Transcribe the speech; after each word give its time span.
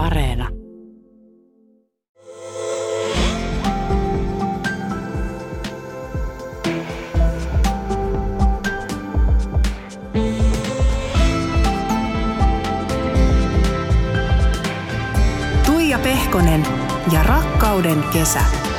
Areena. 0.00 0.48
Tuija 15.66 15.98
Pehkonen 15.98 16.66
ja 17.12 17.22
rakkauden 17.22 18.04
kesä. 18.12 18.69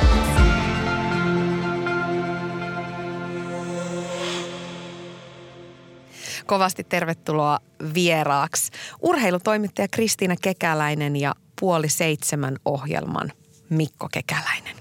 Kovasti 6.52 6.84
tervetuloa 6.84 7.58
vieraaksi. 7.94 8.72
Urheilutoimittaja 9.02 9.88
Kristiina 9.90 10.34
Kekäläinen 10.42 11.16
ja 11.16 11.34
puoli 11.60 11.88
seitsemän 11.88 12.56
ohjelman 12.64 13.32
Mikko 13.68 14.08
Kekäläinen. 14.12 14.76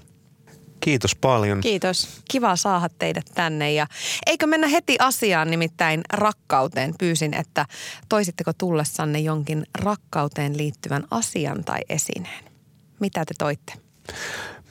Kiitos 0.80 1.16
paljon. 1.16 1.62
Kiitos. 1.62 2.22
Kiva 2.32 2.56
saada 2.56 2.90
teidät 3.00 3.26
tänne 3.34 3.72
ja 3.72 3.88
eikö 4.26 4.48
mennä 4.48 4.68
heti 4.68 4.96
asiaan 5.00 5.52
nimittäin 5.52 6.02
rakkauteen. 6.14 6.94
Pyysin, 7.00 7.34
että 7.34 7.66
toisitteko 8.10 8.52
tullessanne 8.58 9.20
jonkin 9.20 9.66
rakkauteen 9.80 10.58
liittyvän 10.58 11.04
asian 11.12 11.64
tai 11.64 11.80
esineen. 11.90 12.44
Mitä 13.00 13.26
te 13.26 13.34
toitte? 13.38 13.74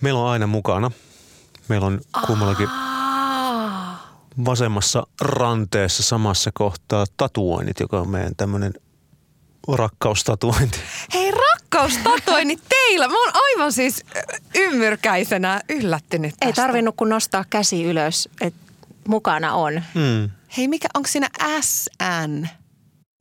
Meillä 0.01 0.21
on 0.21 0.29
aina 0.29 0.47
mukana. 0.47 0.91
Meillä 1.69 1.87
on 1.87 2.01
kummallakin 2.27 2.69
Aa, 2.69 3.00
vasemmassa 4.45 5.07
ranteessa 5.21 6.03
samassa 6.03 6.51
kohtaa 6.55 7.07
tatuoinnit, 7.17 7.81
joka 7.81 8.01
on 8.01 8.09
meidän 8.09 8.37
tämmöinen 8.37 8.75
rakkaustatuointi. 9.69 10.79
Hei 11.15 11.31
rakkaustatoinnit 11.31 12.63
teillä. 12.69 13.09
Mä 13.09 13.25
oon 13.25 13.33
aivan 13.35 13.73
siis 13.73 14.05
ymmyrkäisenä 14.55 15.61
yllättynyt 15.69 16.31
tästä. 16.31 16.47
Ei 16.47 16.53
tarvinnut 16.53 16.97
kun 16.97 17.09
nostaa 17.09 17.45
käsi 17.51 17.85
ylös, 17.85 18.29
että 18.41 18.61
mukana 19.09 19.55
on. 19.55 19.83
Mm. 19.95 20.31
Hei, 20.57 20.69
mikä, 20.69 20.89
onko 20.95 21.09
siinä 21.09 21.29
SN? 21.61 22.47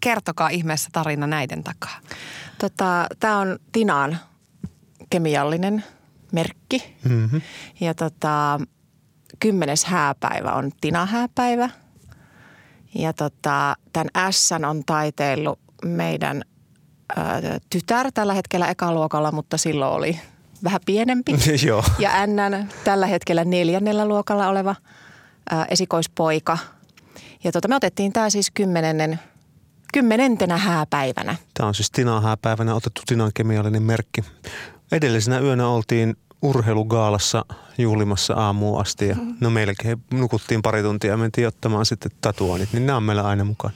Kertokaa 0.01 0.49
ihmeessä 0.49 0.89
tarina 0.91 1.27
näiden 1.27 1.63
takaa. 1.63 1.99
Tota, 2.57 3.07
Tämä 3.19 3.37
on 3.37 3.59
Tinaan 3.71 4.17
kemiallinen 5.09 5.83
merkki. 6.31 6.95
Mm-hmm. 7.09 7.41
Ja 7.79 7.93
tota, 7.93 8.59
kymmenes 9.39 9.85
hääpäivä 9.85 10.53
on 10.53 10.71
Tina-hääpäivä. 10.81 11.69
Ja 12.95 13.13
tota, 13.13 13.75
tämän 13.93 14.33
S 14.33 14.51
on 14.51 14.83
taiteillut 14.85 15.59
meidän 15.85 16.43
ö, 17.17 17.21
tytär 17.69 18.11
tällä 18.13 18.33
hetkellä 18.33 18.67
ekaluokalla, 18.67 19.31
mutta 19.31 19.57
silloin 19.57 19.93
oli 19.93 20.19
vähän 20.63 20.81
pienempi. 20.85 21.31
Joo. 21.67 21.83
Ja 21.99 22.27
N 22.27 22.67
tällä 22.83 23.05
hetkellä 23.05 23.45
neljännellä 23.45 24.05
luokalla 24.05 24.47
oleva 24.47 24.75
ää, 25.49 25.65
esikoispoika. 25.69 26.57
Ja 27.43 27.51
tota, 27.51 27.67
me 27.67 27.75
otettiin 27.75 28.13
tämä 28.13 28.29
siis 28.29 28.51
kymmenennen, 28.51 29.19
kymmenentenä 29.93 30.57
hääpäivänä. 30.57 31.35
Tämä 31.53 31.67
on 31.67 31.75
siis 31.75 31.91
Tinan 31.91 32.23
hääpäivänä 32.23 32.75
otettu 32.75 33.01
Tinan 33.05 33.31
kemiallinen 33.33 33.83
merkki. 33.83 34.21
Edellisenä 34.91 35.39
yönä 35.39 35.67
oltiin 35.67 36.15
urheilugaalassa 36.41 37.45
juhlimassa 37.77 38.33
aamuun 38.33 38.81
asti 38.81 39.07
ja 39.07 39.15
no 39.39 39.49
melkein 39.49 40.01
nukuttiin 40.13 40.61
pari 40.61 40.83
tuntia 40.83 41.11
ja 41.11 41.17
mentiin 41.17 41.47
ottamaan 41.47 41.85
sitten 41.85 42.11
tatuoinnit, 42.21 42.73
niin 42.73 42.85
nämä 42.85 42.97
on 42.97 43.03
meillä 43.03 43.23
aina 43.23 43.43
mukana. 43.43 43.73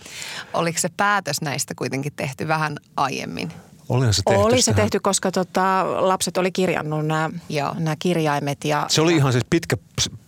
Oliko 0.53 0.79
se 0.79 0.89
päätös 0.97 1.41
näistä 1.41 1.73
kuitenkin 1.75 2.13
tehty 2.15 2.47
vähän 2.47 2.77
aiemmin? 2.97 3.51
Olihan 3.89 4.13
se 4.13 4.21
tehty. 4.25 4.41
oli 4.41 4.57
se 4.61 4.65
sehän- 4.65 4.75
tehty, 4.75 4.99
koska 4.99 5.31
tota, 5.31 5.85
lapset 6.09 6.37
oli 6.37 6.51
kirjannut 6.51 7.05
nämä, 7.05 7.29
Joo. 7.49 7.73
nämä 7.77 7.95
kirjaimet. 7.99 8.65
Ja, 8.65 8.85
Se 8.89 9.01
oli 9.01 9.15
ihan 9.15 9.31
siis 9.31 9.45
pitkä 9.49 9.77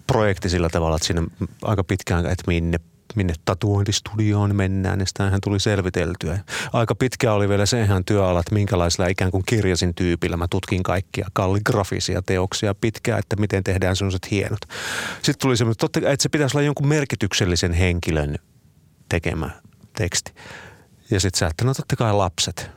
projekti 0.07 0.49
sillä 0.49 0.69
tavalla, 0.69 0.95
että 0.95 1.07
siinä 1.07 1.23
aika 1.61 1.83
pitkään, 1.83 2.25
että 2.25 2.43
minne, 2.47 2.79
minne 3.15 3.33
tatuointistudioon 3.45 4.55
mennään, 4.55 4.97
niin 4.97 5.07
sitähän 5.07 5.39
tuli 5.43 5.59
selviteltyä. 5.59 6.39
Aika 6.73 6.95
pitkä 6.95 7.33
oli 7.33 7.49
vielä 7.49 7.65
se 7.65 7.81
ihan 7.81 8.05
työala, 8.05 8.39
että 8.39 8.53
minkälaisella 8.53 9.07
ikään 9.07 9.31
kuin 9.31 9.43
kirjasin 9.45 9.95
tyypillä 9.95 10.37
mä 10.37 10.47
tutkin 10.47 10.83
kaikkia 10.83 11.27
kalligrafisia 11.33 12.21
teoksia 12.21 12.75
pitkään, 12.75 13.19
että 13.19 13.35
miten 13.35 13.63
tehdään 13.63 13.95
sellaiset 13.95 14.31
hienot. 14.31 14.59
Sitten 15.15 15.41
tuli 15.41 15.57
semmoinen, 15.57 15.89
kai, 15.93 16.13
että 16.13 16.23
se 16.23 16.29
pitäisi 16.29 16.57
olla 16.57 16.65
jonkun 16.65 16.87
merkityksellisen 16.87 17.73
henkilön 17.73 18.35
tekemä 19.09 19.49
teksti. 19.97 20.33
Ja 21.11 21.19
sitten 21.19 21.39
sä, 21.39 21.47
että 21.47 21.65
no 21.65 21.73
totta 21.73 21.95
kai 21.95 22.13
lapset. 22.13 22.71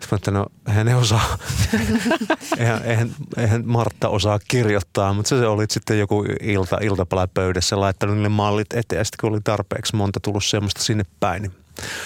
Sitten 0.00 0.08
mä, 0.10 0.16
että 0.16 0.30
no 0.30 0.46
eihän 0.68 0.86
ne 0.86 0.94
osaa, 0.94 1.38
eihän, 2.58 2.82
eihän, 2.84 3.10
eihän 3.36 3.62
Martta 3.66 4.08
osaa 4.08 4.38
kirjoittaa, 4.48 5.12
mutta 5.12 5.28
se, 5.28 5.38
se 5.38 5.46
oli 5.46 5.64
sitten 5.70 5.98
joku 5.98 6.24
ilta, 6.42 6.78
iltapalapöydässä 6.82 7.80
laittanut 7.80 8.14
niille 8.16 8.28
mallit 8.28 8.72
eteen 8.72 9.04
sitten 9.04 9.18
kun 9.20 9.30
oli 9.30 9.40
tarpeeksi 9.44 9.96
monta 9.96 10.20
tullut 10.20 10.44
semmoista 10.44 10.82
sinne 10.82 11.04
päin, 11.20 11.42
niin 11.42 11.52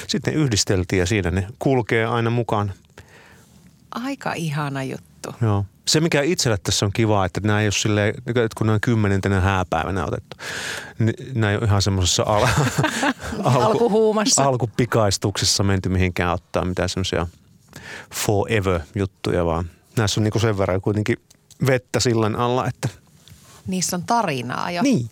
sitten 0.06 0.34
ne 0.34 0.40
yhdisteltiin 0.40 1.00
ja 1.00 1.06
siinä 1.06 1.30
ne 1.30 1.46
kulkee 1.58 2.06
aina 2.06 2.30
mukaan. 2.30 2.72
Aika 3.90 4.32
ihana 4.32 4.82
juttu. 4.82 5.34
Joo. 5.40 5.64
Se, 5.86 6.00
mikä 6.00 6.22
itselle 6.22 6.58
tässä 6.62 6.86
on 6.86 6.92
kiva, 6.92 7.24
että 7.24 7.40
nämä 7.44 7.60
ei 7.60 7.66
ole 7.66 7.72
silleen, 7.72 8.14
kun 8.58 8.66
nämä 8.66 8.74
on 8.74 8.80
kymmenentenä 8.80 9.40
hääpäivänä 9.40 10.06
otettu, 10.06 10.36
niin 10.98 11.14
nämä 11.34 11.50
ei 11.50 11.56
ole 11.56 11.64
ihan 11.64 11.82
semmoisessa 11.82 12.22
al- 12.26 12.46
Alkuhuumassa. 13.44 14.44
alkupikaistuksessa 14.44 15.62
menty 15.62 15.88
mihinkään 15.88 16.32
ottaa 16.34 16.64
mitään 16.64 16.88
semmoisia 16.88 17.26
forever-juttuja, 18.14 19.44
vaan 19.46 19.70
näissä 19.96 20.20
on 20.20 20.24
niinku 20.24 20.38
sen 20.38 20.58
verran 20.58 20.80
kuitenkin 20.80 21.16
vettä 21.66 22.00
sillan 22.00 22.36
alla, 22.36 22.66
että 22.68 22.88
Niissä 23.66 23.96
on 23.96 24.02
tarinaa 24.04 24.70
jo. 24.70 24.82
niin. 24.82 25.10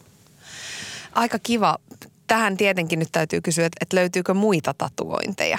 Aika 1.12 1.38
kiva. 1.38 1.78
Tähän 2.26 2.56
tietenkin 2.56 2.98
nyt 2.98 3.08
täytyy 3.12 3.40
kysyä, 3.40 3.66
että, 3.66 3.96
löytyykö 3.96 4.34
muita 4.34 4.74
tatuointeja? 4.74 5.58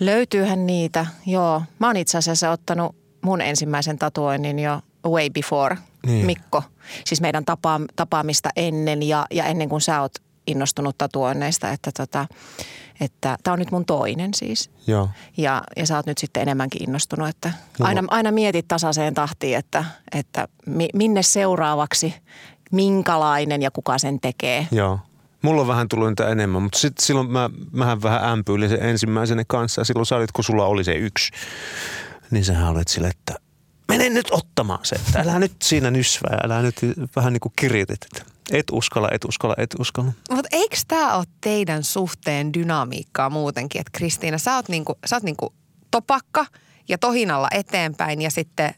Löytyyhän 0.00 0.66
niitä, 0.66 1.06
joo. 1.26 1.62
Mä 1.78 1.86
oon 1.86 1.96
itse 1.96 2.18
asiassa 2.18 2.50
ottanut 2.50 2.96
mun 3.20 3.40
ensimmäisen 3.40 3.98
tatuoinnin 3.98 4.58
jo 4.58 4.80
way 5.06 5.30
before, 5.30 5.76
Niin. 5.76 6.14
niin. 6.14 6.26
Mikko. 6.26 6.62
Siis 7.06 7.20
meidän 7.20 7.44
tapa, 7.44 7.80
tapaamista 7.96 8.50
ennen 8.56 9.02
ja, 9.02 9.26
ja 9.30 9.44
ennen 9.44 9.68
kuin 9.68 9.80
sä 9.80 10.00
oot 10.00 10.12
innostunut 10.46 10.98
tatuoinneista, 10.98 11.70
että 11.70 11.90
tota, 11.96 12.26
että 13.00 13.38
tämä 13.42 13.52
on 13.52 13.58
nyt 13.58 13.70
mun 13.70 13.84
toinen 13.84 14.34
siis. 14.34 14.70
Joo. 14.86 15.08
Ja, 15.36 15.62
ja 15.76 15.86
sä 15.86 15.96
oot 15.96 16.06
nyt 16.06 16.18
sitten 16.18 16.42
enemmänkin 16.42 16.82
innostunut, 16.82 17.28
että 17.28 17.52
aina, 17.80 18.02
aina 18.08 18.32
mietit 18.32 18.68
tasaiseen 18.68 19.14
tahtiin, 19.14 19.58
että, 19.58 19.84
että 20.14 20.48
mi, 20.66 20.88
minne 20.94 21.22
seuraavaksi, 21.22 22.14
minkälainen 22.72 23.62
ja 23.62 23.70
kuka 23.70 23.98
sen 23.98 24.20
tekee. 24.20 24.66
Joo. 24.70 24.98
Mulla 25.42 25.60
on 25.60 25.68
vähän 25.68 25.88
tullut 25.88 26.08
niitä 26.08 26.28
enemmän, 26.28 26.62
mutta 26.62 26.78
sitten 26.78 27.04
silloin 27.04 27.30
mä, 27.30 27.50
mähän 27.72 28.02
vähän 28.02 28.24
ämpyilin 28.24 28.68
sen 28.68 28.82
ensimmäisenä 28.82 29.44
kanssa. 29.46 29.80
Ja 29.80 29.84
silloin 29.84 30.06
sä 30.06 30.16
olit, 30.16 30.32
kun 30.32 30.44
sulla 30.44 30.66
oli 30.66 30.84
se 30.84 30.92
yksi, 30.92 31.32
niin 32.30 32.44
sähän 32.44 32.68
olit 32.68 32.88
sille, 32.88 33.08
että 33.08 33.34
mene 33.88 34.10
nyt 34.10 34.28
ottamaan 34.30 34.80
se. 34.82 34.96
Että 34.96 35.20
älä 35.20 35.38
nyt 35.38 35.52
siinä 35.62 35.90
nysvää, 35.90 36.38
älä 36.44 36.62
nyt 36.62 36.76
vähän 37.16 37.32
niin 37.32 37.40
kuin 37.40 37.52
kiritit. 37.56 38.00
Et 38.52 38.66
uskalla, 38.72 39.08
et 39.12 39.24
uskalla, 39.24 39.54
et 39.58 39.74
uskalla. 39.78 40.12
Mutta 40.30 40.48
eikö 40.52 40.76
tämä 40.88 41.16
ole 41.16 41.24
teidän 41.40 41.84
suhteen 41.84 42.54
dynamiikkaa 42.54 43.30
muutenkin? 43.30 43.80
Että 43.80 43.98
Kristiina, 43.98 44.38
sä 44.38 44.54
oot, 44.54 44.68
niinku, 44.68 44.98
sä 45.06 45.16
oot 45.16 45.22
niinku 45.22 45.54
topakka 45.90 46.46
ja 46.88 46.98
tohinalla 46.98 47.48
eteenpäin 47.52 48.22
ja 48.22 48.30
sitten 48.30 48.74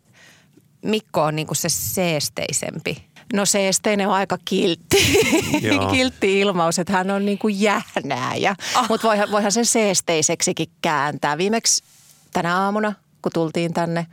Mikko 0.82 1.22
on 1.22 1.36
niinku 1.36 1.54
se 1.54 1.68
seesteisempi. 1.68 3.10
No 3.32 3.46
seesteinen 3.46 4.08
on 4.08 4.14
aika 4.14 4.38
kiltti, 4.44 4.96
kiltti 5.92 6.40
ilmaus, 6.40 6.78
että 6.78 6.92
hän 6.92 7.10
on 7.10 7.26
niin 7.26 7.38
kuin 7.38 7.60
jähnääjä. 7.60 8.54
Ah. 8.74 8.88
Mutta 8.88 9.08
voihan, 9.08 9.30
voihan 9.30 9.52
sen 9.52 9.66
seesteiseksikin 9.66 10.68
kääntää. 10.82 11.38
Viimeksi 11.38 11.84
tänä 12.32 12.58
aamuna, 12.58 12.92
kun 13.22 13.32
tultiin 13.34 13.74
tänne, 13.74 14.06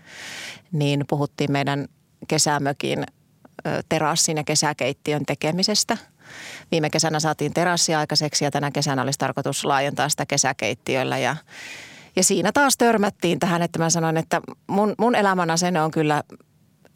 niin 0.71 1.05
puhuttiin 1.09 1.51
meidän 1.51 1.87
kesämökin 2.27 3.03
terassin 3.89 4.37
ja 4.37 4.43
kesäkeittiön 4.43 5.25
tekemisestä. 5.25 5.97
Viime 6.71 6.89
kesänä 6.89 7.19
saatiin 7.19 7.53
terassi 7.53 7.95
aikaiseksi 7.95 8.45
ja 8.45 8.51
tänä 8.51 8.71
kesänä 8.71 9.01
olisi 9.01 9.19
tarkoitus 9.19 9.65
laajentaa 9.65 10.09
sitä 10.09 10.25
kesäkeittiöllä 10.25 11.17
ja 11.17 11.35
ja 12.15 12.23
siinä 12.23 12.51
taas 12.51 12.77
törmättiin 12.77 13.39
tähän, 13.39 13.61
että 13.61 13.79
mä 13.79 13.89
sanoin, 13.89 14.17
että 14.17 14.41
mun, 14.67 14.95
mun 14.97 15.15
elämän 15.15 15.49
asenne 15.49 15.81
on 15.81 15.91
kyllä 15.91 16.23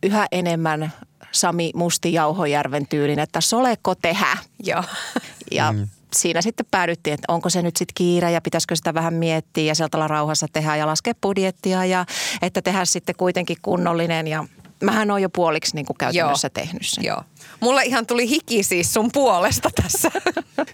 yhä 0.03 0.27
enemmän 0.31 0.93
Sami 1.31 1.71
Musti 1.75 2.13
Jauhojärven 2.13 2.87
tyylin, 2.87 3.19
että 3.19 3.41
soleko 3.41 3.95
tehdä. 3.95 4.37
Joo. 4.63 4.83
Ja 5.51 5.71
mm. 5.71 5.87
siinä 6.15 6.41
sitten 6.41 6.65
päädyttiin, 6.71 7.13
että 7.13 7.33
onko 7.33 7.49
se 7.49 7.61
nyt 7.61 7.77
sitten 7.77 7.93
kiire 7.95 8.31
ja 8.31 8.41
pitäisikö 8.41 8.75
sitä 8.75 8.93
vähän 8.93 9.13
miettiä 9.13 9.63
ja 9.63 9.75
sieltä 9.75 9.97
olla 9.97 10.07
rauhassa 10.07 10.47
tehdä 10.53 10.75
ja 10.75 10.87
laskea 10.87 11.13
budjettia 11.21 11.85
ja 11.85 12.05
että 12.41 12.61
tehdä 12.61 12.85
sitten 12.85 13.15
kuitenkin 13.15 13.57
kunnollinen 13.61 14.27
ja 14.27 14.45
mähän 14.81 15.11
on 15.11 15.21
jo 15.21 15.29
puoliksi 15.29 15.75
niin 15.75 15.85
kuin 15.85 15.97
käytännössä 15.97 16.45
Joo. 16.45 16.65
tehnyt 16.65 16.87
sen. 16.87 17.03
Joo. 17.03 17.23
Mulle 17.59 17.83
ihan 17.83 18.05
tuli 18.05 18.29
hiki 18.29 18.63
siis 18.63 18.93
sun 18.93 19.09
puolesta 19.13 19.69
tässä. 19.81 20.11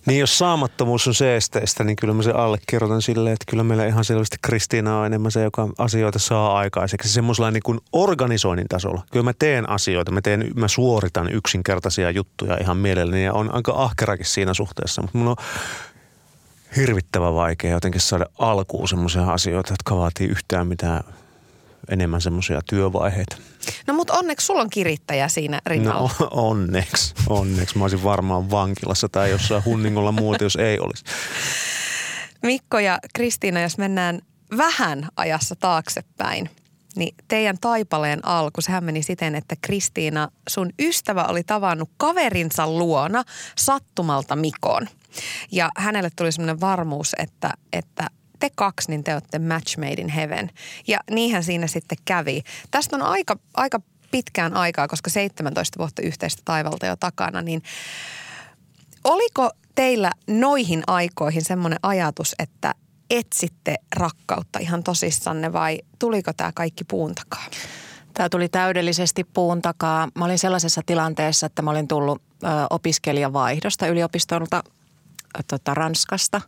niin 0.06 0.20
jos 0.20 0.38
saamattomuus 0.38 1.08
on 1.08 1.14
seesteistä, 1.14 1.84
niin 1.84 1.96
kyllä 1.96 2.14
mä 2.14 2.24
se 2.24 2.32
allekirjoitan 2.32 3.02
silleen, 3.02 3.34
että 3.34 3.46
kyllä 3.50 3.64
meillä 3.64 3.86
ihan 3.86 4.06
selvästi 4.06 4.38
Kristiina 4.42 5.00
on 5.00 5.06
enemmän 5.06 5.32
se, 5.32 5.44
joka 5.44 5.70
asioita 5.78 6.20
saa 6.20 6.58
aikaiseksi. 6.58 7.10
Semmoisella 7.10 7.52
niin 7.52 7.64
kuin 7.64 7.80
organisoinnin 7.94 8.68
tasolla. 8.68 9.04
Kyllä 9.12 9.24
mä 9.24 9.34
teen 9.40 9.70
asioita, 9.70 10.12
mä, 10.12 10.22
teen, 10.22 10.52
mä 10.56 10.68
suoritan 10.68 11.32
yksinkertaisia 11.32 12.12
juttuja 12.12 12.58
ihan 12.62 12.78
mielelläni 12.78 13.24
ja 13.24 13.34
on 13.34 13.56
aika 13.56 13.74
ahkerakin 13.76 14.26
siinä 14.26 14.54
suhteessa. 14.54 15.02
Mutta 15.02 15.18
mulla 15.18 15.32
on 15.32 15.46
hirvittävän 16.76 17.36
vaikea 17.36 17.72
jotenkin 17.72 18.02
saada 18.02 18.26
alkuun 18.40 18.88
semmoisia 18.88 19.24
asioita, 19.24 19.74
jotka 19.74 19.98
vaatii 19.98 20.28
yhtään 20.28 20.68
mitään 20.68 21.04
enemmän 21.90 22.22
semmoisia 22.22 22.62
työvaiheita. 22.70 23.38
No 23.88 23.94
mutta 23.94 24.14
onneksi 24.14 24.46
sulla 24.46 24.62
on 24.62 24.70
kirittäjä 24.70 25.28
siinä 25.28 25.62
rinnalla. 25.66 26.10
No 26.20 26.28
onneksi, 26.50 27.14
onneksi. 27.30 27.78
Mä 27.78 27.84
olisin 27.84 28.04
varmaan 28.04 28.52
vankilassa 28.52 29.10
tai 29.10 29.30
jossain 29.30 29.66
hunningolla 29.66 30.12
muuta, 30.12 30.44
jos 30.44 30.56
ei 30.56 30.80
olisi. 30.80 31.04
Mikko 32.44 32.80
ja 32.80 33.00
Kristiina, 33.14 33.62
jos 33.62 33.78
mennään 33.78 34.22
vähän 34.58 35.08
ajassa 35.16 35.56
taaksepäin, 35.56 36.50
niin 36.96 37.16
teidän 37.28 37.58
taipaleen 37.62 38.26
alku, 38.26 38.62
sehän 38.62 38.84
meni 38.84 39.04
siten, 39.04 39.36
että 39.36 39.56
Kristiina, 39.62 40.28
sun 40.50 40.70
ystävä 40.80 41.24
oli 41.24 41.44
tavannut 41.44 41.90
kaverinsa 41.98 42.68
luona 42.68 43.24
sattumalta 43.58 44.36
Mikon. 44.36 44.88
Ja 45.52 45.70
hänelle 45.78 46.10
tuli 46.16 46.32
semmoinen 46.32 46.60
varmuus, 46.60 47.16
että, 47.20 47.54
että 47.74 48.08
te 48.40 48.50
kaksi, 48.56 48.90
niin 48.90 49.04
te 49.04 49.14
olette 49.14 49.40
match 49.40 49.78
made 49.78 50.02
in 50.02 50.10
heaven. 50.10 50.50
Ja 50.88 51.00
niinhän 51.12 51.44
siinä 51.44 51.68
sitten 51.68 51.98
kävi. 52.06 52.42
Tästä 52.72 52.96
on 52.96 53.02
aika, 53.02 53.38
aika 53.54 53.80
pitkään 54.12 54.54
aikaa, 54.54 54.88
koska 54.88 55.10
17 55.10 55.80
vuotta 55.80 56.02
yhteistä 56.02 56.42
taivalta 56.46 56.86
jo 56.86 56.96
takana, 56.96 57.42
niin 57.42 57.62
oliko 59.04 59.50
teillä 59.76 60.12
noihin 60.28 60.84
aikoihin 60.88 61.46
semmoinen 61.46 61.80
ajatus, 61.84 62.36
että 62.40 62.76
etsitte 63.10 63.76
rakkautta 63.96 64.60
ihan 64.60 64.84
tosissanne 64.84 65.54
vai 65.54 65.80
tuliko 66.00 66.34
tämä 66.34 66.52
kaikki 66.56 66.84
puun 66.84 67.16
takaa? 67.16 67.46
Tämä 68.14 68.30
tuli 68.30 68.50
täydellisesti 68.50 69.24
puun 69.24 69.62
takaa. 69.62 70.08
Mä 70.16 70.26
olin 70.26 70.40
sellaisessa 70.40 70.82
tilanteessa, 70.86 71.46
että 71.46 71.62
mä 71.62 71.72
olin 71.72 71.88
tullut 71.88 72.22
opiskelijavaihdosta 72.70 73.88
yliopistolta 73.88 74.64
tota, 75.48 75.74
Ranskasta 75.74 76.42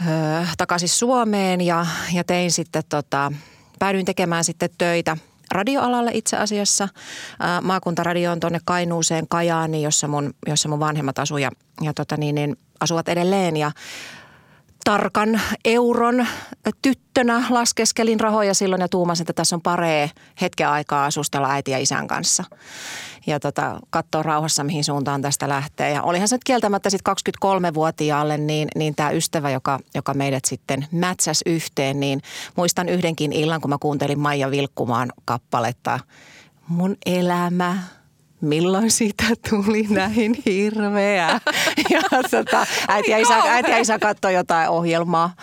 ö, 0.00 0.46
takaisin 0.58 0.88
Suomeen 0.88 1.60
ja, 1.60 1.86
ja 2.12 2.24
tein 2.24 2.52
sitten 2.52 2.82
tota, 2.88 3.32
päädyin 3.78 4.04
tekemään 4.06 4.44
sitten 4.44 4.70
töitä 4.78 5.16
radioalalle 5.50 6.10
itse 6.14 6.36
asiassa. 6.36 6.88
Ää, 7.40 7.60
maakuntaradio 7.60 8.32
on 8.32 8.40
tuonne 8.40 8.60
Kainuuseen, 8.64 9.28
Kajaani, 9.28 9.82
jossa 9.82 10.08
mun, 10.08 10.34
jossa 10.46 10.68
mun 10.68 10.80
vanhemmat 10.80 11.18
asuja 11.18 11.50
ja, 11.80 11.86
ja 11.86 11.94
tota 11.94 12.16
niin, 12.16 12.34
niin, 12.34 12.56
asuvat 12.80 13.08
edelleen. 13.08 13.56
Ja 13.56 13.72
tarkan 14.84 15.40
euron 15.64 16.26
tyttönä 16.82 17.44
laskeskelin 17.50 18.20
rahoja 18.20 18.54
silloin 18.54 18.80
ja 18.80 18.88
tuumasin, 18.88 19.22
että 19.22 19.32
tässä 19.32 19.56
on 19.56 19.62
paree 19.62 20.10
hetken 20.40 20.68
aikaa 20.68 21.04
asustella 21.04 21.50
äiti 21.50 21.70
ja 21.70 21.78
isän 21.78 22.08
kanssa. 22.08 22.44
Ja 23.26 23.40
tota, 23.40 23.80
katsoa 23.90 24.22
rauhassa, 24.22 24.64
mihin 24.64 24.84
suuntaan 24.84 25.22
tästä 25.22 25.48
lähtee. 25.48 25.90
Ja 25.90 26.02
olihan 26.02 26.28
se 26.28 26.34
nyt 26.34 26.44
kieltämättä 26.44 26.90
sitten 26.90 27.14
23-vuotiaalle, 27.44 28.38
niin, 28.38 28.68
niin 28.76 28.94
tämä 28.94 29.10
ystävä, 29.10 29.50
joka, 29.50 29.78
joka 29.94 30.14
meidät 30.14 30.44
sitten 30.44 30.86
mätsäs 30.92 31.42
yhteen, 31.46 32.00
niin 32.00 32.22
muistan 32.56 32.88
yhdenkin 32.88 33.32
illan, 33.32 33.60
kun 33.60 33.70
mä 33.70 33.78
kuuntelin 33.80 34.18
Maija 34.18 34.50
Vilkkumaan 34.50 35.12
kappaletta 35.24 36.00
Mun 36.68 36.96
elämä 37.06 37.82
milloin 38.40 38.90
siitä 38.90 39.24
tuli 39.50 39.86
näin 39.90 40.34
hirveä. 40.46 41.40
Ja 41.90 42.00
tota, 42.30 42.66
äiti, 42.88 43.10
ja 43.10 43.18
isä, 43.18 43.34
äiti 43.34 43.70
ja 43.70 43.78
isä 43.78 43.98
katsoi 43.98 44.34
jotain 44.34 44.68
ohjelmaa, 44.68 45.34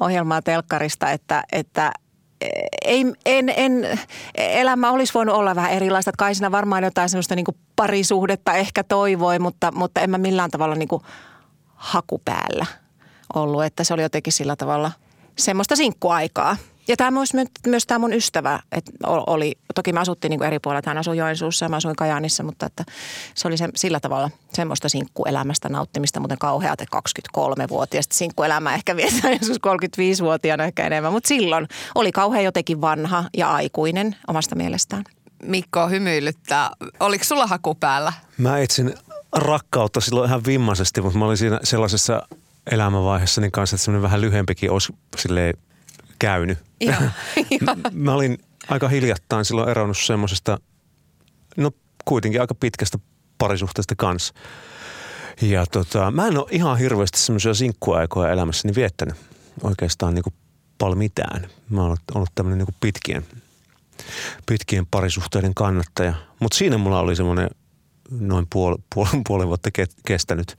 ohjelmaa 0.00 0.42
telkkarista, 0.42 1.10
että, 1.10 1.44
että 1.52 1.92
ei, 2.84 3.04
en, 3.26 3.52
en, 3.56 3.98
elämä 4.34 4.90
olisi 4.90 5.14
voinut 5.14 5.36
olla 5.36 5.54
vähän 5.54 5.72
erilaista. 5.72 6.12
Kai 6.18 6.34
siinä 6.34 6.50
varmaan 6.50 6.84
jotain 6.84 7.08
semmoista 7.08 7.34
niin 7.34 7.44
kuin 7.44 7.56
parisuhdetta 7.76 8.54
ehkä 8.54 8.84
toivoi, 8.84 9.38
mutta, 9.38 9.72
mutta 9.72 10.00
en 10.00 10.10
mä 10.10 10.18
millään 10.18 10.50
tavalla 10.50 10.74
niin 10.74 10.88
kuin 10.88 11.02
haku 11.74 12.22
päällä 12.24 12.66
ollut. 13.34 13.64
Että 13.64 13.84
se 13.84 13.94
oli 13.94 14.02
jotenkin 14.02 14.32
sillä 14.32 14.56
tavalla 14.56 14.92
semmoista 15.38 15.76
sinkkuaikaa. 15.76 16.56
Ja 16.88 16.96
tämä 16.96 17.10
myös, 17.10 17.32
myös 17.66 17.86
tämä 17.86 17.98
mun 17.98 18.12
ystävä 18.12 18.60
että 18.72 18.92
oli, 19.06 19.54
toki 19.74 19.92
me 19.92 20.00
asuttiin 20.00 20.30
niin 20.30 20.38
kuin 20.38 20.46
eri 20.46 20.58
puolilla, 20.58 20.82
hän 20.86 20.98
asui 20.98 21.16
Joensuussa 21.16 21.64
ja 21.64 21.68
mä 21.68 21.76
asuin 21.76 21.96
Kajaanissa, 21.96 22.42
mutta 22.42 22.66
että 22.66 22.84
se 23.34 23.48
oli 23.48 23.56
se, 23.56 23.68
sillä 23.74 24.00
tavalla 24.00 24.30
semmoista 24.52 24.88
sinkkuelämästä 24.88 25.68
nauttimista, 25.68 26.20
muuten 26.20 26.38
kauheat 26.38 26.80
23-vuotiaasta 26.82 28.14
sinkkuelämää 28.14 28.74
ehkä 28.74 28.96
vietään 28.96 29.32
joskus 29.40 29.56
35-vuotiaana 29.56 30.64
ehkä 30.64 30.86
enemmän, 30.86 31.12
mutta 31.12 31.28
silloin 31.28 31.68
oli 31.94 32.12
kauhean 32.12 32.44
jotenkin 32.44 32.80
vanha 32.80 33.24
ja 33.36 33.50
aikuinen 33.50 34.16
omasta 34.28 34.54
mielestään. 34.54 35.04
Mikko 35.42 35.88
hymyilyttää. 35.88 36.70
Oliko 37.00 37.24
sulla 37.24 37.46
haku 37.46 37.74
päällä? 37.74 38.12
Mä 38.38 38.58
etsin 38.58 38.94
rakkautta 39.32 40.00
silloin 40.00 40.28
ihan 40.28 40.44
vimmaisesti, 40.46 41.00
mutta 41.00 41.18
mä 41.18 41.24
olin 41.24 41.36
siinä 41.36 41.60
sellaisessa 41.64 42.22
elämänvaiheessa 42.70 43.40
niin 43.40 43.52
kanssa, 43.52 43.74
että 43.76 43.84
semmoinen 43.84 44.02
vähän 44.02 44.20
lyhempikin 44.20 44.70
olisi 44.70 44.94
silleen 45.16 45.54
käynyt. 46.18 46.58
Ja, 46.80 46.96
Mä 47.92 48.14
olin 48.14 48.38
aika 48.68 48.88
hiljattain 48.88 49.44
silloin 49.44 49.68
eronnut 49.68 49.98
semmoisesta, 49.98 50.58
no 51.56 51.70
kuitenkin 52.04 52.40
aika 52.40 52.54
pitkästä 52.54 52.98
parisuhteesta 53.38 53.94
kanssa. 53.96 54.34
Ja 55.42 55.66
tota, 55.66 56.10
mä 56.10 56.26
en 56.26 56.38
ole 56.38 56.46
ihan 56.50 56.78
hirveästi 56.78 57.18
semmoisia 57.18 57.54
sinkkuaikoja 57.54 58.32
elämässäni 58.32 58.74
viettänyt 58.74 59.14
oikeastaan 59.62 60.14
niin 60.14 60.22
kuin 60.22 60.34
paljon 60.78 60.98
mitään. 60.98 61.46
Mä 61.70 61.82
oon 61.82 61.96
ollut 62.14 62.30
tämmöinen 62.34 62.58
niin 62.58 62.76
pitkien, 62.80 63.26
pitkien 64.46 64.86
parisuhteiden 64.86 65.54
kannattaja. 65.54 66.14
Mutta 66.40 66.58
siinä 66.58 66.78
mulla 66.78 67.00
oli 67.00 67.16
semmoinen 67.16 67.50
noin 68.10 68.46
puoli, 68.52 68.76
puoli, 68.94 69.10
puoli 69.26 69.46
vuotta 69.46 69.70
kestänyt 70.06 70.56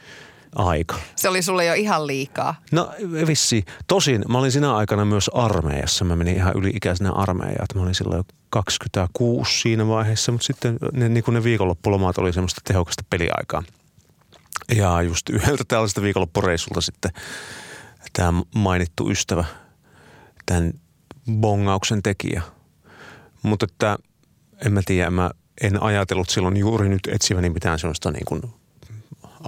aika. 0.56 0.96
Se 1.16 1.30
oli 1.30 1.42
sulle 1.42 1.66
jo 1.66 1.74
ihan 1.74 2.08
liikaa. 2.08 2.56
No 2.72 2.92
vissi. 3.28 3.66
Tosin 3.88 4.24
mä 4.30 4.38
olin 4.38 4.52
siinä 4.52 4.76
aikana 4.76 5.06
myös 5.06 5.30
armeijassa. 5.34 6.06
Mä 6.06 6.16
menin 6.16 6.36
ihan 6.36 6.58
yli-ikäisenä 6.58 7.12
armeijaan. 7.12 7.68
Mä 7.76 7.82
olin 7.82 7.96
silloin 7.96 8.24
26 8.50 9.62
siinä 9.62 9.88
vaiheessa, 9.88 10.32
mutta 10.32 10.46
sitten 10.46 10.78
ne, 10.94 11.10
niin 11.10 11.24
ne 11.32 11.44
viikonloppulomat 11.44 12.18
oli 12.18 12.34
semmoista 12.34 12.62
tehokasta 12.64 13.04
peliaikaa. 13.10 13.64
Ja 14.76 15.02
just 15.02 15.30
yhdeltä 15.30 15.64
tällaista 15.68 16.02
viikonloppureissulta 16.02 16.82
sitten 16.82 17.12
tämä 18.14 18.42
mainittu 18.56 19.10
ystävä, 19.10 19.46
tämän 20.46 20.74
bongauksen 21.32 22.04
tekijä. 22.04 22.42
Mutta 23.44 23.66
että 23.72 23.98
en 24.66 24.74
mä 24.74 24.82
tiedä, 24.86 25.10
mä 25.10 25.32
en 25.62 25.84
ajatellut 25.84 26.30
silloin 26.30 26.58
juuri 26.58 26.90
nyt 26.90 27.08
etsiväni 27.12 27.50
mitään 27.50 27.80
sellaista 27.80 28.12
niin 28.12 28.26
kuin 28.26 28.42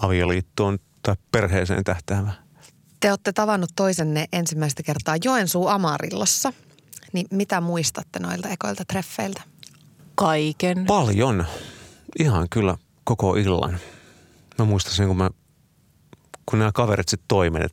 avioliittoon 0.01 0.79
tai 1.15 1.23
perheeseen 1.31 1.83
tähtäävä. 1.83 2.31
Te 2.99 3.09
olette 3.09 3.33
tavannut 3.33 3.69
toisenne 3.75 4.25
ensimmäistä 4.33 4.83
kertaa 4.83 5.15
Joensuu 5.23 5.67
Amarillossa. 5.67 6.53
Niin 7.13 7.27
mitä 7.31 7.61
muistatte 7.61 8.19
noilta 8.19 8.49
ekoilta 8.49 8.85
treffeiltä? 8.85 9.41
Kaiken. 10.15 10.85
Paljon. 10.85 11.45
Ihan 12.19 12.47
kyllä 12.49 12.77
koko 13.03 13.35
illan. 13.35 13.77
Mä 14.57 14.65
muistan 14.65 14.93
sen, 14.93 15.07
kun, 15.07 15.17
mä, 15.17 15.29
kun 16.45 16.59
nämä 16.59 16.71
kaverit 16.71 17.09
sitten 17.09 17.27
toimivat. 17.27 17.71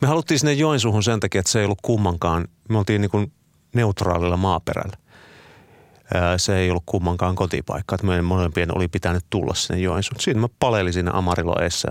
Me 0.00 0.08
haluttiin 0.08 0.38
sinne 0.38 0.52
Joensuuhun 0.52 1.02
sen 1.02 1.20
takia, 1.20 1.38
että 1.38 1.52
se 1.52 1.58
ei 1.58 1.64
ollut 1.64 1.82
kummankaan. 1.82 2.48
Me 2.68 2.78
oltiin 2.78 3.00
niin 3.00 3.10
kuin 3.10 3.32
neutraalilla 3.74 4.36
maaperällä. 4.36 4.96
Se 6.36 6.56
ei 6.56 6.70
ollut 6.70 6.82
kummankaan 6.86 7.34
kotipaikka. 7.34 7.94
Että 7.94 8.06
meidän 8.06 8.24
molempien 8.24 8.76
oli 8.76 8.88
pitänyt 8.88 9.24
tulla 9.30 9.54
sinne 9.54 9.80
Joensuun. 9.80 10.20
Siinä 10.20 10.40
mä 10.40 10.48
palelin 10.58 10.92
siinä 10.92 11.10
Amariloessa 11.14 11.88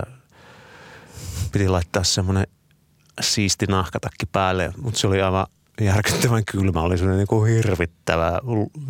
piti 1.58 1.68
laittaa 1.68 2.04
semmoinen 2.04 2.46
siisti 3.20 3.66
nahkatakki 3.66 4.26
päälle, 4.26 4.72
mutta 4.82 5.00
se 5.00 5.06
oli 5.06 5.22
aivan 5.22 5.46
järkyttävän 5.80 6.44
kylmä. 6.44 6.80
Oli 6.80 6.98
semmoinen 6.98 7.18
niin 7.18 7.28
kuin 7.28 7.52
hirvittävä. 7.52 8.40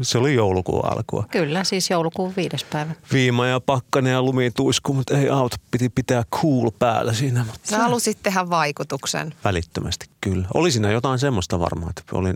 Se 0.02 0.18
oli 0.18 0.34
joulukuun 0.34 0.84
alkua. 0.84 1.24
Kyllä, 1.30 1.64
siis 1.64 1.90
joulukuun 1.90 2.32
viides 2.36 2.64
päivä. 2.64 2.94
Viima 3.12 3.46
ja 3.46 3.60
pakkane 3.60 4.10
ja 4.10 4.22
lumi 4.22 4.50
tuisku, 4.50 4.92
mutta 4.92 5.18
ei 5.18 5.28
auta. 5.28 5.56
Piti 5.70 5.88
pitää 5.88 6.24
cool 6.34 6.70
päällä 6.78 7.12
siinä. 7.12 7.44
Sä 7.62 7.78
halusit 7.78 8.18
tehdä 8.22 8.50
vaikutuksen. 8.50 9.34
Välittömästi, 9.44 10.06
kyllä. 10.20 10.48
Oli 10.54 10.70
siinä 10.70 10.90
jotain 10.90 11.18
semmoista 11.18 11.60
varmaan, 11.60 11.90
että 11.90 12.02
olin 12.12 12.34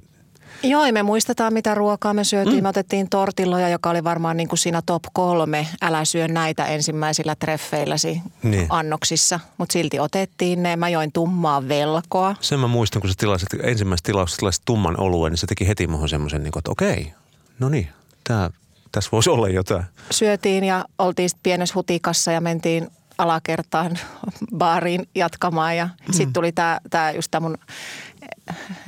Joo, 0.63 0.93
me 0.93 1.03
muistetaan 1.03 1.53
mitä 1.53 1.75
ruokaa 1.75 2.15
me 2.15 2.25
syötiin. 2.25 2.57
Mm. 2.57 2.63
Me 2.63 2.69
otettiin 2.69 3.09
tortilloja, 3.09 3.69
joka 3.69 3.91
oli 3.91 4.05
varmaan 4.05 4.37
niin 4.37 4.49
kuin 4.49 4.59
siinä 4.59 4.83
top 4.87 5.03
kolme. 5.13 5.67
Älä 5.83 6.05
syö 6.05 6.29
näitä 6.29 6.67
ensimmäisillä 6.67 7.35
treffeilläsi 7.35 8.23
niin. 8.43 8.67
annoksissa. 8.69 9.41
Mutta 9.59 9.73
silti 9.73 10.01
otettiin 10.01 10.63
ne. 10.63 10.77
Mä 10.77 10.89
join 10.89 11.13
tummaa 11.13 11.69
velkoa. 11.69 12.37
Sen 12.41 12.61
mä 12.61 12.67
muistan, 12.67 13.03
kun 13.03 13.11
sä 13.11 13.15
tilasit 13.19 13.49
ensimmäistä 13.63 14.07
tilauksesta 14.07 14.41
tilasit 14.41 14.63
tumman 14.65 15.01
oluen, 15.01 15.31
niin 15.31 15.39
se 15.39 15.47
teki 15.47 15.69
heti 15.69 15.87
muhun 15.87 16.09
semmoisen, 16.09 16.43
niin 16.43 16.59
että 16.59 16.71
okei, 16.71 17.13
no 17.59 17.69
niin, 17.69 17.89
tämä 18.25 18.51
tässä 18.93 19.09
voisi 19.13 19.31
olla 19.31 19.49
jotain. 19.49 19.85
Syötiin 20.11 20.65
ja 20.65 20.85
oltiin 20.99 21.29
sitten 21.29 21.43
pienessä 21.43 21.75
hutikassa 21.75 22.33
ja 22.33 22.41
mentiin 22.41 22.89
alakertaan 23.19 23.99
baariin 24.59 25.09
jatkamaan 25.15 25.77
ja 25.77 25.85
mm. 25.87 26.13
sitten 26.13 26.33
tuli 26.33 26.53
tämä 26.53 26.81
tää 26.91 27.13
just 27.13 27.31
tämä 27.31 27.49
mun 27.49 27.59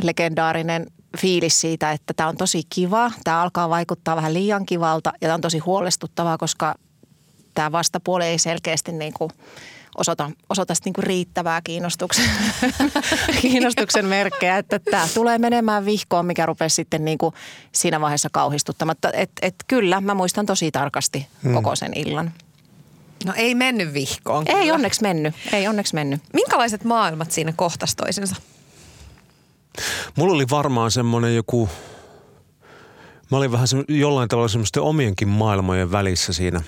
legendaarinen 0.02 0.86
fiilis 1.16 1.60
siitä, 1.60 1.92
että 1.92 2.14
tämä 2.14 2.28
on 2.28 2.36
tosi 2.36 2.62
kiva. 2.74 3.12
Tämä 3.24 3.42
alkaa 3.42 3.68
vaikuttaa 3.68 4.16
vähän 4.16 4.34
liian 4.34 4.66
kivalta 4.66 5.12
ja 5.12 5.20
tämä 5.20 5.34
on 5.34 5.40
tosi 5.40 5.58
huolestuttavaa, 5.58 6.38
koska 6.38 6.74
tämä 7.54 7.72
vastapuoli 7.72 8.24
ei 8.24 8.38
selkeästi 8.38 8.92
niin 8.92 9.12
kuin 9.12 9.30
osoita, 9.96 10.30
osoita 10.50 10.74
niin 10.84 10.92
kuin 10.92 11.04
riittävää 11.04 11.60
kiinnostuksen, 11.64 12.24
kiinnostuksen 13.42 14.06
merkkejä, 14.06 14.58
että 14.58 14.78
tämä 14.78 15.08
tulee 15.14 15.38
menemään 15.38 15.84
vihkoon, 15.84 16.26
mikä 16.26 16.46
rupesi 16.46 16.74
sitten 16.74 17.04
niin 17.04 17.18
kuin 17.18 17.34
siinä 17.72 18.00
vaiheessa 18.00 18.28
kauhistuttamatta. 18.32 19.10
Et, 19.12 19.30
et 19.42 19.54
kyllä, 19.66 20.00
mä 20.00 20.14
muistan 20.14 20.46
tosi 20.46 20.70
tarkasti 20.70 21.26
hmm. 21.42 21.54
koko 21.54 21.76
sen 21.76 21.92
illan. 21.94 22.32
No 23.24 23.32
ei 23.36 23.54
mennyt 23.54 23.94
vihkoon. 23.94 24.44
Ei 24.46 24.54
kyllä. 24.54 24.74
onneksi 24.74 25.02
mennyt, 25.02 25.34
ei 25.52 25.68
onneksi 25.68 25.94
mennyt. 25.94 26.22
Minkälaiset 26.32 26.84
maailmat 26.84 27.32
siinä 27.32 27.52
kohtas 27.56 27.96
toisensa? 27.96 28.36
Mulla 30.16 30.34
oli 30.34 30.46
varmaan 30.50 30.90
semmoinen 30.90 31.36
joku, 31.36 31.68
mä 33.30 33.36
olin 33.36 33.52
vähän 33.52 33.68
se, 33.68 33.84
jollain 33.88 34.28
tavalla 34.28 34.48
semmoisten 34.48 34.82
omienkin 34.82 35.28
maailmojen 35.28 35.92
välissä 35.92 36.32
siinä, 36.32 36.62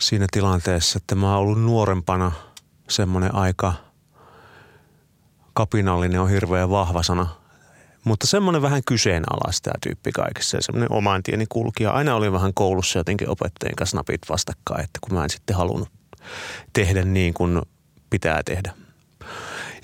siinä 0.00 0.26
tilanteessa, 0.32 0.96
että 0.96 1.14
mä 1.14 1.30
oon 1.30 1.38
ollut 1.38 1.62
nuorempana 1.62 2.32
semmoinen 2.88 3.34
aika 3.34 3.72
kapinallinen 5.52 6.20
on 6.20 6.30
hirveän 6.30 6.70
vahva 6.70 7.02
sana. 7.02 7.26
Mutta 8.04 8.26
semmoinen 8.26 8.62
vähän 8.62 8.82
kyseenalaista 8.86 9.70
tämä 9.70 9.78
tyyppi 9.82 10.12
kaikessa 10.12 10.56
ja 10.56 10.62
semmoinen 10.62 10.92
oman 10.92 11.22
tieni 11.22 11.46
kulkija. 11.48 11.90
Aina 11.90 12.14
oli 12.14 12.32
vähän 12.32 12.54
koulussa 12.54 12.98
jotenkin 12.98 13.28
opettajien 13.28 13.76
kanssa 13.76 13.96
napit 13.96 14.20
vastakkain, 14.28 14.84
että 14.84 14.98
kun 15.00 15.18
mä 15.18 15.24
en 15.24 15.30
sitten 15.30 15.56
halunnut 15.56 15.88
tehdä 16.72 17.02
niin 17.02 17.34
kuin 17.34 17.62
pitää 18.10 18.42
tehdä. 18.42 18.72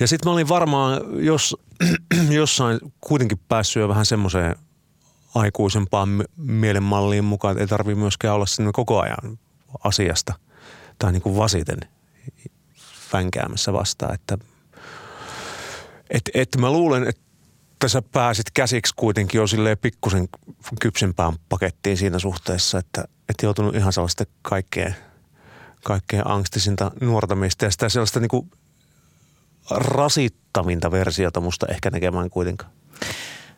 Ja 0.01 0.09
sitten 0.09 0.29
mä 0.29 0.33
olin 0.33 0.49
varmaan 0.49 1.01
jos, 1.25 1.57
jossain 2.31 2.81
kuitenkin 3.01 3.41
päässyt 3.49 3.81
jo 3.81 3.89
vähän 3.89 4.07
semmoiseen 4.07 4.57
aikuisempaan 5.35 6.25
mielenmalliin 6.37 7.25
mukaan, 7.25 7.53
että 7.53 7.63
ei 7.63 7.67
tarvitse 7.67 8.01
myöskään 8.01 8.35
olla 8.35 8.47
sinne 8.47 8.71
koko 8.73 9.01
ajan 9.01 9.39
asiasta 9.85 10.35
tai 10.99 11.13
niin 11.13 11.23
kuin 11.23 11.37
vasiten 11.37 11.79
vänkäämässä 13.13 13.73
vastaan. 13.73 14.15
Että, 14.15 14.39
et, 16.11 16.31
et 16.35 16.49
mä 16.59 16.71
luulen, 16.71 17.09
että 17.09 17.89
sä 17.89 18.03
pääsit 18.03 18.51
käsiksi 18.51 18.93
kuitenkin 18.97 19.39
jo 19.39 19.47
silleen 19.47 19.79
pikkusen 19.79 20.29
kypsempään 20.81 21.33
pakettiin 21.49 21.97
siinä 21.97 22.19
suhteessa, 22.19 22.79
että 22.79 23.05
et 23.29 23.43
joutunut 23.43 23.75
ihan 23.75 23.93
sellaista 23.93 24.25
kaikkea, 24.43 24.93
kaikkea 25.85 26.23
angstisinta 26.25 26.91
nuortamista 27.01 27.65
ja 27.65 27.71
sitä 27.71 27.89
sellaista 27.89 28.21
niin 28.21 28.29
kuin 28.29 28.51
rasittavinta 29.71 30.91
versiota 30.91 31.41
musta 31.41 31.67
ehkä 31.67 31.91
näkemään 31.91 32.31
kuitenkaan. 32.31 32.73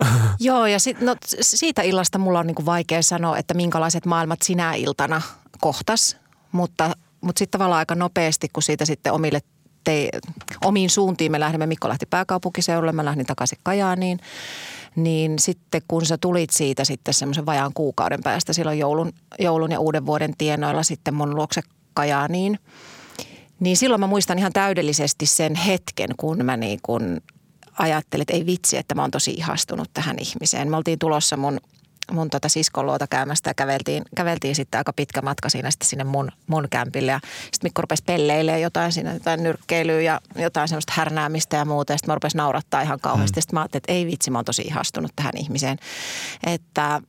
Joo, 0.40 0.66
ja 0.66 0.78
sit, 0.78 1.00
no, 1.00 1.16
siitä 1.40 1.82
illasta 1.82 2.18
mulla 2.18 2.38
on 2.38 2.46
niin 2.46 2.54
kuin 2.54 2.66
vaikea 2.66 3.02
sanoa, 3.02 3.38
että 3.38 3.54
minkälaiset 3.54 4.06
maailmat 4.06 4.42
sinä 4.44 4.74
iltana 4.74 5.22
kohtas, 5.60 6.16
mutta, 6.52 6.96
mutta 7.20 7.38
sitten 7.38 7.58
tavallaan 7.58 7.78
aika 7.78 7.94
nopeasti, 7.94 8.48
kun 8.52 8.62
siitä 8.62 8.84
sitten 8.84 9.12
omille 9.12 9.40
te, 9.84 10.08
omiin 10.64 10.90
suuntiin 10.90 11.32
me 11.32 11.40
lähdemme, 11.40 11.66
Mikko 11.66 11.88
lähti 11.88 12.06
pääkaupunkiseudulle, 12.06 12.92
mä 12.92 13.04
lähdin 13.04 13.26
takaisin 13.26 13.58
Kajaaniin, 13.62 14.20
niin 14.96 15.38
sitten 15.38 15.82
kun 15.88 16.06
sä 16.06 16.18
tulit 16.18 16.50
siitä 16.50 16.84
sitten 16.84 17.14
semmoisen 17.14 17.46
vajaan 17.46 17.72
kuukauden 17.74 18.20
päästä 18.24 18.52
silloin 18.52 18.78
joulun, 18.78 19.12
joulun 19.38 19.72
ja 19.72 19.80
uuden 19.80 20.06
vuoden 20.06 20.34
tienoilla 20.38 20.82
sitten 20.82 21.14
mun 21.14 21.34
luokse 21.34 21.60
Kajaaniin– 21.94 22.58
niin 23.60 23.76
silloin 23.76 24.00
mä 24.00 24.06
muistan 24.06 24.38
ihan 24.38 24.52
täydellisesti 24.52 25.26
sen 25.26 25.54
hetken, 25.54 26.10
kun 26.16 26.44
mä 26.44 26.56
niin 26.56 26.78
kun 26.82 27.20
ajattelin, 27.78 28.22
että 28.22 28.34
ei 28.34 28.46
vitsi, 28.46 28.76
että 28.76 28.94
mä 28.94 29.02
oon 29.02 29.10
tosi 29.10 29.30
ihastunut 29.30 29.90
tähän 29.94 30.16
ihmiseen. 30.20 30.70
Me 30.70 30.76
oltiin 30.76 30.98
tulossa 30.98 31.36
mun 31.36 31.60
mun 32.12 32.30
tota 32.30 32.48
siskon 32.48 32.86
luota 32.86 33.06
käymästä 33.06 33.50
ja 33.50 33.54
käveltiin, 33.54 34.02
käveltiin 34.16 34.54
sitten 34.54 34.78
aika 34.78 34.92
pitkä 34.92 35.22
matka 35.22 35.48
siinä 35.48 35.70
sitten 35.70 35.88
sinne 35.88 36.04
mun, 36.04 36.30
mun 36.46 36.68
kämpille. 36.70 37.12
Ja 37.12 37.20
sitten 37.42 37.58
Mikko 37.62 37.82
rupesi 37.82 38.02
pelleilemään 38.06 38.62
jotain 38.62 38.92
siinä, 38.92 39.12
jotain 39.12 39.42
nyrkkeilyä 39.42 40.00
ja 40.00 40.20
jotain 40.36 40.68
semmoista 40.68 40.92
härnäämistä 40.96 41.56
ja 41.56 41.64
muuta. 41.64 41.92
Ja 41.92 41.98
sitten 41.98 42.10
mä 42.10 42.14
rupesin 42.14 42.38
naurattaa 42.38 42.82
ihan 42.82 43.00
kauheasti. 43.00 43.40
Mm. 43.40 43.42
Sitten 43.42 43.56
mä 43.56 43.60
ajattelin, 43.60 43.80
että 43.80 43.92
ei 43.92 44.06
vitsi, 44.06 44.30
mä 44.30 44.38
oon 44.38 44.44
tosi 44.44 44.62
ihastunut 44.62 45.12
tähän 45.16 45.36
ihmiseen. 45.36 45.78
Että 46.46 47.02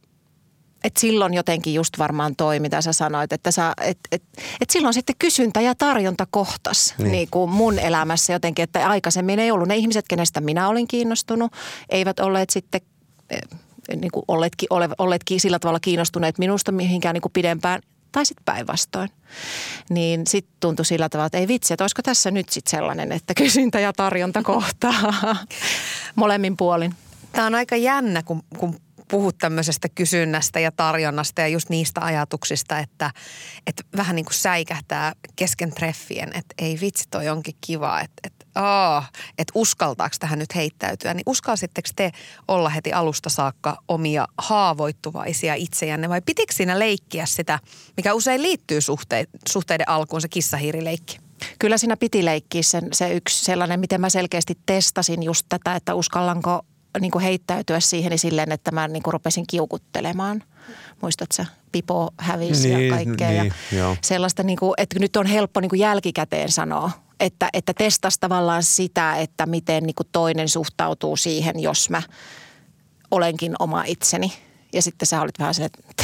et 0.84 0.98
silloin 0.98 1.34
jotenkin 1.34 1.74
just 1.74 2.00
varmaan 2.00 2.36
toi, 2.36 2.60
mitä 2.60 2.82
sä 2.82 2.94
sanoit, 2.94 3.34
että 3.34 3.52
sä, 3.52 3.74
et, 3.82 4.00
et, 4.12 4.24
et 4.62 4.70
silloin 4.70 4.94
sitten 4.94 5.16
kysyntä 5.20 5.62
ja 5.62 5.76
tarjonta 5.76 6.28
kohtas 6.32 6.94
niin. 6.98 7.12
Niin 7.12 7.28
kuin 7.32 7.50
mun 7.50 7.80
elämässä 7.80 8.34
jotenkin, 8.34 8.64
että 8.64 8.90
aikaisemmin 8.90 9.40
ei 9.40 9.52
ollut 9.52 9.68
ne 9.68 9.76
ihmiset, 9.76 10.06
kenestä 10.08 10.42
minä 10.42 10.68
olin 10.68 10.88
kiinnostunut, 10.88 11.52
eivät 11.90 12.20
olleet 12.20 12.50
sitten 12.50 12.82
eh, 13.30 13.42
niin 13.96 14.12
kuin 14.12 14.24
olleetkin, 14.28 14.68
ole, 14.70 14.90
olleetkin 14.98 15.40
sillä 15.40 15.60
tavalla 15.60 15.80
kiinnostuneet 15.80 16.38
minusta 16.38 16.72
mihinkään 16.72 17.14
niin 17.14 17.22
kuin 17.22 17.34
pidempään 17.34 17.82
tai 18.12 18.26
sitten 18.26 18.46
päinvastoin. 18.46 19.10
Niin 19.90 20.28
sitten 20.28 20.56
tuntui 20.60 20.86
sillä 20.86 21.10
tavalla, 21.10 21.26
että 21.26 21.38
ei 21.38 21.48
vitsi, 21.48 21.74
että 21.74 21.84
olisiko 21.84 22.02
tässä 22.02 22.32
nyt 22.32 22.50
sitten 22.50 22.72
sellainen, 22.72 23.12
että 23.12 23.34
kysyntä 23.34 23.80
ja 23.80 23.94
tarjonta 23.94 24.44
kohtaa 24.44 25.14
molemmin 26.16 26.58
puolin. 26.58 26.94
Tämä 27.32 27.48
on 27.48 27.56
aika 27.56 27.76
jännä, 27.76 28.24
kun, 28.24 28.44
kun 28.58 28.76
puhut 29.12 29.38
tämmöisestä 29.38 29.90
kysynnästä 29.90 30.60
ja 30.60 30.72
tarjonnasta 30.72 31.42
ja 31.42 31.48
just 31.48 31.70
niistä 31.70 32.02
ajatuksista, 32.02 32.80
että, 32.80 33.12
että 33.68 33.84
vähän 33.98 34.16
niin 34.16 34.26
kuin 34.26 34.34
säikähtää 34.34 35.14
kesken 35.36 35.72
treffien, 35.72 36.30
että 36.30 36.56
ei 36.58 36.78
vitsi 36.82 37.04
toi 37.12 37.30
onkin 37.30 37.56
kiva, 37.62 38.02
että, 38.02 38.22
että, 38.24 38.46
oh, 38.62 39.04
että 39.38 39.52
uskaltaako 39.56 40.16
tähän 40.20 40.40
nyt 40.40 40.56
heittäytyä. 40.56 41.14
Niin 41.14 41.24
uskalsitteko 41.26 41.90
te 41.96 42.12
olla 42.48 42.70
heti 42.70 42.94
alusta 42.94 43.30
saakka 43.30 43.78
omia 43.88 44.28
haavoittuvaisia 44.38 45.54
itsejänne 45.56 46.10
vai 46.10 46.22
pitikö 46.22 46.54
siinä 46.54 46.80
leikkiä 46.80 47.26
sitä, 47.26 47.60
mikä 47.98 48.14
usein 48.14 48.44
liittyy 48.44 48.80
suhteiden 49.50 49.90
alkuun, 49.90 50.22
se 50.22 50.28
kissahiirileikki? 50.28 51.20
Kyllä 51.60 51.78
siinä 51.78 51.98
piti 51.98 52.26
leikkiä 52.26 52.64
sen, 52.64 52.88
se 52.92 53.14
yksi 53.14 53.46
sellainen, 53.46 53.80
miten 53.80 54.02
mä 54.02 54.10
selkeästi 54.10 54.58
testasin 54.66 55.24
just 55.24 55.46
tätä, 55.50 55.76
että 55.76 55.96
uskallanko 55.96 56.66
niin 57.00 57.12
kuin 57.12 57.24
heittäytyä 57.24 57.80
siihen 57.80 58.10
niin 58.10 58.20
silleen, 58.20 58.52
että 58.52 58.72
mä 58.72 58.88
niin 58.88 59.04
kuin 59.04 59.14
rupesin 59.14 59.48
kiukuttelemaan. 59.48 60.44
Muistatko 61.02 61.44
Pipo 61.72 62.10
hävisi 62.18 62.76
niin, 62.76 62.88
ja 62.88 62.96
kaikkea. 62.96 63.30
Niin, 63.30 63.54
ja 63.72 63.96
sellaista, 64.04 64.44
niin 64.44 64.60
kuin, 64.60 64.74
että 64.78 65.00
nyt 65.00 65.16
on 65.16 65.26
helppo 65.26 65.62
niin 65.62 65.70
kuin 65.70 65.80
jälkikäteen 65.80 66.52
sanoa, 66.52 66.92
että, 67.20 67.50
että 67.54 67.74
testas 67.74 68.20
tavallaan 68.20 68.64
sitä, 68.64 69.16
että 69.16 69.46
miten 69.46 69.84
niin 69.84 69.96
kuin 69.96 70.08
toinen 70.12 70.50
suhtautuu 70.50 71.18
siihen, 71.18 71.60
jos 71.60 71.90
mä 71.90 72.02
olenkin 73.12 73.56
oma 73.60 73.84
itseni– 73.84 74.34
ja 74.74 74.82
sitten 74.82 75.06
sä 75.06 75.22
olit 75.22 75.40
vähän 75.40 75.54
se, 75.54 75.66
että 75.66 76.04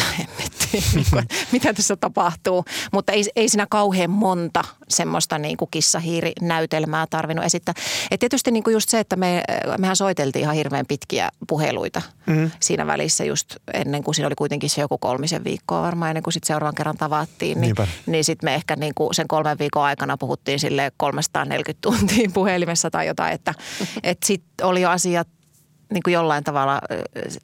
mitä 1.51 1.74
tässä 1.74 1.95
tapahtuu. 1.95 2.65
Mutta 2.91 3.12
ei, 3.12 3.24
ei 3.36 3.50
siinä 3.50 3.67
kauhean 3.69 4.10
monta 4.10 4.63
semmoista 4.89 5.38
niin 5.39 5.57
kuin 5.57 5.72
kissahiirinäytelmää 5.72 7.07
tarvinnut 7.10 7.45
esittää. 7.45 7.74
Et 8.12 8.19
tietysti 8.19 8.51
niin 8.51 8.63
kuin 8.63 8.74
just 8.74 8.89
se, 8.89 9.00
että 9.00 9.15
me, 9.15 9.43
mehän 9.77 9.95
soiteltiin 9.95 10.43
ihan 10.43 10.55
hirveän 10.55 10.86
pitkiä 10.86 11.29
puheluita 11.48 12.01
mm. 12.25 12.51
siinä 12.60 12.88
välissä 12.88 13.24
just 13.24 13.55
ennen 13.74 14.03
kuin 14.03 14.15
siinä 14.15 14.27
oli 14.27 14.36
kuitenkin 14.36 14.69
se 14.69 14.81
joku 14.81 14.98
kolmisen 14.98 15.43
viikkoa 15.43 15.81
varmaan 15.81 16.10
ennen 16.12 16.24
kuin 16.24 16.34
sitten 16.34 16.48
seuraavan 16.48 16.75
kerran 16.75 16.98
tavattiin. 16.98 17.62
Niin, 17.62 17.75
niin 18.05 18.24
sitten 18.24 18.48
me 18.48 18.55
ehkä 18.55 18.75
niin 18.75 18.93
kuin 18.95 19.15
sen 19.15 19.27
kolmen 19.27 19.60
viikon 19.60 19.84
aikana 19.84 20.17
puhuttiin 20.17 20.60
sille 20.60 20.91
340 20.98 21.81
tuntia 21.81 22.29
puhelimessa 22.34 22.91
tai 22.91 23.07
jotain, 23.07 23.34
että 23.34 23.53
et 24.03 24.17
sitten 24.25 24.67
oli 24.67 24.81
jo 24.81 24.89
asiat 24.89 25.27
niin 25.96 26.04
kuin 26.04 26.14
jollain 26.14 26.44
tavalla 26.44 26.82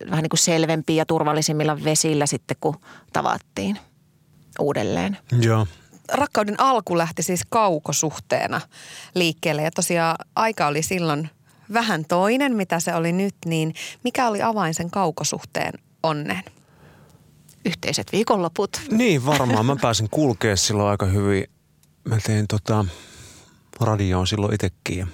vähän 0.09 0.21
niin 0.21 0.29
kuin 0.29 0.39
selvempiä 0.39 0.95
ja 0.95 1.05
turvallisimmilla 1.05 1.83
vesillä 1.83 2.25
sitten, 2.25 2.57
kun 2.61 2.77
tavattiin 3.13 3.79
uudelleen. 4.59 5.17
Joo. 5.41 5.67
Rakkauden 6.13 6.59
alku 6.59 6.97
lähti 6.97 7.23
siis 7.23 7.41
kaukosuhteena 7.49 8.61
liikkeelle 9.15 9.61
ja 9.61 9.71
tosiaan 9.71 10.15
aika 10.35 10.67
oli 10.67 10.83
silloin 10.83 11.29
vähän 11.73 12.05
toinen, 12.05 12.55
mitä 12.55 12.79
se 12.79 12.95
oli 12.95 13.11
nyt, 13.11 13.35
niin 13.45 13.73
mikä 14.03 14.27
oli 14.27 14.41
avain 14.41 14.73
sen 14.73 14.91
kaukosuhteen 14.91 15.73
onneen? 16.03 16.43
Yhteiset 17.65 18.11
viikonloput. 18.11 18.81
Niin, 18.91 19.25
varmaan. 19.25 19.65
Mä 19.65 19.75
pääsin 19.81 20.09
kulkea 20.09 20.55
silloin 20.55 20.89
aika 20.89 21.05
hyvin. 21.05 21.45
Mä 22.03 22.17
tein 22.25 22.47
tota 22.47 22.85
radioon 23.81 24.27
silloin 24.27 24.53
itsekin. 24.53 25.07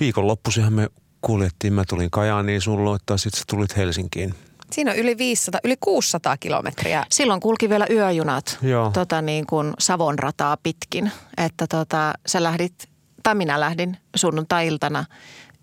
Viikonloppuisinhan 0.00 0.72
me 0.72 0.88
kuljettiin. 1.20 1.72
Mä 1.72 1.84
tulin 1.88 2.10
Kajaaniin 2.10 2.60
sun 2.60 2.84
luottaa, 2.84 3.16
sitten 3.16 3.38
sä 3.38 3.44
tulit 3.48 3.76
Helsinkiin. 3.76 4.34
Siinä 4.72 4.90
on 4.90 4.96
yli 4.96 5.18
500, 5.18 5.60
yli 5.64 5.76
600 5.80 6.36
kilometriä. 6.36 7.06
Silloin 7.10 7.40
kulki 7.40 7.68
vielä 7.68 7.86
yöjunat 7.90 8.58
Joo. 8.62 8.90
Tota 8.90 9.22
niin 9.22 9.46
kuin 9.46 9.72
Savon 9.78 10.18
rataa 10.18 10.56
pitkin. 10.62 11.12
Että 11.36 11.66
tota, 11.66 12.12
sä 12.26 12.42
lähdit, 12.42 12.88
tai 13.22 13.34
minä 13.34 13.60
lähdin 13.60 13.96
sunnuntai-iltana 14.16 15.04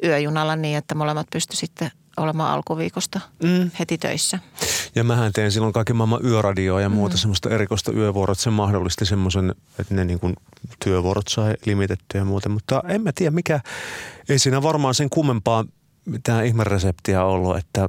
yöjunalla 0.04 0.56
niin, 0.56 0.78
että 0.78 0.96
molemmat 0.96 1.28
pysty 1.32 1.56
sitten 1.56 1.92
olemaan 2.18 2.54
alkuviikosta 2.54 3.20
mm. 3.44 3.72
heti 3.80 3.98
töissä. 3.98 4.40
Ja 4.96 5.04
mähän 5.04 5.32
teen 5.34 5.52
silloin 5.52 5.74
kaiken 5.74 5.96
maailman 5.96 6.26
yöradioa 6.26 6.82
ja 6.82 6.90
muuta 6.90 7.16
mm. 7.16 7.18
semmoista 7.18 7.50
erikoista 7.50 7.92
yövuoroa, 7.92 8.32
että 8.32 8.44
se 8.44 8.50
mahdollisti 8.50 9.06
semmoisen, 9.06 9.56
että 9.80 9.94
ne 9.94 10.06
niin 10.06 10.20
kuin 10.20 10.36
työvuorot 10.84 11.28
sai 11.28 11.54
limitettyä 11.66 12.22
ja 12.22 12.26
muuta. 12.26 12.50
Mutta 12.50 12.84
en 12.88 13.02
mä 13.02 13.12
tiedä 13.16 13.32
mikä, 13.32 13.60
ei 14.30 14.40
siinä 14.40 14.64
varmaan 14.64 14.94
sen 14.94 15.10
kummempaa 15.10 15.66
mitään 16.06 16.46
ihmereseptiä 16.46 17.24
ollut, 17.24 17.58
että 17.58 17.88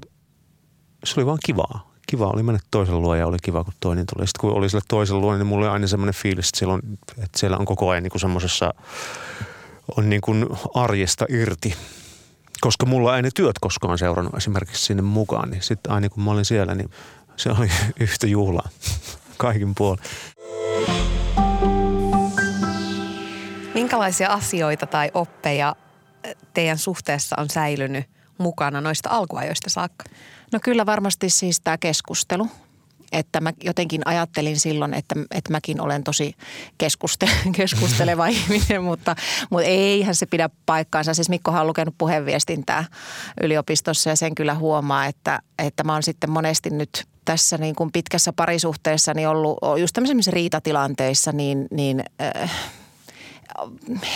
se 1.04 1.14
oli 1.20 1.26
vaan 1.26 1.38
kivaa. 1.46 1.90
Kiva 2.06 2.26
oli 2.26 2.42
mennä 2.42 2.60
toisen 2.70 3.02
luo 3.02 3.14
ja 3.14 3.26
oli 3.26 3.36
kiva, 3.42 3.64
kun 3.64 3.74
toinen 3.80 4.06
tuli. 4.14 4.26
Sitten 4.26 4.40
kun 4.40 4.52
oli 4.52 4.70
sille 4.70 4.82
toisen 4.88 5.20
luo, 5.20 5.36
niin 5.36 5.46
mulla 5.46 5.66
oli 5.66 5.72
aina 5.72 5.86
semmoinen 5.86 6.14
fiilis, 6.14 6.48
että, 6.48 6.58
silloin, 6.58 6.80
että 7.10 7.38
siellä 7.38 7.56
on 7.56 7.64
koko 7.64 7.88
ajan 7.90 8.02
niin 8.02 8.20
semmoisessa, 8.20 8.74
on 9.96 10.10
niin 10.10 10.20
kuin 10.20 10.46
arjesta 10.74 11.26
irti 11.28 11.74
koska 12.60 12.86
mulla 12.86 13.16
ei 13.16 13.22
ne 13.22 13.30
työt 13.34 13.58
koskaan 13.58 13.98
seurannut 13.98 14.34
esimerkiksi 14.34 14.84
sinne 14.84 15.02
mukaan, 15.02 15.50
niin 15.50 15.62
sitten 15.62 15.92
aina 15.92 16.08
kun 16.08 16.22
mä 16.22 16.30
olin 16.30 16.44
siellä, 16.44 16.74
niin 16.74 16.90
se 17.36 17.50
oli 17.50 17.70
yhtä 18.00 18.26
juhlaa 18.26 18.68
kaikin 19.36 19.74
puolin. 19.74 20.04
Minkälaisia 23.74 24.28
asioita 24.28 24.86
tai 24.86 25.10
oppeja 25.14 25.76
teidän 26.54 26.78
suhteessa 26.78 27.37
on 27.38 27.50
säilynyt 27.50 28.04
mukana 28.38 28.80
noista 28.80 29.11
alkuajoista 29.11 29.71
saakka? 29.71 30.04
No 30.52 30.59
kyllä 30.62 30.87
varmasti 30.87 31.30
siis 31.30 31.61
tämä 31.61 31.78
keskustelu 31.78 32.49
että 33.12 33.40
mä 33.40 33.52
jotenkin 33.64 34.02
ajattelin 34.04 34.59
silloin, 34.59 34.95
että, 34.95 35.14
että 35.30 35.52
mäkin 35.52 35.80
olen 35.80 36.04
tosi 36.04 36.35
keskuste, 36.78 37.28
keskusteleva 37.56 38.26
ihminen, 38.37 38.83
mutta, 38.83 39.16
mutta 39.50 39.66
eihän 39.66 40.14
se 40.14 40.26
pidä 40.26 40.50
paikkaansa. 40.66 41.14
Siis 41.14 41.28
Mikkohan 41.28 41.61
on 41.61 41.66
lukenut 41.66 41.95
puheenviestintää 41.99 42.85
yliopistossa 43.42 44.11
ja 44.11 44.16
sen 44.16 44.35
kyllä 44.35 44.54
huomaa, 44.54 45.06
että, 45.06 45.40
että 45.59 45.85
mä 45.85 45.92
oon 45.92 46.02
sitten 46.02 46.30
monesti 46.30 46.71
nyt 46.71 47.04
tässä 47.25 47.59
niin 47.59 47.75
kuin 47.75 47.92
pitkässä 47.92 48.33
parisuhteessa 48.33 49.14
niin 49.14 49.28
ollut 49.28 49.59
just 49.78 49.92
tämmöisissä 49.92 50.30
riitatilanteissa, 50.30 51.33
niin, 51.33 51.66
niin 51.71 52.04
äh, 52.21 52.50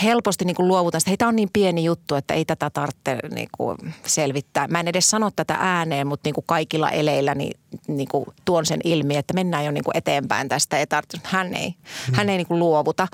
helposti 0.03 0.45
niin 0.45 0.55
kuin 0.55 0.67
luovutan 0.67 1.01
sitä. 1.01 1.09
Hei, 1.09 1.17
tämä 1.17 1.29
on 1.29 1.35
niin 1.35 1.49
pieni 1.53 1.83
juttu, 1.83 2.15
että 2.15 2.33
ei 2.33 2.45
tätä 2.45 2.69
tarvitse 2.69 3.17
niin 3.31 3.49
kuin 3.57 3.77
selvittää. 4.05 4.67
Mä 4.67 4.79
en 4.79 4.87
edes 4.87 5.09
sano 5.09 5.31
tätä 5.35 5.57
ääneen, 5.59 6.07
mutta 6.07 6.27
niin 6.27 6.33
kuin 6.33 6.45
kaikilla 6.47 6.89
eleillä 6.89 7.35
niin, 7.35 7.59
niin 7.87 8.07
kuin 8.07 8.25
tuon 8.45 8.65
sen 8.65 8.79
ilmi, 8.83 9.17
että 9.17 9.33
mennään 9.33 9.65
jo 9.65 9.71
niin 9.71 9.83
kuin 9.83 9.97
eteenpäin 9.97 10.49
tästä. 10.49 10.77
Ei 10.77 10.87
tarvitse. 10.87 11.19
Hän 11.23 11.53
ei, 11.53 11.75
hmm. 12.07 12.15
hän 12.15 12.29
ei 12.29 12.37
niin 12.37 12.47
kuin 12.47 12.59
luovuta. 12.59 13.07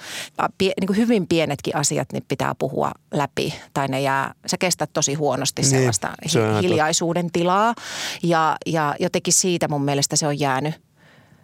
Pie, 0.58 0.74
niin 0.82 0.88
kuin 0.88 0.98
hyvin 0.98 1.28
pienetkin 1.28 1.76
asiat 1.76 2.08
niin 2.14 2.24
pitää 2.28 2.56
puhua 2.56 2.92
läpi 3.14 3.54
tai 3.74 3.88
ne 3.88 4.02
jää, 4.02 4.34
sä 4.46 4.58
kestät 4.58 4.90
tosi 4.94 5.14
huonosti 5.14 5.62
niin, 5.62 5.70
sellaista 5.70 6.10
hi- 6.34 6.62
hiljaisuuden 6.62 7.32
tilaa. 7.32 7.76
Ja, 8.24 8.58
ja 8.66 8.96
jotenkin 9.00 9.34
siitä 9.34 9.68
mun 9.68 9.84
mielestä 9.84 10.16
se 10.16 10.28
on 10.28 10.40
jäänyt 10.40 10.76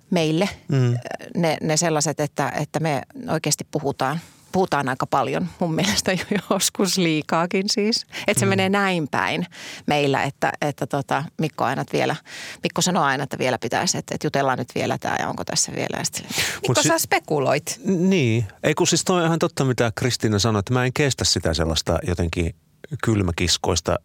meille 0.10 0.50
mm. 0.68 0.98
ne, 1.36 1.58
ne 1.62 1.78
sellaiset, 1.78 2.20
että, 2.20 2.50
että 2.50 2.80
me 2.80 3.02
oikeasti 3.30 3.68
puhutaan– 3.72 4.20
puhutaan 4.54 4.90
aika 4.90 5.06
paljon 5.06 5.48
mun 5.60 5.76
mielestä 5.76 6.12
joskus 6.50 6.98
liikaakin 6.98 7.66
siis. 7.72 8.06
Että 8.28 8.40
se 8.40 8.46
mm. 8.46 8.50
menee 8.50 8.70
näin 8.70 9.08
päin 9.12 9.46
meillä, 9.86 10.24
että, 10.24 10.54
että 10.62 10.88
tota, 10.88 11.24
Mikko 11.38 11.64
aina 11.64 11.84
vielä, 11.94 12.16
Mikko 12.64 12.82
sanoo 12.82 13.04
aina, 13.04 13.24
että 13.24 13.38
vielä 13.38 13.58
pitäisi, 13.58 13.98
että, 13.98 14.16
että 14.16 14.28
jutellaan 14.28 14.58
nyt 14.58 14.76
vielä 14.76 14.98
tämä 14.98 15.16
ja 15.20 15.30
onko 15.30 15.44
tässä 15.46 15.72
vielä. 15.72 15.98
Ja 15.98 16.04
sitten, 16.04 16.26
Mikko, 16.62 16.82
si- 16.82 16.88
sä 16.88 16.98
spekuloit. 16.98 17.80
Niin, 17.86 18.46
ei 18.64 18.74
kun 18.74 18.88
siis 18.88 19.04
toi 19.04 19.22
on 19.22 19.26
ihan 19.28 19.40
totta 19.40 19.66
mitä 19.66 19.92
Kristiina 19.96 20.40
sanoi, 20.40 20.60
että 20.60 20.74
mä 20.74 20.86
en 20.86 20.94
kestä 20.94 21.24
sitä 21.24 21.54
sellaista 21.54 22.00
jotenkin 22.08 22.56
kylmäkiskoista 23.04 24.00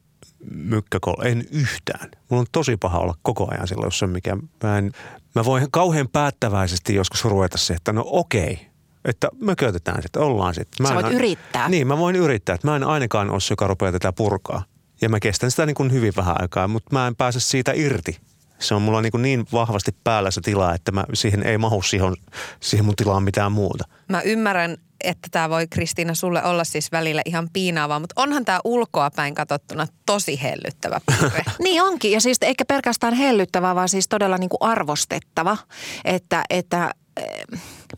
mykkäkol, 0.51 1.17
en 1.25 1.45
yhtään. 1.51 2.11
Mulla 2.29 2.41
on 2.41 2.47
tosi 2.53 2.77
paha 2.77 2.99
olla 2.99 3.15
koko 3.23 3.49
ajan 3.51 3.69
silloin, 3.69 3.87
jos 3.87 4.03
on 4.03 4.11
mikä, 4.11 4.37
mä, 4.63 4.79
en, 4.79 4.93
mä 5.35 5.45
voin 5.45 5.71
kauhean 5.71 6.09
päättäväisesti 6.09 6.95
joskus 6.95 7.25
ruveta 7.25 7.59
se, 7.59 7.75
että 7.75 7.93
no 7.93 8.03
okei, 8.07 8.68
että 9.05 9.29
me 9.41 9.57
köytetään 9.57 10.03
sitten, 10.03 10.23
ollaan 10.23 10.55
sitten. 10.55 10.87
Sä 10.87 10.95
voit 10.95 11.07
en, 11.07 11.13
yrittää. 11.13 11.69
Niin, 11.69 11.87
mä 11.87 11.99
voin 11.99 12.17
yrittää. 12.17 12.55
Että 12.55 12.69
mä 12.69 12.77
en 12.77 12.85
ainakaan 12.85 13.31
ole 13.31 13.41
se, 13.41 13.53
joka 13.53 13.67
rupeaa 13.67 13.93
tätä 13.93 14.13
purkaa. 14.13 14.65
Ja 15.01 15.09
mä 15.09 15.21
kestän 15.21 15.51
sitä 15.51 15.67
niin 15.67 15.75
kuin 15.75 15.93
hyvin 15.93 16.13
vähän 16.17 16.41
aikaa, 16.41 16.69
mutta 16.69 16.89
mä 16.93 17.07
en 17.07 17.17
pääse 17.17 17.41
siitä 17.41 17.73
irti. 17.75 18.19
Se 18.59 18.75
on 18.75 18.83
mulla 18.83 19.03
niin, 19.03 19.11
kuin 19.11 19.23
niin 19.23 19.47
vahvasti 19.53 19.97
päällä 20.05 20.31
se 20.31 20.41
tila, 20.41 20.75
että 20.75 20.93
mä, 20.93 21.05
siihen 21.15 21.43
ei 21.43 21.59
mahu 21.59 21.83
siihen, 21.83 22.15
siihen 22.61 22.85
mun 22.85 22.97
tilaan 22.97 23.23
mitään 23.23 23.53
muuta. 23.53 23.85
Mä 24.09 24.21
ymmärrän, 24.21 24.77
että 25.05 25.29
tämä 25.31 25.51
voi 25.51 25.67
Kristiina 25.67 26.15
sulle 26.15 26.45
olla 26.45 26.65
siis 26.65 26.93
välillä 26.93 27.23
ihan 27.25 27.49
piinaavaa, 27.53 28.01
mutta 28.01 28.23
onhan 28.23 28.45
tämä 28.45 28.61
ulkoa 28.65 29.11
päin 29.11 29.35
katsottuna 29.35 29.87
tosi 30.07 30.43
hellyttävä 30.43 31.01
piirre. 31.07 31.43
niin 31.65 31.83
onkin 31.83 32.13
ja 32.13 32.21
siis 32.21 32.39
eikä 32.43 32.65
pelkästään 32.65 33.15
hellyttävä, 33.15 33.75
vaan 33.75 33.89
siis 33.89 34.09
todella 34.09 34.39
niin 34.39 34.51
kuin 34.51 34.63
arvostettava, 34.63 35.57
että, 36.05 36.43
että 36.51 36.91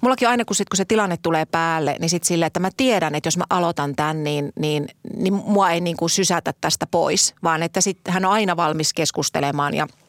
mullakin 0.01 0.29
aina 0.29 0.45
kun, 0.45 0.57
sit, 0.57 0.69
kun 0.69 0.77
se 0.77 0.85
tilanne 0.85 1.17
tulee 1.17 1.45
päälle, 1.45 1.97
niin 2.01 2.11
sitten 2.11 2.29
silleen, 2.29 2.47
että 2.47 2.61
mä 2.61 2.71
tiedän, 2.77 3.15
että 3.15 3.27
jos 3.27 3.37
mä 3.37 3.45
aloitan 3.51 3.97
tämän, 3.97 4.25
niin, 4.25 4.53
niin, 4.59 4.89
niin 5.17 5.35
mua 5.35 5.71
ei 5.71 5.81
niin 5.81 5.97
kuin 5.97 6.11
sysätä 6.11 6.53
tästä 6.61 6.87
pois, 6.87 7.35
vaan 7.43 7.63
että 7.63 7.81
sitten 7.81 8.15
hän 8.15 8.25
on 8.25 8.33
aina 8.33 8.57
valmis 8.57 8.95
keskustelemaan 8.95 9.75
ja– 9.75 9.87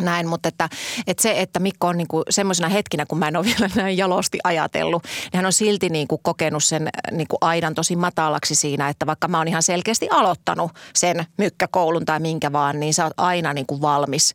näin, 0.00 0.28
mutta 0.28 0.48
että, 0.48 0.68
että 1.06 1.22
se, 1.22 1.40
että 1.40 1.60
Mikko 1.60 1.86
on 1.86 1.96
niin 1.96 2.08
semmoisena 2.30 2.68
hetkinä, 2.68 3.06
kun 3.06 3.18
mä 3.18 3.28
en 3.28 3.36
ole 3.36 3.46
vielä 3.58 3.70
näin 3.74 3.96
jalosti 3.96 4.38
ajatellut, 4.44 5.02
niin 5.02 5.38
hän 5.38 5.46
on 5.46 5.52
silti 5.52 5.88
niin 5.88 6.08
kuin 6.08 6.20
kokenut 6.22 6.64
sen 6.64 6.88
niin 7.10 7.28
kuin 7.28 7.38
aidan 7.40 7.74
tosi 7.74 7.96
matalaksi 7.96 8.54
siinä, 8.54 8.88
että 8.88 9.06
vaikka 9.06 9.28
mä 9.28 9.38
oon 9.38 9.48
ihan 9.48 9.62
selkeästi 9.62 10.08
aloittanut 10.10 10.72
sen 10.94 11.26
mykkäkoulun 11.38 12.04
tai 12.04 12.20
minkä 12.20 12.52
vaan, 12.52 12.80
niin 12.80 12.94
sä 12.94 13.04
oot 13.04 13.12
aina 13.16 13.54
kuin 13.66 13.80
valmis 13.80 14.34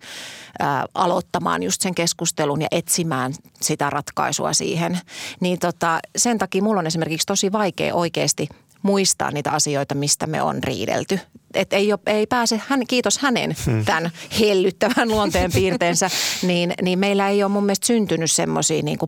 ää, 0.59 0.85
aloittamaan 0.93 1.63
just 1.63 1.81
sen 1.81 1.95
keskustelun 1.95 2.61
ja 2.61 2.67
etsimään 2.71 3.33
sitä 3.61 3.89
ratkaisua 3.89 4.53
siihen. 4.53 4.99
Niin 5.39 5.59
tota, 5.59 5.99
sen 6.17 6.37
takia 6.37 6.63
mulla 6.63 6.79
on 6.79 6.87
esimerkiksi 6.87 7.27
tosi 7.27 7.51
vaikea 7.51 7.95
oikeasti 7.95 8.49
muistaa 8.81 9.31
niitä 9.31 9.51
asioita, 9.51 9.95
mistä 9.95 10.27
me 10.27 10.41
on 10.41 10.63
riidelty. 10.63 11.19
Et 11.53 11.73
ei, 11.73 11.93
ole, 11.93 11.99
ei 12.05 12.27
pääse, 12.27 12.61
hän, 12.67 12.87
kiitos 12.87 13.17
hänen 13.19 13.55
hmm. 13.65 13.85
tämän 13.85 14.11
hellyttävän 14.39 15.09
luonteen 15.09 15.51
piirteensä, 15.53 16.09
niin, 16.41 16.73
niin 16.81 16.99
meillä 16.99 17.29
ei 17.29 17.43
ole 17.43 17.51
mun 17.51 17.65
mielestä 17.65 17.87
syntynyt 17.87 18.31
semmoisia 18.31 18.81
niin 18.83 18.99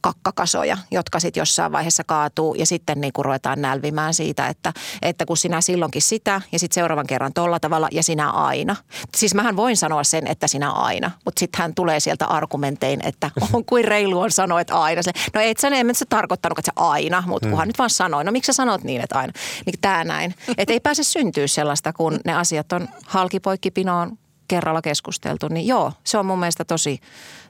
kakkakasoja, 0.00 0.78
jotka 0.90 1.20
sitten 1.20 1.40
jossain 1.40 1.72
vaiheessa 1.72 2.04
kaatuu 2.04 2.54
ja 2.54 2.66
sitten 2.66 3.00
niin 3.00 3.12
kuin 3.12 3.24
ruvetaan 3.24 3.62
nälvimään 3.62 4.14
siitä, 4.14 4.48
että, 4.48 4.72
että 5.02 5.26
kun 5.26 5.36
sinä 5.36 5.60
silloinkin 5.60 6.02
sitä 6.02 6.40
ja 6.52 6.58
sitten 6.58 6.74
seuraavan 6.74 7.06
kerran 7.06 7.32
tolla 7.32 7.60
tavalla 7.60 7.88
ja 7.92 8.02
sinä 8.02 8.30
aina. 8.30 8.76
Siis 9.16 9.34
mähän 9.34 9.56
voin 9.56 9.76
sanoa 9.76 10.04
sen, 10.04 10.26
että 10.26 10.46
sinä 10.46 10.70
aina, 10.70 11.10
mutta 11.24 11.40
sitten 11.40 11.62
hän 11.62 11.74
tulee 11.74 12.00
sieltä 12.00 12.26
argumentein, 12.26 13.00
että 13.06 13.30
on 13.52 13.64
kuin 13.64 13.84
reilu 13.84 14.20
on 14.20 14.30
sanoa, 14.30 14.60
että 14.60 14.74
aina. 14.74 15.02
Se, 15.02 15.10
no 15.34 15.40
et 15.40 15.58
sä, 15.58 15.68
en 15.68 15.94
sä 15.94 16.04
tarkoittanut, 16.08 16.58
että 16.58 16.72
se 16.74 16.82
aina, 16.82 17.22
mutta 17.26 17.48
kunhan 17.48 17.66
mm. 17.66 17.68
nyt 17.68 17.78
vaan 17.78 17.90
sanoi. 17.90 18.24
No 18.24 18.32
miksi 18.32 18.46
sä 18.46 18.52
sanot 18.52 18.84
niin, 18.84 19.00
että 19.00 19.18
aina? 19.18 19.32
Niin 19.66 19.74
tämä 19.80 20.04
näin. 20.04 20.34
Että 20.58 20.72
ei 20.72 20.80
pääse 20.80 21.02
syntyä 21.02 21.46
sellaista, 21.46 21.92
kun 21.92 22.20
ne 22.24 22.34
asiat 22.34 22.72
on 22.72 22.88
halkipoikkipinoon 23.06 24.18
kerralla 24.48 24.82
keskusteltu, 24.82 25.48
niin 25.48 25.66
joo, 25.66 25.92
se 26.04 26.18
on 26.18 26.26
mun 26.26 26.38
mielestä 26.38 26.64
tosi, 26.64 27.00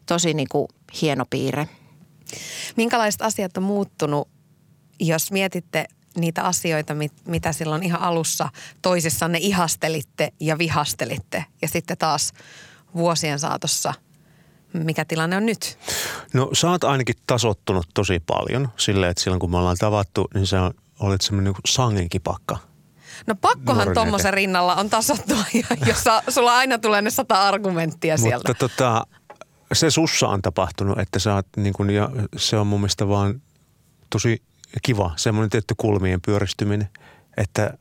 tosi 0.06 0.35
niin 0.35 0.48
kuin 0.50 0.68
hieno 1.02 1.24
piirre. 1.30 1.68
Minkälaiset 2.76 3.22
asiat 3.22 3.56
on 3.56 3.62
muuttunut, 3.62 4.28
jos 5.00 5.32
mietitte 5.32 5.84
niitä 6.16 6.42
asioita, 6.42 6.94
mit, 6.94 7.12
mitä 7.26 7.52
silloin 7.52 7.82
ihan 7.82 8.00
alussa 8.00 8.48
toisissanne 8.82 9.38
ihastelitte 9.38 10.32
ja 10.40 10.58
vihastelitte 10.58 11.44
ja 11.62 11.68
sitten 11.68 11.98
taas 11.98 12.32
vuosien 12.94 13.38
saatossa– 13.38 13.94
mikä 14.84 15.04
tilanne 15.04 15.36
on 15.36 15.46
nyt? 15.46 15.78
No 16.34 16.50
sä 16.52 16.70
oot 16.70 16.84
ainakin 16.84 17.14
tasottunut 17.26 17.86
tosi 17.94 18.20
paljon 18.26 18.68
silleen, 18.76 19.10
että 19.10 19.22
silloin 19.22 19.40
kun 19.40 19.50
me 19.50 19.56
ollaan 19.56 19.76
tavattu, 19.76 20.28
niin 20.34 20.46
sä 20.46 20.70
olit 21.00 21.20
semmoinen 21.20 21.52
niin 21.52 21.62
sangenkipakka. 21.66 22.58
No 23.26 23.34
pakkohan 23.40 23.88
tuommoisen 23.94 24.34
rinnalla 24.34 24.74
on 24.74 24.90
tasottua, 24.90 25.44
jos 25.88 26.04
sulla 26.28 26.56
aina 26.56 26.78
tulee 26.78 27.02
ne 27.02 27.10
sata 27.10 27.48
argumenttia 27.48 28.16
sieltä. 28.16 28.48
Mutta 28.48 28.68
tota, 28.68 29.06
se 29.72 29.90
sussa 29.90 30.29
on 30.29 30.42
tapahtunut, 30.42 30.98
että 30.98 31.18
sä 31.18 31.35
oot 31.35 31.46
niin 31.57 31.72
kuin, 31.72 31.90
ja 31.90 32.11
se 32.37 32.57
on 32.57 32.66
mun 32.66 32.81
mielestä 32.81 33.09
vaan 33.09 33.42
tosi 34.11 34.42
kiva, 34.83 35.12
semmoinen 35.16 35.50
tietty 35.50 35.74
kulmien 35.76 36.20
pyöristyminen, 36.20 36.88
että 37.37 37.79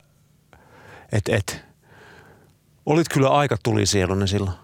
et, 1.12 1.30
et, 1.30 1.66
olit 2.86 3.10
kyllä 3.10 3.30
aika 3.30 3.58
tulisielunen 3.64 4.28
silloin. 4.28 4.58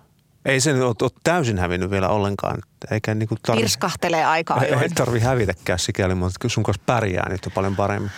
Ei 0.45 0.59
se 0.59 0.83
ole, 0.83 0.95
ole 1.01 1.11
täysin 1.23 1.57
hävinnyt 1.57 1.91
vielä 1.91 2.09
ollenkaan. 2.09 2.59
Eikä 2.91 3.15
niin 3.15 3.29
tarvi, 3.47 3.61
Pirskahtelee 3.61 4.25
aika 4.25 4.53
ajoin. 4.53 4.83
Ei 4.83 4.89
tarvi 4.89 5.19
hävitäkään 5.19 5.79
sikäli, 5.79 6.15
mutta 6.15 6.39
kyllä 6.39 6.53
sun 6.53 6.63
kanssa 6.63 6.83
pärjää 6.85 7.29
nyt 7.29 7.45
jo 7.45 7.51
paljon 7.51 7.75
paremmin. 7.75 8.11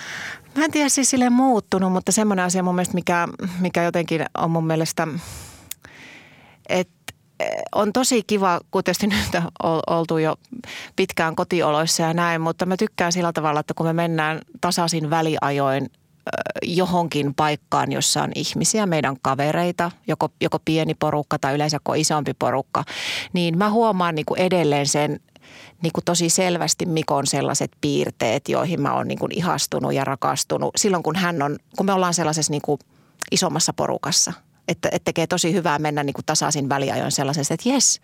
Mä 0.55 0.65
en 0.65 0.71
tiedä 0.71 0.89
siis 0.89 1.09
sille 1.09 1.29
muuttunut, 1.29 1.91
mutta 1.91 2.11
semmoinen 2.11 2.45
asia 2.45 2.63
mun 2.63 2.75
mielestä, 2.75 2.93
mikä, 2.93 3.27
mikä 3.59 3.83
jotenkin 3.83 4.25
on 4.37 4.51
mun 4.51 4.67
mielestä, 4.67 5.07
että 6.69 7.02
on 7.75 7.93
tosi 7.93 8.23
kiva, 8.27 8.59
kun 8.71 8.83
tietysti 8.83 9.07
nyt 9.07 9.43
on 9.63 9.79
oltu 9.87 10.17
jo 10.17 10.35
pitkään 10.95 11.35
kotioloissa 11.35 12.03
ja 12.03 12.13
näin, 12.13 12.41
mutta 12.41 12.65
mä 12.65 12.77
tykkään 12.77 13.11
sillä 13.11 13.33
tavalla, 13.33 13.59
että 13.59 13.73
kun 13.73 13.85
me 13.85 13.93
mennään 13.93 14.39
tasaisin 14.61 15.09
väliajoin 15.09 15.89
johonkin 16.63 17.33
paikkaan, 17.33 17.91
jossa 17.91 18.23
on 18.23 18.31
ihmisiä, 18.35 18.85
meidän 18.85 19.15
kavereita, 19.21 19.91
joko, 20.07 20.29
joko 20.41 20.59
pieni 20.65 20.93
porukka 20.93 21.39
tai 21.39 21.55
yleensä 21.55 21.79
isompi 21.95 22.33
porukka, 22.33 22.83
niin 23.33 23.57
mä 23.57 23.69
huomaan 23.69 24.15
niin 24.15 24.25
kuin 24.25 24.39
edelleen 24.39 24.87
sen 24.87 25.19
niin 25.81 25.93
kuin 25.93 26.05
tosi 26.05 26.29
selvästi 26.29 26.85
Mikon 26.85 27.27
sellaiset 27.27 27.71
piirteet, 27.81 28.49
joihin 28.49 28.81
mä 28.81 28.93
oon 28.93 29.07
niin 29.07 29.19
kuin 29.19 29.31
ihastunut 29.37 29.93
ja 29.93 30.05
rakastunut 30.05 30.71
silloin, 30.77 31.03
kun 31.03 31.15
hän 31.15 31.41
on, 31.41 31.57
kun 31.77 31.85
me 31.85 31.93
ollaan 31.93 32.13
sellaisessa 32.13 32.51
niin 32.51 32.61
kuin 32.61 32.79
isommassa 33.31 33.73
porukassa. 33.73 34.33
Että, 34.67 34.89
että 34.91 35.05
tekee 35.05 35.27
tosi 35.27 35.53
hyvää 35.53 35.79
mennä 35.79 36.03
niin 36.03 36.13
kuin 36.13 36.25
tasaisin 36.25 36.69
väliajoin 36.69 37.11
sellaisesta, 37.11 37.53
että 37.53 37.69
jes, 37.69 38.01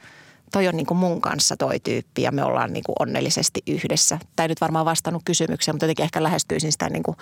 toi 0.52 0.68
on 0.68 0.78
niin 0.78 0.86
kuin 0.86 0.98
mun 0.98 1.22
kanssa 1.22 1.58
toi 1.58 1.80
tyyppi 1.80 2.22
ja 2.22 2.32
me 2.32 2.44
ollaan 2.44 2.74
niin 2.74 2.84
kuin 2.84 2.96
onnellisesti 3.00 3.62
yhdessä. 3.68 4.20
Tämä 4.36 4.44
ei 4.44 4.48
nyt 4.48 4.62
varmaan 4.62 4.86
vastannut 4.86 5.22
kysymykseen, 5.26 5.76
mutta 5.76 5.86
jotenkin 5.86 6.04
ehkä 6.04 6.24
lähestyisin 6.24 6.72
sitä 6.72 6.90
niin 6.90 7.04
kuin 7.04 7.18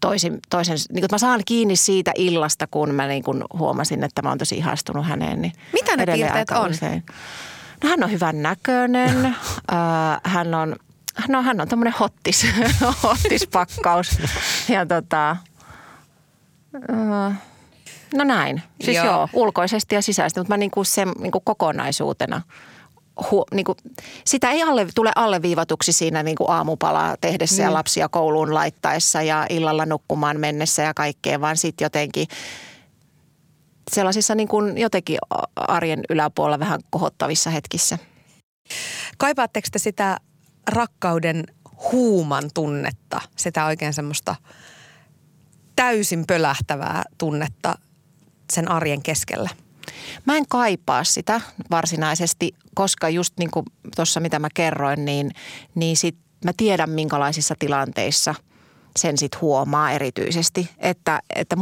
toisin, 0.00 0.38
toisen, 0.50 0.76
niin 0.92 1.00
kuin 1.00 1.08
mä 1.12 1.18
saan 1.18 1.42
kiinni 1.46 1.76
siitä 1.76 2.12
illasta, 2.14 2.66
kun 2.66 2.94
mä 2.94 3.06
niin 3.06 3.22
kuin 3.22 3.44
huomasin, 3.52 4.04
että 4.04 4.22
mä 4.22 4.28
oon 4.28 4.38
tosi 4.38 4.56
ihastunut 4.56 5.06
häneen. 5.06 5.42
Niin 5.42 5.52
Mitä 5.72 5.96
ne 5.96 6.06
piirteet 6.06 6.50
on? 6.50 6.70
Usein. 6.70 7.04
No, 7.82 7.88
hän 7.90 8.04
on 8.04 8.10
hyvän 8.10 8.42
näköinen, 8.42 9.26
äh, 9.26 9.36
hän 10.24 10.54
on, 10.54 10.76
no, 11.28 11.42
hän 11.42 11.60
on 11.60 11.68
tämmöinen 11.68 11.94
hottis, 12.00 12.46
hottispakkaus 13.02 14.18
ja 14.68 14.86
tota, 14.86 15.30
äh, 16.90 17.38
no 18.14 18.24
näin. 18.24 18.62
Siis 18.84 18.96
joo. 18.96 19.06
joo, 19.06 19.28
ulkoisesti 19.32 19.94
ja 19.94 20.02
sisäisesti, 20.02 20.40
mutta 20.40 20.52
mä 20.52 20.56
niin 20.56 20.70
kuin 20.70 20.86
sen 20.86 21.12
niin 21.18 21.32
kuin 21.32 21.44
kokonaisuutena 21.44 22.42
hu, 23.30 23.44
niin 23.54 23.64
kuin, 23.64 23.78
sitä 24.24 24.50
ei 24.50 24.62
alle, 24.62 24.86
tule 24.94 25.12
alleviivatuksi 25.16 25.92
siinä 25.92 26.22
niin 26.22 26.36
kuin 26.36 26.50
aamupalaa 26.50 27.16
tehdessä 27.20 27.62
mm. 27.62 27.66
ja 27.66 27.72
lapsia 27.72 28.08
kouluun 28.08 28.54
laittaessa 28.54 29.22
ja 29.22 29.46
illalla 29.50 29.86
nukkumaan 29.86 30.40
mennessä 30.40 30.82
ja 30.82 30.94
kaikkea, 30.94 31.40
vaan 31.40 31.56
sitten 31.56 31.84
jotenkin 31.84 32.26
sellaisissa 33.90 34.34
niin 34.34 34.48
kuin 34.48 34.78
jotenkin 34.78 35.18
arjen 35.56 36.00
yläpuolella 36.10 36.58
vähän 36.58 36.80
kohottavissa 36.90 37.50
hetkissä. 37.50 37.98
Kaipaatteko 39.18 39.68
te 39.72 39.78
sitä 39.78 40.16
rakkauden 40.70 41.44
huuman 41.92 42.50
tunnetta, 42.54 43.20
sitä 43.36 43.64
oikein 43.64 43.92
semmoista 43.92 44.36
täysin 45.76 46.24
pölähtävää 46.26 47.02
tunnetta 47.18 47.78
sen 48.50 48.70
arjen 48.70 49.02
keskellä? 49.02 49.48
Mä 50.26 50.36
en 50.36 50.44
kaipaa 50.48 51.04
sitä 51.04 51.40
varsinaisesti, 51.70 52.54
koska 52.74 53.08
just 53.08 53.34
niin 53.38 53.50
kuin 53.50 53.66
tuossa 53.96 54.20
mitä 54.20 54.38
mä 54.38 54.48
kerroin, 54.54 55.04
niin, 55.04 55.30
niin 55.74 55.96
sit 55.96 56.16
mä 56.44 56.52
tiedän 56.56 56.90
minkälaisissa 56.90 57.54
tilanteissa 57.58 58.34
sen 58.96 59.18
sit 59.18 59.40
huomaa 59.40 59.90
erityisesti. 59.90 60.70
Että, 60.78 61.22
että 61.34 61.56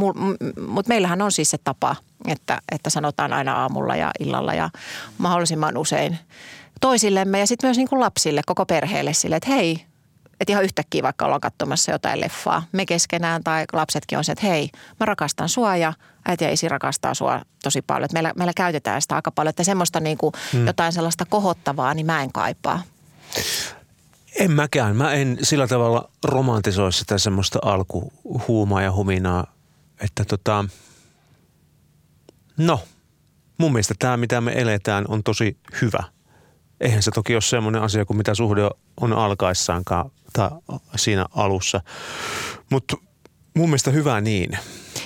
mutta 0.67 0.89
meillähän 0.89 1.21
on 1.21 1.31
siis 1.31 1.51
se 1.51 1.57
tapa, 1.63 1.95
että, 2.27 2.61
että 2.71 2.89
sanotaan 2.89 3.33
aina 3.33 3.53
aamulla 3.53 3.95
ja 3.95 4.11
illalla 4.19 4.53
ja 4.53 4.69
mahdollisimman 5.17 5.77
usein 5.77 6.19
toisillemme 6.81 7.39
ja 7.39 7.47
sitten 7.47 7.67
myös 7.67 7.77
niin 7.77 7.89
kuin 7.89 7.99
lapsille, 7.99 8.41
koko 8.45 8.65
perheelle 8.65 9.13
sille, 9.13 9.35
että 9.35 9.49
hei, 9.49 9.85
että 10.39 10.51
ihan 10.51 10.63
yhtäkkiä 10.63 11.03
vaikka 11.03 11.25
ollaan 11.25 11.41
katsomassa 11.41 11.91
jotain 11.91 12.21
leffaa, 12.21 12.63
me 12.71 12.85
keskenään 12.85 13.43
tai 13.43 13.65
lapsetkin 13.73 14.17
on 14.17 14.23
se, 14.23 14.31
että 14.31 14.47
hei, 14.47 14.69
mä 14.99 15.05
rakastan 15.05 15.49
sua 15.49 15.75
ja 15.75 15.93
äiti 16.25 16.43
ja 16.43 16.51
isi 16.51 16.69
rakastaa 16.69 17.13
sua 17.13 17.41
tosi 17.63 17.81
paljon. 17.81 18.05
Että 18.05 18.13
meillä, 18.13 18.33
meillä 18.35 18.53
käytetään 18.55 19.01
sitä 19.01 19.15
aika 19.15 19.31
paljon, 19.31 19.49
että 19.49 19.63
semmoista 19.63 19.99
niin 19.99 20.17
kuin 20.17 20.33
hmm. 20.53 20.67
jotain 20.67 20.93
sellaista 20.93 21.25
kohottavaa, 21.25 21.93
niin 21.93 22.05
mä 22.05 22.23
en 22.23 22.31
kaipaa. 22.31 22.83
En 24.39 24.51
mäkään. 24.51 24.95
Mä 24.95 25.13
en 25.13 25.37
sillä 25.43 25.67
tavalla 25.67 26.09
romantisoi 26.23 26.93
sitä 26.93 27.17
semmoista 27.17 27.59
alkuhuumaa 27.61 28.81
ja 28.81 28.91
huminaa, 28.91 29.53
että 30.01 30.25
tota, 30.25 30.65
no, 32.57 32.79
mun 33.57 33.71
mielestä 33.71 33.93
tämä 33.99 34.17
mitä 34.17 34.41
me 34.41 34.51
eletään 34.55 35.05
on 35.07 35.23
tosi 35.23 35.57
hyvä. 35.81 36.03
Eihän 36.81 37.03
se 37.03 37.11
toki 37.11 37.35
ole 37.35 37.41
semmoinen 37.41 37.81
asia 37.81 38.05
kuin 38.05 38.17
mitä 38.17 38.35
suhde 38.35 38.69
on 39.01 39.13
alkaessaankaan 39.13 40.11
tai 40.33 40.49
siinä 40.95 41.25
alussa. 41.35 41.81
Mutta 42.69 42.97
mun 43.57 43.69
mielestä 43.69 43.91
hyvä 43.91 44.21
niin. 44.21 44.57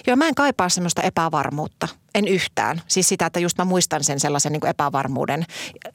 Joo, 0.07 0.15
mä 0.15 0.27
en 0.27 0.35
kaipaa 0.35 0.69
semmoista 0.69 1.01
epävarmuutta. 1.01 1.87
En 2.15 2.27
yhtään. 2.27 2.81
Siis 2.87 3.09
sitä, 3.09 3.25
että 3.25 3.39
just 3.39 3.57
mä 3.57 3.65
muistan 3.65 4.03
sen 4.03 4.19
sellaisen 4.19 4.51
niin 4.51 4.67
epävarmuuden 4.67 5.45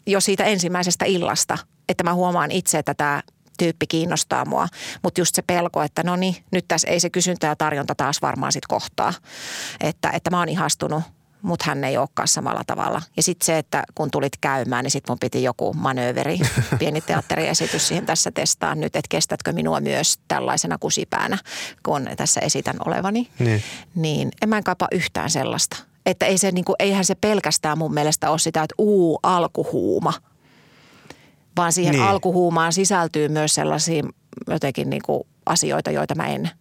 jo 0.06 0.20
siitä 0.20 0.44
ensimmäisestä 0.44 1.04
illasta, 1.04 1.58
että 1.88 2.04
mä 2.04 2.14
huomaan 2.14 2.50
itse, 2.50 2.78
että 2.78 2.94
tämä 2.94 3.22
tyyppi 3.58 3.86
kiinnostaa 3.86 4.44
mua. 4.44 4.68
Mutta 5.02 5.20
just 5.20 5.34
se 5.34 5.42
pelko, 5.42 5.82
että 5.82 6.02
no 6.02 6.16
niin, 6.16 6.36
nyt 6.52 6.64
tässä 6.68 6.88
ei 6.88 7.00
se 7.00 7.10
kysyntä 7.10 7.46
ja 7.46 7.56
tarjonta 7.56 7.94
taas 7.94 8.22
varmaan 8.22 8.52
sitten 8.52 8.68
kohtaa. 8.68 9.14
Että, 9.80 10.10
että 10.10 10.30
mä 10.30 10.38
oon 10.38 10.48
ihastunut 10.48 11.02
mutta 11.42 11.64
hän 11.68 11.84
ei 11.84 11.96
olekaan 11.96 12.28
samalla 12.28 12.62
tavalla. 12.66 13.02
Ja 13.16 13.22
sitten 13.22 13.46
se, 13.46 13.58
että 13.58 13.82
kun 13.94 14.10
tulit 14.10 14.36
käymään, 14.40 14.82
niin 14.84 14.90
sitten 14.90 15.12
mun 15.12 15.18
piti 15.18 15.42
joku 15.42 15.72
manööveri, 15.72 16.38
pieni 16.78 17.00
teatteriesitys 17.00 17.88
siihen 17.88 18.06
tässä 18.06 18.30
testaa 18.30 18.74
nyt, 18.74 18.96
että 18.96 19.08
kestätkö 19.08 19.52
minua 19.52 19.80
myös 19.80 20.18
tällaisena 20.28 20.78
kusipäänä, 20.78 21.38
kun 21.82 22.08
tässä 22.16 22.40
esitän 22.40 22.76
olevani. 22.86 23.30
Niin, 23.38 23.62
niin 23.94 24.28
en 24.42 24.48
mä 24.48 24.56
en 24.56 24.64
kaipaa 24.64 24.88
yhtään 24.92 25.30
sellaista. 25.30 25.76
Että 26.06 26.26
ei 26.26 26.38
se, 26.38 26.52
niin 26.52 26.64
kuin, 26.64 26.76
eihän 26.78 27.04
se 27.04 27.14
pelkästään 27.14 27.78
mun 27.78 27.94
mielestä 27.94 28.30
ole 28.30 28.38
sitä, 28.38 28.62
että 28.62 28.74
uu, 28.78 29.20
alkuhuuma. 29.22 30.12
Vaan 31.56 31.72
siihen 31.72 31.92
niin. 31.92 32.04
alkuhuumaan 32.04 32.72
sisältyy 32.72 33.28
myös 33.28 33.54
sellaisia 33.54 34.02
jotenkin 34.46 34.90
niin 34.90 35.02
kuin 35.04 35.22
asioita, 35.46 35.90
joita 35.90 36.14
mä 36.14 36.26
en– 36.26 36.50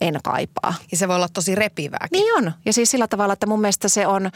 en 0.00 0.20
kaipaa. 0.24 0.74
Ja 0.90 0.96
se 0.96 1.08
voi 1.08 1.16
olla 1.16 1.28
tosi 1.28 1.54
repivääkin. 1.54 2.08
Niin 2.12 2.34
on. 2.34 2.52
Ja 2.64 2.72
siis 2.72 2.90
sillä 2.90 3.08
tavalla, 3.08 3.32
että 3.32 3.46
mun 3.46 3.60
mielestä 3.60 3.88
se 3.88 4.06
on, 4.06 4.30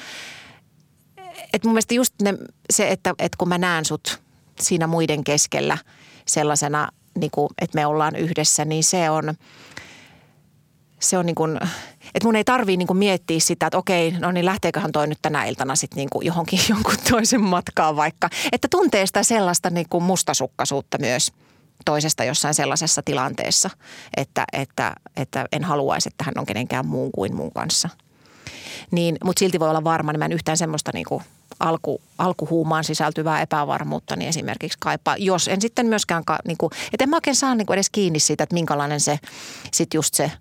että 1.52 1.68
mun 1.68 1.72
mielestä 1.72 1.94
just 1.94 2.14
ne, 2.22 2.34
se, 2.70 2.88
että, 2.88 3.14
että 3.18 3.36
kun 3.38 3.48
mä 3.48 3.58
näen 3.58 3.84
sut 3.84 4.20
siinä 4.60 4.86
muiden 4.86 5.24
keskellä 5.24 5.78
sellaisena, 6.26 6.88
niin 7.18 7.30
kuin, 7.30 7.48
että 7.60 7.74
me 7.78 7.86
ollaan 7.86 8.16
yhdessä, 8.16 8.64
niin 8.64 8.84
se 8.84 9.10
on, 9.10 9.34
se 11.00 11.18
on 11.18 11.26
niin 11.26 11.34
kuin, 11.34 11.56
että 12.14 12.24
mun 12.24 12.36
ei 12.36 12.44
tarvii 12.44 12.76
niin 12.76 12.86
kuin 12.86 12.96
miettiä 12.96 13.40
sitä, 13.40 13.66
että 13.66 13.78
okei, 13.78 14.10
no 14.10 14.32
niin 14.32 14.44
lähteeköhän 14.44 14.92
toi 14.92 15.06
nyt 15.06 15.18
tänä 15.22 15.44
iltana 15.44 15.76
sitten 15.76 15.96
niin 15.96 16.10
kuin 16.10 16.26
johonkin 16.26 16.60
jonkun 16.68 16.94
toisen 17.10 17.42
matkaan 17.42 17.96
vaikka. 17.96 18.28
Että 18.52 18.68
tuntee 18.70 19.06
sitä 19.06 19.22
sellaista 19.22 19.70
niin 19.70 19.88
kuin 19.88 20.04
mustasukkaisuutta 20.04 20.98
myös– 20.98 21.32
toisesta 21.84 22.24
jossain 22.24 22.54
sellaisessa 22.54 23.02
tilanteessa, 23.04 23.70
että, 24.16 24.44
että, 24.52 24.92
että 25.16 25.46
en 25.52 25.64
haluaisi, 25.64 26.08
että 26.08 26.24
hän 26.24 26.34
on 26.38 26.46
kenenkään 26.46 26.86
muun 26.86 27.10
kuin 27.12 27.36
mun 27.36 27.52
kanssa. 27.52 27.88
Niin, 28.90 29.16
mutta 29.24 29.40
silti 29.40 29.60
voi 29.60 29.70
olla 29.70 29.84
varma, 29.84 30.12
niin 30.12 30.18
mä 30.18 30.24
en 30.24 30.32
yhtään 30.32 30.58
semmoista 30.58 30.90
niin 30.94 31.06
kuin 31.08 31.22
alku, 31.60 32.00
alkuhuumaan 32.18 32.84
sisältyvää 32.84 33.40
epävarmuutta 33.40 34.16
niin 34.16 34.28
esimerkiksi 34.28 34.78
kaipaa. 34.80 35.16
Jos 35.16 35.48
en 35.48 35.60
sitten 35.60 35.86
myöskään, 35.86 36.22
niin 36.46 36.56
kuin, 36.58 36.70
että 36.92 37.04
en 37.04 37.08
mä 37.08 37.16
oikein 37.16 37.36
saa 37.36 37.54
niin 37.54 37.66
kuin 37.66 37.74
edes 37.74 37.90
kiinni 37.90 38.18
siitä, 38.18 38.44
että 38.44 38.54
minkälainen 38.54 39.00
se 39.00 39.18
sitten 39.72 39.98
just 39.98 40.14
se 40.14 40.32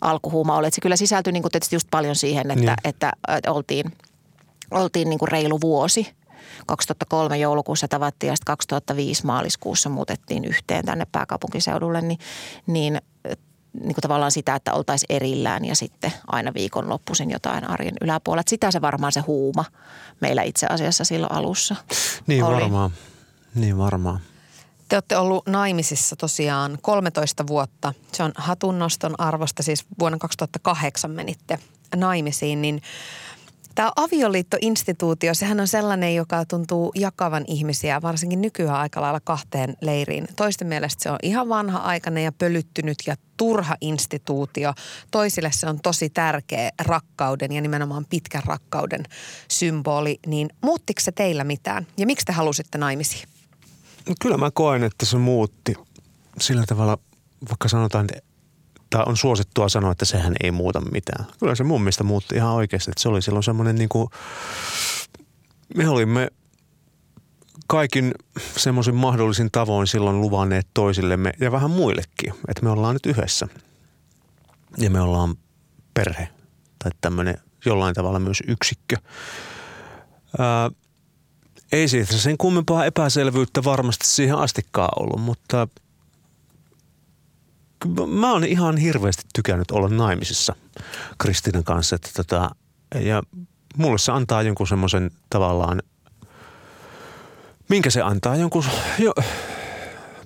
alkuhuuma 0.00 0.56
oli. 0.56 0.66
Että 0.66 0.74
se 0.74 0.80
kyllä 0.80 0.96
sisältyi 0.96 1.32
niin 1.32 1.42
kuin 1.42 1.52
tietysti 1.52 1.76
just 1.76 1.88
paljon 1.90 2.16
siihen, 2.16 2.50
että, 2.50 2.54
niin. 2.54 2.74
että, 2.84 3.12
että 3.28 3.52
oltiin, 3.52 3.92
oltiin 4.70 5.10
niin 5.10 5.18
kuin 5.18 5.28
reilu 5.28 5.60
vuosi– 5.60 6.06
2003 6.66 7.38
joulukuussa 7.38 7.88
tavattiin 7.88 8.28
ja 8.28 8.36
sitten 8.36 8.52
2005 8.52 9.26
maaliskuussa 9.26 9.88
muutettiin 9.88 10.44
yhteen 10.44 10.84
tänne 10.84 11.06
pääkaupunkiseudulle, 11.12 12.00
niin, 12.00 12.18
niin 12.66 13.00
niin 13.72 13.94
kuin 13.94 14.02
tavallaan 14.02 14.32
sitä, 14.32 14.54
että 14.54 14.72
oltaisiin 14.72 15.16
erillään 15.16 15.64
ja 15.64 15.76
sitten 15.76 16.12
aina 16.26 16.54
viikonloppuisin 16.54 17.30
jotain 17.30 17.70
arjen 17.70 17.94
yläpuolella. 18.00 18.42
Sitä 18.48 18.70
se 18.70 18.80
varmaan 18.80 19.12
se 19.12 19.20
huuma 19.20 19.64
meillä 20.20 20.42
itse 20.42 20.66
asiassa 20.66 21.04
silloin 21.04 21.32
alussa 21.32 21.76
Niin 22.26 22.44
oli. 22.44 22.60
varmaan, 22.62 22.90
niin 23.54 23.78
varmaan. 23.78 24.20
Te 24.88 24.96
olette 24.96 25.16
ollut 25.16 25.46
naimisissa 25.46 26.16
tosiaan 26.16 26.78
13 26.82 27.46
vuotta. 27.46 27.94
Se 28.12 28.22
on 28.22 28.32
hatunnoston 28.34 29.14
arvosta, 29.20 29.62
siis 29.62 29.84
vuonna 29.98 30.18
2008 30.18 31.10
menitte 31.10 31.58
naimisiin, 31.96 32.62
niin– 32.62 32.82
Tämä 33.74 33.92
avioliittoinstituutio, 33.96 35.34
sehän 35.34 35.60
on 35.60 35.68
sellainen, 35.68 36.14
joka 36.14 36.44
tuntuu 36.44 36.92
jakavan 36.94 37.44
ihmisiä, 37.46 38.02
varsinkin 38.02 38.40
nykyään 38.40 38.76
aika 38.76 39.00
lailla 39.00 39.20
kahteen 39.20 39.76
leiriin. 39.80 40.28
Toisten 40.36 40.68
mielestä 40.68 41.02
se 41.02 41.10
on 41.10 41.18
ihan 41.22 41.48
vanha-aikainen 41.48 42.24
ja 42.24 42.32
pölyttynyt 42.32 42.96
ja 43.06 43.16
turha 43.36 43.76
instituutio. 43.80 44.72
Toisille 45.10 45.50
se 45.52 45.68
on 45.68 45.80
tosi 45.80 46.10
tärkeä 46.10 46.70
rakkauden 46.78 47.52
ja 47.52 47.60
nimenomaan 47.60 48.06
pitkän 48.10 48.42
rakkauden 48.46 49.02
symboli. 49.50 50.18
Niin 50.26 50.50
muuttiko 50.62 51.00
se 51.00 51.12
teillä 51.12 51.44
mitään 51.44 51.86
ja 51.96 52.06
miksi 52.06 52.26
te 52.26 52.32
halusitte 52.32 52.78
naimisiin? 52.78 53.28
No 54.08 54.14
kyllä 54.20 54.36
mä 54.36 54.50
koen, 54.50 54.82
että 54.82 55.06
se 55.06 55.18
muutti 55.18 55.74
sillä 56.40 56.64
tavalla, 56.66 56.98
vaikka 57.48 57.68
sanotaan, 57.68 58.04
että 58.04 58.31
tai 58.92 59.02
on 59.06 59.16
suosittua 59.16 59.68
sanoa, 59.68 59.92
että 59.92 60.04
sehän 60.04 60.34
ei 60.42 60.50
muuta 60.50 60.80
mitään. 60.80 61.26
Kyllä 61.40 61.54
se 61.54 61.64
mun 61.64 61.80
mielestä 61.80 62.04
muutti 62.04 62.34
ihan 62.34 62.52
oikeasti. 62.52 62.90
Että 62.90 63.02
se 63.02 63.08
oli 63.08 63.22
silloin 63.22 63.42
semmoinen 63.42 63.76
niin 63.76 63.88
kuin, 63.88 64.08
me 65.76 65.88
olimme 65.88 66.28
kaikin 67.66 68.14
semmoisin 68.56 68.94
mahdollisin 68.94 69.48
tavoin 69.52 69.86
silloin 69.86 70.20
luvanneet 70.20 70.66
toisillemme 70.74 71.32
ja 71.40 71.52
vähän 71.52 71.70
muillekin, 71.70 72.34
että 72.48 72.62
me 72.62 72.70
ollaan 72.70 72.94
nyt 72.94 73.06
yhdessä. 73.06 73.48
ja 74.78 74.90
me 74.90 75.00
ollaan 75.00 75.34
perhe 75.94 76.28
tai 76.78 76.90
tämmöinen 77.00 77.38
jollain 77.64 77.94
tavalla 77.94 78.18
myös 78.18 78.42
yksikkö. 78.48 78.96
Ää, 80.38 80.70
ei 81.72 81.88
siitä 81.88 82.12
sen 82.12 82.38
kummempaa 82.38 82.84
epäselvyyttä 82.84 83.64
varmasti 83.64 84.06
siihen 84.06 84.36
astikkaan 84.36 85.02
ollut, 85.02 85.20
mutta 85.20 85.68
mä 88.06 88.32
oon 88.32 88.44
ihan 88.44 88.76
hirveästi 88.76 89.22
tykännyt 89.34 89.70
olla 89.70 89.88
naimisissa 89.88 90.54
Kristinan 91.18 91.64
kanssa. 91.64 91.96
Että 91.96 92.10
tota, 92.16 92.50
ja 93.00 93.22
mulle 93.76 93.98
se 93.98 94.12
antaa 94.12 94.42
jonkun 94.42 94.68
semmoisen 94.68 95.10
tavallaan, 95.30 95.82
minkä 97.68 97.90
se 97.90 98.02
antaa, 98.02 98.36
jonkun 98.36 98.64
jo, 98.98 99.14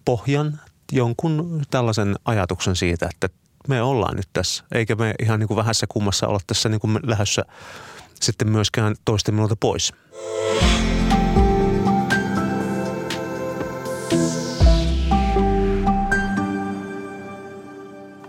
pohjan, 0.04 0.60
jonkun 0.92 1.62
tällaisen 1.70 2.16
ajatuksen 2.24 2.76
siitä, 2.76 3.08
että 3.10 3.28
me 3.68 3.82
ollaan 3.82 4.16
nyt 4.16 4.28
tässä. 4.32 4.64
Eikä 4.72 4.94
me 4.94 5.14
ihan 5.22 5.40
niin 5.40 5.48
kuin 5.48 5.56
vähässä 5.56 5.86
kummassa 5.88 6.26
olla 6.26 6.40
tässä 6.46 6.68
niin 6.68 6.80
kuin 6.80 6.98
lähdössä 7.02 7.42
sitten 8.20 8.50
myöskään 8.50 8.94
toisten 9.04 9.34
minulta 9.34 9.56
pois. 9.56 9.92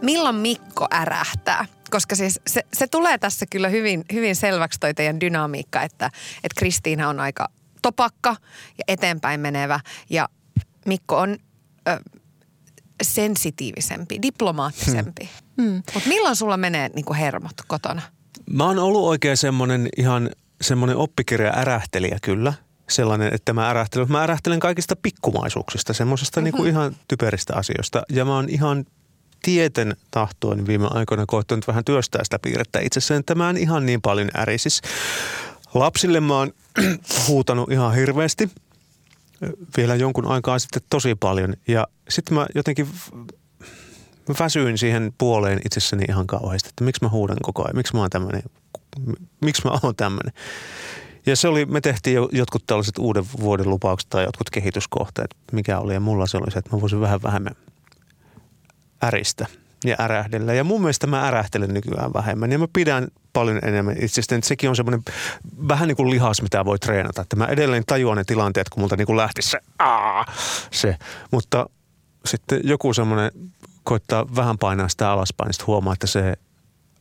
Milloin 0.07 0.35
Mikko 0.35 0.87
ärähtää? 0.93 1.65
Koska 1.89 2.15
siis 2.15 2.39
se, 2.47 2.61
se 2.73 2.87
tulee 2.87 3.17
tässä 3.17 3.45
kyllä 3.51 3.69
hyvin, 3.69 4.05
hyvin 4.13 4.35
selväksi 4.35 4.79
toi 4.79 4.93
teidän 4.93 5.19
dynamiikka, 5.19 5.81
että, 5.81 6.05
että 6.43 6.59
Kristiina 6.59 7.09
on 7.09 7.19
aika 7.19 7.47
topakka 7.81 8.35
ja 8.77 8.83
eteenpäin 8.87 9.39
menevä 9.39 9.79
ja 10.09 10.29
Mikko 10.85 11.17
on 11.17 11.37
ö, 11.89 11.99
sensitiivisempi, 13.03 14.21
diplomaattisempi. 14.21 15.29
Hmm. 15.61 15.83
Mutta 15.93 16.09
milloin 16.09 16.35
sulla 16.35 16.57
menee 16.57 16.89
niin 16.95 17.05
kuin 17.05 17.17
hermot 17.17 17.61
kotona? 17.67 18.01
Mä 18.51 18.65
oon 18.65 18.79
ollut 18.79 19.05
oikein 19.05 19.37
semmoinen 19.37 19.89
ihan 19.97 20.29
semmoinen 20.61 20.97
oppikirja 20.97 21.53
ärähtelijä 21.55 22.17
kyllä. 22.21 22.53
Sellainen, 22.89 23.33
että 23.33 23.53
mä 23.53 23.69
ärähtelen, 23.69 24.11
mä 24.11 24.23
ärähtelen 24.23 24.59
kaikista 24.59 24.95
pikkumaisuuksista, 24.95 25.93
semmoisesta 25.93 26.41
mm-hmm. 26.41 26.57
niin 26.57 26.69
ihan 26.69 26.95
typeristä 27.07 27.55
asioista. 27.55 28.03
Ja 28.09 28.25
mä 28.25 28.35
oon 28.35 28.49
ihan 28.49 28.85
tieten 29.41 29.95
tahtoin 30.11 30.67
viime 30.67 30.87
aikoina 30.89 31.25
koettanut 31.27 31.67
vähän 31.67 31.85
työstää 31.85 32.23
sitä 32.23 32.39
piirrettä 32.39 32.79
itsessään, 32.79 33.19
että 33.19 33.35
mä 33.35 33.49
en 33.49 33.57
ihan 33.57 33.85
niin 33.85 34.01
paljon 34.01 34.29
ärisis. 34.37 34.81
Lapsille 35.73 36.19
mä 36.19 36.37
oon 36.37 36.51
huutanut 37.27 37.71
ihan 37.71 37.95
hirveästi 37.95 38.49
vielä 39.77 39.95
jonkun 39.95 40.27
aikaa 40.27 40.59
sitten 40.59 40.81
tosi 40.89 41.15
paljon 41.15 41.53
ja 41.67 41.87
sitten 42.09 42.37
mä 42.37 42.45
jotenkin 42.55 42.87
mä 44.27 44.35
väsyin 44.39 44.77
siihen 44.77 45.13
puoleen 45.17 45.59
itsessäni 45.65 46.05
ihan 46.09 46.27
kauheasti, 46.27 46.69
että 46.69 46.83
miksi 46.83 47.03
mä 47.03 47.09
huudan 47.09 47.37
koko 47.41 47.63
ajan, 47.63 47.75
miksi 47.75 47.93
mä 47.93 47.99
oon 47.99 48.09
tämmöinen, 48.09 48.43
miksi 49.41 49.61
mä 49.65 49.79
oon 49.83 49.95
tämmöinen. 49.95 50.33
Ja 51.25 51.35
se 51.35 51.47
oli, 51.47 51.65
me 51.65 51.81
tehtiin 51.81 52.15
jo 52.15 52.29
jotkut 52.31 52.63
tällaiset 52.67 52.97
uuden 52.97 53.25
vuoden 53.39 53.69
lupaukset 53.69 54.09
tai 54.09 54.23
jotkut 54.23 54.49
kehityskohteet, 54.49 55.35
mikä 55.51 55.79
oli. 55.79 55.93
Ja 55.93 55.99
mulla 55.99 56.27
se 56.27 56.37
oli 56.37 56.51
se, 56.51 56.59
että 56.59 56.75
mä 56.75 56.81
voisin 56.81 57.01
vähän 57.01 57.23
vähemmän 57.23 57.55
äristä 59.03 59.45
ja 59.85 59.95
ärähdellä. 59.99 60.53
Ja 60.53 60.63
mun 60.63 60.81
mielestä 60.81 61.07
mä 61.07 61.27
ärähtelen 61.27 61.73
nykyään 61.73 62.13
vähemmän 62.13 62.51
ja 62.51 62.59
mä 62.59 62.67
pidän 62.73 63.07
paljon 63.33 63.59
enemmän 63.63 63.95
itsestäni. 64.01 64.41
Sekin 64.41 64.69
on 64.69 64.75
semmoinen 64.75 65.03
vähän 65.67 65.87
niin 65.87 65.95
kuin 65.95 66.09
lihas, 66.09 66.41
mitä 66.41 66.65
voi 66.65 66.79
treenata. 66.79 67.21
Että 67.21 67.35
mä 67.35 67.45
edelleen 67.45 67.83
tajuan 67.87 68.17
ne 68.17 68.23
tilanteet, 68.23 68.69
kun 68.69 68.81
multa 68.81 68.95
niin 68.95 69.05
kuin 69.05 69.17
lähtisi 69.17 69.49
se, 69.49 69.59
aa, 69.79 70.25
se. 70.71 70.97
Mutta 71.31 71.69
sitten 72.25 72.61
joku 72.63 72.93
semmoinen 72.93 73.31
koittaa 73.83 74.35
vähän 74.35 74.57
painaa 74.57 74.89
sitä 74.89 75.11
alaspäin, 75.11 75.47
niin 75.47 75.67
huomaa, 75.67 75.93
että 75.93 76.07
se 76.07 76.33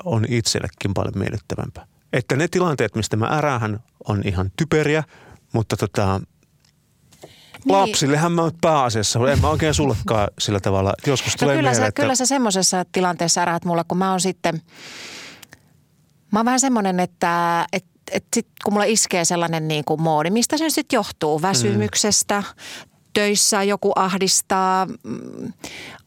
on 0.04 0.24
itsellekin 0.28 0.94
paljon 0.94 1.18
miellyttävämpää. 1.18 1.87
Että 2.12 2.37
ne 2.37 2.48
tilanteet, 2.48 2.94
mistä 2.94 3.16
mä 3.16 3.26
ärähän, 3.26 3.80
on 4.09 4.22
ihan 4.24 4.50
typeriä, 4.56 5.04
mutta 5.52 5.76
tota, 5.76 6.20
niin. 7.66 7.79
Lapsillehän 7.79 8.33
mä 8.33 8.50
pääasiassa, 8.61 9.33
en 9.33 9.40
mä 9.40 9.48
oikein 9.48 9.74
sullekaan 9.74 10.29
sillä 10.38 10.61
tavalla. 10.61 10.94
Joskus 11.07 11.33
no 11.33 11.38
tulee 11.38 11.57
kyllä, 11.57 11.70
mieleen, 11.70 11.83
sä, 11.83 11.87
että... 11.87 12.02
kyllä 12.02 12.14
sä 12.14 12.26
semmoisessa 12.26 12.85
tilanteessa 12.92 13.42
äräät 13.42 13.64
mulle, 13.64 13.85
kun 13.88 13.98
mä 13.98 14.11
oon 14.11 14.20
sitten, 14.20 14.62
mä 16.33 16.38
oon 16.38 16.46
vähän 16.46 16.61
semmoinen, 16.61 17.00
että, 17.00 17.66
että 17.72 17.90
et 18.12 18.24
sit, 18.35 18.46
kun 18.64 18.72
mulla 18.72 18.85
iskee 18.85 19.24
sellainen 19.24 19.68
niin 19.68 19.85
kuin 19.85 20.02
moodi, 20.02 20.31
mistä 20.31 20.57
se 20.59 20.64
nyt 20.64 20.74
sitten 20.74 20.96
johtuu? 20.96 21.42
Väsymyksestä, 21.42 22.40
mm 22.40 22.95
töissä 23.16 23.62
joku 23.62 23.92
ahdistaa. 23.96 24.87
Mm, 24.87 25.52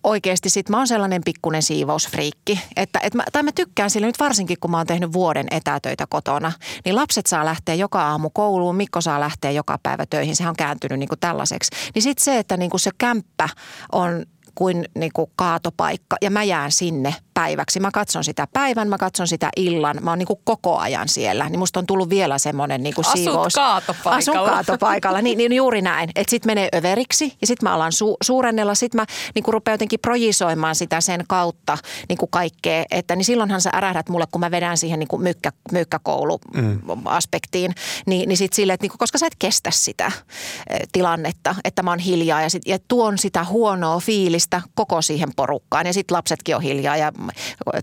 oikeasti 0.03 0.49
sit 0.49 0.69
mä 0.69 0.77
oon 0.77 0.87
sellainen 0.87 1.21
pikkunen 1.25 1.63
siivousfriikki. 1.63 2.59
Että, 2.75 2.99
et 3.03 3.13
mä, 3.13 3.23
tai 3.31 3.43
mä 3.43 3.51
tykkään 3.51 3.89
sille 3.89 4.07
nyt 4.07 4.19
varsinkin, 4.19 4.57
kun 4.59 4.71
mä 4.71 4.77
oon 4.77 4.87
tehnyt 4.87 5.13
vuoden 5.13 5.47
etätöitä 5.51 6.07
kotona. 6.09 6.51
Niin 6.85 6.95
lapset 6.95 7.25
saa 7.25 7.45
lähteä 7.45 7.75
joka 7.75 8.01
aamu 8.01 8.29
kouluun, 8.29 8.75
Mikko 8.75 9.01
saa 9.01 9.19
lähteä 9.19 9.51
joka 9.51 9.79
päivä 9.83 10.05
töihin. 10.05 10.35
Sehän 10.35 10.49
on 10.49 10.55
kääntynyt 10.55 10.99
niin 10.99 11.09
kuin 11.09 11.19
tällaiseksi. 11.19 11.71
Niin 11.95 12.03
sitten 12.03 12.23
se, 12.23 12.37
että 12.37 12.57
niin 12.57 12.69
kuin 12.69 12.81
se 12.81 12.91
kämppä 12.97 13.49
on 13.91 14.25
kuin, 14.55 14.85
niin 14.95 15.11
kuin 15.13 15.31
kaatopaikka 15.35 16.17
ja 16.21 16.31
mä 16.31 16.43
jään 16.43 16.71
sinne 16.71 17.15
päiväksi. 17.39 17.79
Mä 17.79 17.89
katson 17.93 18.23
sitä 18.23 18.47
päivän, 18.53 18.89
mä 18.89 18.97
katson 18.97 19.27
sitä 19.27 19.49
illan, 19.57 19.97
mä 20.01 20.11
oon 20.11 20.19
niin 20.19 20.27
kuin 20.27 20.39
koko 20.43 20.77
ajan 20.77 21.07
siellä. 21.07 21.49
Niin 21.49 21.59
musta 21.59 21.79
on 21.79 21.85
tullut 21.85 22.09
vielä 22.09 22.37
semmoinen 22.37 22.83
niin 22.83 22.95
kuin 22.95 23.05
Asut 23.05 23.23
siivous. 23.23 23.53
kaatopaikalla. 23.53 24.17
Asun 24.17 24.33
kaatopaikalla, 24.33 25.21
niin, 25.21 25.37
niin 25.37 25.53
juuri 25.53 25.81
näin. 25.81 26.09
Että 26.15 26.31
sit 26.31 26.45
menee 26.45 26.69
överiksi 26.75 27.33
ja 27.41 27.47
sit 27.47 27.61
mä 27.61 27.73
alan 27.73 27.91
su- 27.91 28.17
suurennella. 28.23 28.75
Sit 28.75 28.93
mä 28.93 29.05
niin 29.35 29.43
kuin 29.43 29.53
rupean 29.53 29.73
jotenkin 29.73 29.99
projisoimaan 29.99 30.75
sitä 30.75 31.01
sen 31.01 31.23
kautta 31.27 31.77
niin 32.09 32.17
kuin 32.17 32.29
kaikkea. 32.31 32.83
Että 32.91 33.15
niin 33.15 33.25
silloinhan 33.25 33.61
sä 33.61 33.69
ärähdät 33.73 34.09
mulle, 34.09 34.25
kun 34.31 34.39
mä 34.39 34.51
vedän 34.51 34.77
siihen 34.77 34.99
niin 34.99 35.07
kuin 35.07 35.21
mykkä, 35.21 35.51
mykkäkoulu-aspektiin. 35.71 37.75
Niin, 38.05 38.29
niin 38.29 38.37
sit 38.37 38.53
sille, 38.53 38.73
että 38.73 38.83
niin 38.83 38.91
kuin, 38.91 38.99
koska 38.99 39.17
sä 39.17 39.27
et 39.27 39.35
kestä 39.39 39.71
sitä 39.71 40.05
eh, 40.05 40.79
tilannetta, 40.91 41.55
että 41.63 41.83
mä 41.83 41.91
oon 41.91 41.99
hiljaa 41.99 42.41
ja, 42.41 42.49
sit, 42.49 42.63
ja 42.65 42.77
tuon 42.87 43.17
sitä 43.17 43.43
huonoa 43.43 43.99
fiilistä 43.99 44.61
koko 44.75 45.01
siihen 45.01 45.29
porukkaan. 45.35 45.87
Ja 45.87 45.93
sitten 45.93 46.15
lapsetkin 46.15 46.55
on 46.55 46.61
hiljaa 46.61 46.97
ja 46.97 47.11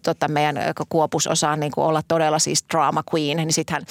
tota, 0.02 0.28
meidän 0.28 0.56
kuopus 0.88 1.26
osaa 1.26 1.56
niin 1.56 1.72
olla 1.76 2.02
todella 2.08 2.38
siis 2.38 2.64
drama 2.72 3.02
queen, 3.14 3.36
niin 3.36 3.52
sitten 3.52 3.74
hän 3.74 3.86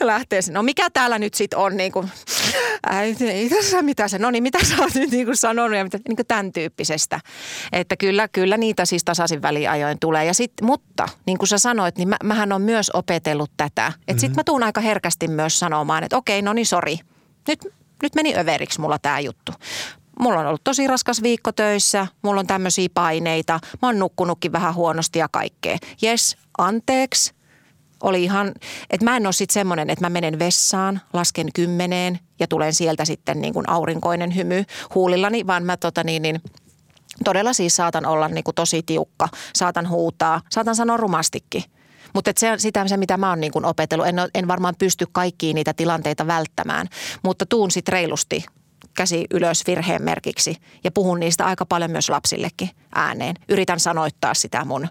lähtee 0.00 0.42
sinne. 0.42 0.58
No 0.58 0.62
mikä 0.62 0.90
täällä 0.90 1.18
nyt 1.18 1.34
sitten 1.34 1.58
on 1.58 1.76
niin 1.76 1.92
kuin, 1.92 2.10
ei 3.30 3.48
tässä 3.48 3.82
mitä 3.82 4.08
se, 4.08 4.18
no 4.18 4.30
niin 4.30 4.42
mitä 4.42 4.58
sä 4.64 4.74
oot 4.78 4.94
nyt 4.94 5.10
niin 5.10 5.26
kuin 5.26 5.36
sanonut 5.36 5.78
ja 5.78 5.84
mitä, 5.84 5.98
niin 6.08 6.16
kuin 6.16 6.26
tämän 6.26 6.52
tyyppisestä. 6.52 7.20
Että 7.72 7.96
kyllä, 7.96 8.28
kyllä 8.28 8.56
niitä 8.56 8.84
siis 8.84 9.04
tasaisin 9.04 9.42
väliajoin 9.42 9.98
tulee. 9.98 10.24
Ja 10.24 10.34
sit, 10.34 10.52
mutta 10.62 11.08
niin 11.26 11.38
kuin 11.38 11.48
sä 11.48 11.58
sanoit, 11.58 11.98
niin 11.98 12.08
mä, 12.08 12.16
mähän 12.24 12.52
on 12.52 12.62
myös 12.62 12.90
opetellut 12.94 13.50
tätä. 13.56 13.86
Että 13.86 13.86
mm-hmm. 13.86 14.18
sitten 14.18 14.36
mä 14.36 14.44
tuun 14.44 14.62
aika 14.62 14.80
herkästi 14.80 15.28
myös 15.28 15.58
sanomaan, 15.58 16.04
että 16.04 16.16
okei, 16.16 16.42
no 16.42 16.52
niin 16.52 16.66
sori. 16.66 16.98
Nyt, 17.48 17.58
nyt 18.02 18.14
meni 18.14 18.36
överiksi 18.36 18.80
mulla 18.80 18.98
tämä 18.98 19.20
juttu 19.20 19.52
mulla 20.20 20.40
on 20.40 20.46
ollut 20.46 20.64
tosi 20.64 20.86
raskas 20.86 21.22
viikko 21.22 21.52
töissä, 21.52 22.06
mulla 22.22 22.40
on 22.40 22.46
tämmöisiä 22.46 22.88
paineita, 22.94 23.60
mä 23.82 23.88
oon 23.88 23.98
nukkunutkin 23.98 24.52
vähän 24.52 24.74
huonosti 24.74 25.18
ja 25.18 25.28
kaikkea. 25.28 25.78
Jes, 26.02 26.36
anteeksi. 26.58 27.34
Oli 28.02 28.24
ihan, 28.24 28.52
että 28.90 29.04
mä 29.04 29.16
en 29.16 29.26
ole 29.26 29.32
sitten 29.32 29.54
semmoinen, 29.54 29.90
että 29.90 30.04
mä 30.04 30.10
menen 30.10 30.38
vessaan, 30.38 31.00
lasken 31.12 31.46
kymmeneen 31.54 32.18
ja 32.40 32.46
tulen 32.46 32.74
sieltä 32.74 33.04
sitten 33.04 33.40
niin 33.40 33.54
kuin 33.54 33.68
aurinkoinen 33.68 34.34
hymy 34.34 34.64
huulillani, 34.94 35.46
vaan 35.46 35.64
mä 35.64 35.76
tota 35.76 36.04
niin, 36.04 36.22
niin 36.22 36.42
todella 37.24 37.52
siis 37.52 37.76
saatan 37.76 38.06
olla 38.06 38.28
niin 38.28 38.44
kuin 38.44 38.54
tosi 38.54 38.82
tiukka, 38.82 39.28
saatan 39.54 39.88
huutaa, 39.88 40.40
saatan 40.50 40.76
sanoa 40.76 40.96
rumastikin. 40.96 41.62
Mutta 42.14 42.32
se, 42.36 42.52
sitä 42.56 42.88
se, 42.88 42.96
mitä 42.96 43.16
mä 43.16 43.30
oon 43.30 43.40
niin 43.40 43.64
opetellut, 43.64 44.06
en, 44.06 44.16
en 44.34 44.48
varmaan 44.48 44.74
pysty 44.78 45.06
kaikkiin 45.12 45.54
niitä 45.54 45.74
tilanteita 45.74 46.26
välttämään, 46.26 46.88
mutta 47.22 47.46
tuun 47.46 47.70
sitten 47.70 47.92
reilusti 47.92 48.44
käsi 48.94 49.26
ylös 49.30 49.66
virheen 49.66 50.02
merkiksi 50.02 50.56
ja 50.84 50.90
puhun 50.90 51.20
niistä 51.20 51.46
aika 51.46 51.66
paljon 51.66 51.90
myös 51.90 52.10
lapsillekin 52.10 52.70
ääneen. 52.94 53.36
Yritän 53.48 53.80
sanoittaa 53.80 54.34
sitä 54.34 54.64
mun 54.64 54.88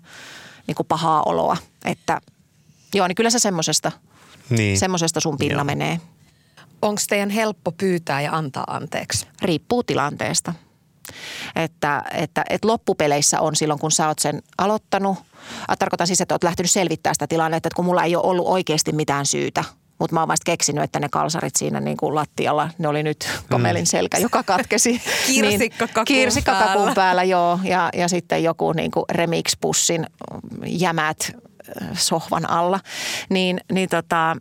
niin 0.68 0.76
kuin 0.76 0.88
pahaa 0.88 1.24
oloa, 1.24 1.58
että 1.86 2.22
joo, 2.94 3.08
niin 3.08 3.16
kyllä 3.16 3.30
se 3.30 3.40
semmoisesta 3.40 3.92
niin. 4.50 4.80
semmosesta 4.80 5.20
sun 5.20 5.38
pinna 5.38 5.58
joo. 5.58 5.64
menee. 5.64 6.00
Onko 6.82 7.02
teidän 7.10 7.30
helppo 7.30 7.72
pyytää 7.72 8.22
ja 8.22 8.32
antaa 8.32 8.64
anteeksi? 8.68 9.28
Riippuu 9.42 9.84
tilanteesta. 9.84 10.54
Että, 11.56 12.04
että, 12.14 12.44
että 12.50 12.68
loppupeleissä 12.68 13.42
on 13.42 13.56
silloin, 13.56 13.80
kun 13.80 13.92
sä 13.92 14.08
oot 14.08 14.20
sen 14.20 14.44
aloittanut. 14.58 15.18
Tarkoitan 15.80 16.08
siis, 16.08 16.22
että 16.22 16.36
oot 16.36 16.44
lähtenyt 16.44 16.72
selvittämään 16.72 17.16
sitä 17.16 17.28
tilannetta, 17.28 17.68
että 17.68 17.76
kun 17.76 17.86
mulla 17.86 18.04
ei 18.04 18.16
ole 18.16 18.26
ollut 18.26 18.48
oikeasti 18.48 18.92
mitään 18.92 19.26
syytä– 19.26 19.64
mutta 20.02 20.14
mä 20.14 20.20
oon 20.20 20.28
vasta 20.28 20.52
keksinyt, 20.52 20.84
että 20.84 21.00
ne 21.00 21.10
kalsarit 21.10 21.56
siinä 21.56 21.80
niin 21.80 21.98
kuin 21.98 22.16
lattialla, 22.16 22.70
ne 22.78 22.88
oli 22.88 23.04
nyt 23.04 23.30
komelin 23.50 23.86
selkä, 23.86 24.18
joka 24.18 24.44
katkesi. 24.44 25.02
Kirsikkakakun 25.28 25.94
niin, 25.96 26.06
kirsikkakakun 26.06 26.74
päällä. 26.74 26.94
päällä. 26.96 27.24
joo. 27.24 27.60
Ja, 27.64 27.90
ja 27.94 28.08
sitten 28.08 28.44
joku 28.44 28.72
niin 28.74 28.92
kuin 28.92 29.06
remix-pussin 29.12 30.06
jämät 30.66 31.32
sohvan 31.94 32.50
alla. 32.50 32.80
Niin, 33.30 33.60
niin, 33.72 33.90
tota, 33.90 34.36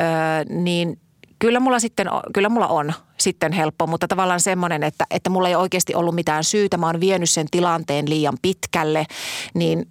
ö, 0.00 0.04
niin 0.48 1.00
kyllä 1.38 1.60
mulla 1.60 1.78
sitten, 1.78 2.06
kyllä 2.34 2.48
mulla 2.48 2.68
on 2.68 2.92
sitten 3.18 3.52
helppo, 3.52 3.86
mutta 3.86 4.08
tavallaan 4.08 4.40
semmoinen, 4.40 4.82
että, 4.82 5.04
että 5.10 5.30
mulla 5.30 5.48
ei 5.48 5.54
oikeasti 5.54 5.94
ollut 5.94 6.14
mitään 6.14 6.44
syytä. 6.44 6.76
Mä 6.76 6.86
oon 6.86 7.00
vienyt 7.00 7.30
sen 7.30 7.46
tilanteen 7.50 8.08
liian 8.10 8.38
pitkälle, 8.42 9.06
niin 9.54 9.86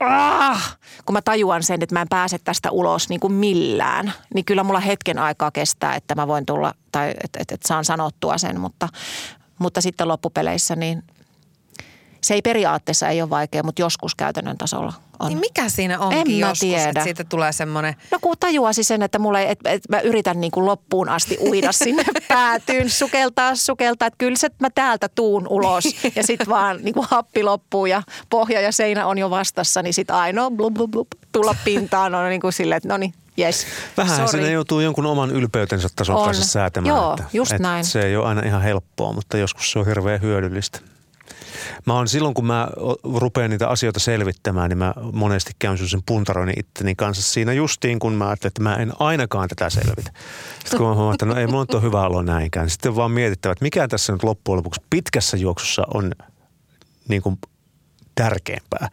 ah, 0.00 0.78
kun 1.06 1.12
mä 1.12 1.22
tajuan 1.22 1.62
sen, 1.62 1.82
että 1.82 1.94
mä 1.94 2.00
en 2.00 2.08
pääse 2.08 2.38
tästä 2.38 2.70
ulos 2.70 3.08
niin 3.08 3.20
kuin 3.20 3.32
millään, 3.32 4.12
niin 4.34 4.44
kyllä 4.44 4.64
mulla 4.64 4.80
hetken 4.80 5.18
aikaa 5.18 5.50
kestää, 5.50 5.94
että 5.94 6.14
mä 6.14 6.26
voin 6.26 6.46
tulla 6.46 6.74
tai 6.92 7.10
että, 7.24 7.38
että, 7.40 7.54
että 7.54 7.68
saan 7.68 7.84
sanottua 7.84 8.38
sen, 8.38 8.60
mutta, 8.60 8.88
mutta 9.58 9.80
sitten 9.80 10.08
loppupeleissä 10.08 10.76
niin 10.76 11.02
se 12.22 12.34
ei 12.34 12.42
periaatteessa 12.42 13.08
ei 13.08 13.22
ole 13.22 13.30
vaikea, 13.30 13.62
mutta 13.62 13.82
joskus 13.82 14.14
käytännön 14.14 14.58
tasolla 14.58 14.92
on. 15.20 15.28
Niin 15.28 15.38
mikä 15.38 15.68
siinä 15.68 15.98
onkin 15.98 16.18
En 16.18 16.38
joskus, 16.38 16.58
tiedä. 16.58 16.88
että 16.88 17.02
siitä 17.04 17.24
tulee 17.24 17.52
semmoinen... 17.52 17.94
No 18.10 18.18
kun 18.20 18.36
tajuasi 18.40 18.84
sen, 18.84 19.02
että, 19.02 19.18
mulle, 19.18 19.42
ei- 19.42 19.50
että, 19.50 19.70
että 19.70 19.96
mä 19.96 20.00
yritän 20.00 20.40
niin 20.40 20.50
kuin 20.50 20.66
loppuun 20.66 21.08
asti 21.08 21.38
uida 21.40 21.72
sinne 21.84 22.04
päätyyn, 22.28 22.90
sukeltaa, 22.90 23.54
sukeltaa, 23.54 24.06
että 24.08 24.18
kyllä 24.18 24.36
se, 24.36 24.46
että 24.46 24.64
mä 24.64 24.70
täältä 24.70 25.08
tuun 25.08 25.46
ulos 25.48 25.84
ja 26.16 26.22
sitten 26.22 26.48
vaan 26.48 26.78
niin 26.82 26.94
kuin 26.94 27.06
happi 27.10 27.42
loppuu 27.42 27.86
ja 27.86 28.02
pohja 28.30 28.60
ja 28.60 28.72
seinä 28.72 29.06
on 29.06 29.18
jo 29.18 29.30
vastassa, 29.30 29.82
niin 29.82 29.94
sitten 29.94 30.16
ainoa 30.16 30.50
blub, 30.50 30.74
blub, 30.74 30.90
blub, 30.90 31.08
tulla 31.32 31.54
pintaan 31.64 32.14
on 32.14 32.28
niin 32.28 32.40
kuin 32.40 32.52
silleen, 32.52 32.76
että 32.76 32.88
no 32.88 32.96
niin, 32.96 33.14
jes, 33.36 33.66
Vähän 33.96 34.16
sorry. 34.16 34.30
sinne 34.30 34.50
joutuu 34.50 34.80
jonkun 34.80 35.06
oman 35.06 35.30
ylpeytensä 35.30 35.88
tason 35.96 36.16
On. 36.16 36.24
kanssa 36.24 36.44
säätämään. 36.44 36.88
Joo, 36.96 37.10
että, 37.10 37.24
just 37.32 37.52
että 37.52 37.62
näin. 37.62 37.84
Se 37.84 38.00
ei 38.00 38.16
ole 38.16 38.26
aina 38.26 38.42
ihan 38.46 38.62
helppoa, 38.62 39.12
mutta 39.12 39.38
joskus 39.38 39.72
se 39.72 39.78
on 39.78 39.86
hirveän 39.86 40.20
hyödyllistä. 40.20 40.80
Mä 41.88 41.94
oon 41.94 42.08
silloin, 42.08 42.34
kun 42.34 42.46
mä 42.46 42.68
rupean 43.14 43.50
niitä 43.50 43.68
asioita 43.68 44.00
selvittämään, 44.00 44.68
niin 44.68 44.78
mä 44.78 44.94
monesti 45.12 45.52
käyn 45.58 45.78
sen 45.78 46.02
puntaroinnin 46.06 46.60
itteni 46.60 46.94
kanssa 46.94 47.32
siinä 47.32 47.52
justiin, 47.52 47.98
kun 47.98 48.12
mä 48.12 48.26
ajattelin, 48.28 48.50
että 48.50 48.62
mä 48.62 48.76
en 48.76 48.92
ainakaan 48.98 49.48
tätä 49.48 49.70
selvitä. 49.70 50.10
Sitten 50.58 50.78
kun 50.78 50.86
mä 50.86 50.94
huomaan, 50.94 51.14
että 51.14 51.26
no 51.26 51.36
ei 51.36 51.46
mulla 51.46 51.66
ole 51.72 51.82
hyvä 51.82 52.06
olo 52.06 52.22
näinkään, 52.22 52.64
niin 52.64 52.70
sitten 52.70 52.96
vaan 52.96 53.10
mietittävä, 53.10 53.52
että 53.52 53.64
mikä 53.64 53.88
tässä 53.88 54.12
nyt 54.12 54.22
loppujen 54.22 54.56
lopuksi 54.56 54.80
pitkässä 54.90 55.36
juoksussa 55.36 55.82
on 55.94 56.12
niin 57.08 57.22
kuin 57.22 57.38
tärkeämpää. 58.14 58.88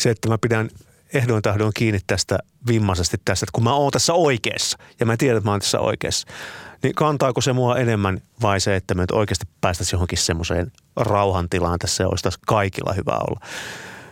Se, 0.00 0.10
että 0.10 0.28
mä 0.28 0.38
pidän 0.38 0.68
ehdoin 1.14 1.42
tahdoin 1.42 1.72
kiinni 1.74 2.00
tästä 2.06 2.38
vimmaisesti 2.66 3.16
tästä, 3.24 3.44
että 3.44 3.52
kun 3.52 3.64
mä 3.64 3.74
oon 3.74 3.90
tässä 3.90 4.14
oikeassa 4.14 4.78
ja 5.00 5.06
mä 5.06 5.16
tiedän, 5.16 5.36
että 5.36 5.48
mä 5.48 5.50
oon 5.50 5.60
tässä 5.60 5.80
oikeassa, 5.80 6.26
niin 6.82 6.94
kantaako 6.94 7.40
se 7.40 7.52
mua 7.52 7.76
enemmän 7.76 8.20
vai 8.42 8.60
se, 8.60 8.76
että 8.76 8.94
me 8.94 9.02
nyt 9.02 9.10
oikeasti 9.10 9.46
päästäisiin 9.60 9.96
johonkin 9.96 10.18
semmoiseen 10.18 10.72
rauhantilaan 10.96 11.78
tässä 11.78 12.04
ja 12.04 12.08
olisi 12.08 12.22
taas 12.22 12.38
kaikilla 12.46 12.92
hyvä 12.92 13.18
olla. 13.28 13.40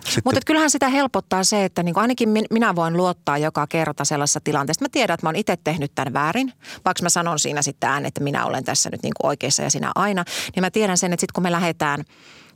Sitten, 0.05 0.23
Mutta 0.25 0.41
kyllähän 0.47 0.71
sitä 0.71 0.89
helpottaa 0.89 1.45
se, 1.45 1.65
että 1.65 1.83
niin 1.83 1.99
ainakin 1.99 2.29
min- 2.29 2.47
minä 2.51 2.75
voin 2.75 2.97
luottaa 2.97 3.39
joka 3.39 3.67
kerta 3.67 4.05
sellaisessa 4.05 4.41
tilanteessa. 4.45 4.85
Mä 4.85 4.89
tiedän, 4.93 5.15
että 5.15 5.27
mä 5.27 5.29
oon 5.29 5.37
itse 5.37 5.57
tehnyt 5.65 5.93
tämän 5.95 6.13
väärin, 6.13 6.53
vaikka 6.85 7.03
mä 7.03 7.09
sanon 7.09 7.39
siinä 7.39 7.63
sitten 7.63 7.91
ääneen, 7.91 8.09
että 8.09 8.23
minä 8.23 8.47
olen 8.47 8.65
tässä 8.65 8.91
nyt 8.91 9.03
niin 9.03 9.13
oikeassa 9.23 9.63
ja 9.63 9.71
sinä 9.71 9.93
aina. 9.95 10.25
Niin 10.55 10.63
mä 10.63 10.71
tiedän 10.71 10.99
sen, 10.99 11.13
että 11.13 11.21
sitten 11.21 11.35
kun 11.35 11.43
me 11.43 11.53
lähdetään 11.53 12.05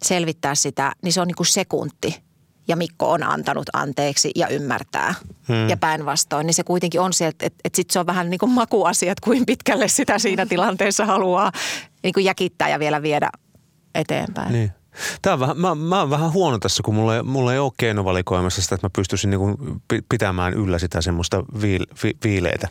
selvittää 0.02 0.54
sitä, 0.54 0.92
niin 1.02 1.12
se 1.12 1.20
on 1.20 1.26
niin 1.26 1.36
kuin 1.36 1.46
sekunti. 1.46 2.29
Ja 2.70 2.76
Mikko 2.76 3.10
on 3.10 3.22
antanut 3.22 3.66
anteeksi 3.72 4.30
ja 4.34 4.48
ymmärtää. 4.48 5.14
Hmm. 5.48 5.68
Ja 5.68 5.76
päinvastoin, 5.76 6.46
niin 6.46 6.54
se 6.54 6.64
kuitenkin 6.64 7.00
on 7.00 7.12
se, 7.12 7.26
että, 7.26 7.46
että, 7.46 7.58
että 7.64 7.76
sitten 7.76 7.92
se 7.92 7.98
on 7.98 8.06
vähän 8.06 8.30
niin 8.30 8.38
kuin 8.38 8.52
makuasia, 8.52 9.12
että 9.12 9.24
kuin 9.24 9.46
pitkälle 9.46 9.88
sitä 9.88 10.18
siinä 10.18 10.46
tilanteessa 10.46 11.06
haluaa 11.06 11.52
niin 12.02 12.14
kuin 12.14 12.24
jäkittää 12.24 12.68
ja 12.68 12.78
vielä 12.78 13.02
viedä 13.02 13.30
eteenpäin. 13.94 14.52
Niin. 14.52 14.72
Tää 15.22 15.32
on 15.32 15.40
vähän, 15.40 15.58
mä, 15.58 15.74
mä 15.74 16.00
oon 16.00 16.10
vähän 16.10 16.32
huono 16.32 16.58
tässä, 16.58 16.82
kun 16.82 16.94
mulla 16.94 17.16
ei, 17.16 17.22
mulla 17.22 17.52
ei 17.52 17.58
ole 17.58 17.72
keinovalikoimassa 17.76 18.62
sitä, 18.62 18.74
että 18.74 18.84
mä 18.84 18.90
pystyisin 18.96 19.30
niin 19.30 19.80
pi, 19.88 20.02
pitämään 20.08 20.54
yllä 20.54 20.78
sitä 20.78 21.00
semmoista 21.00 21.44
viil, 21.60 21.86
vi, 22.04 22.12
viileitä. 22.24 22.68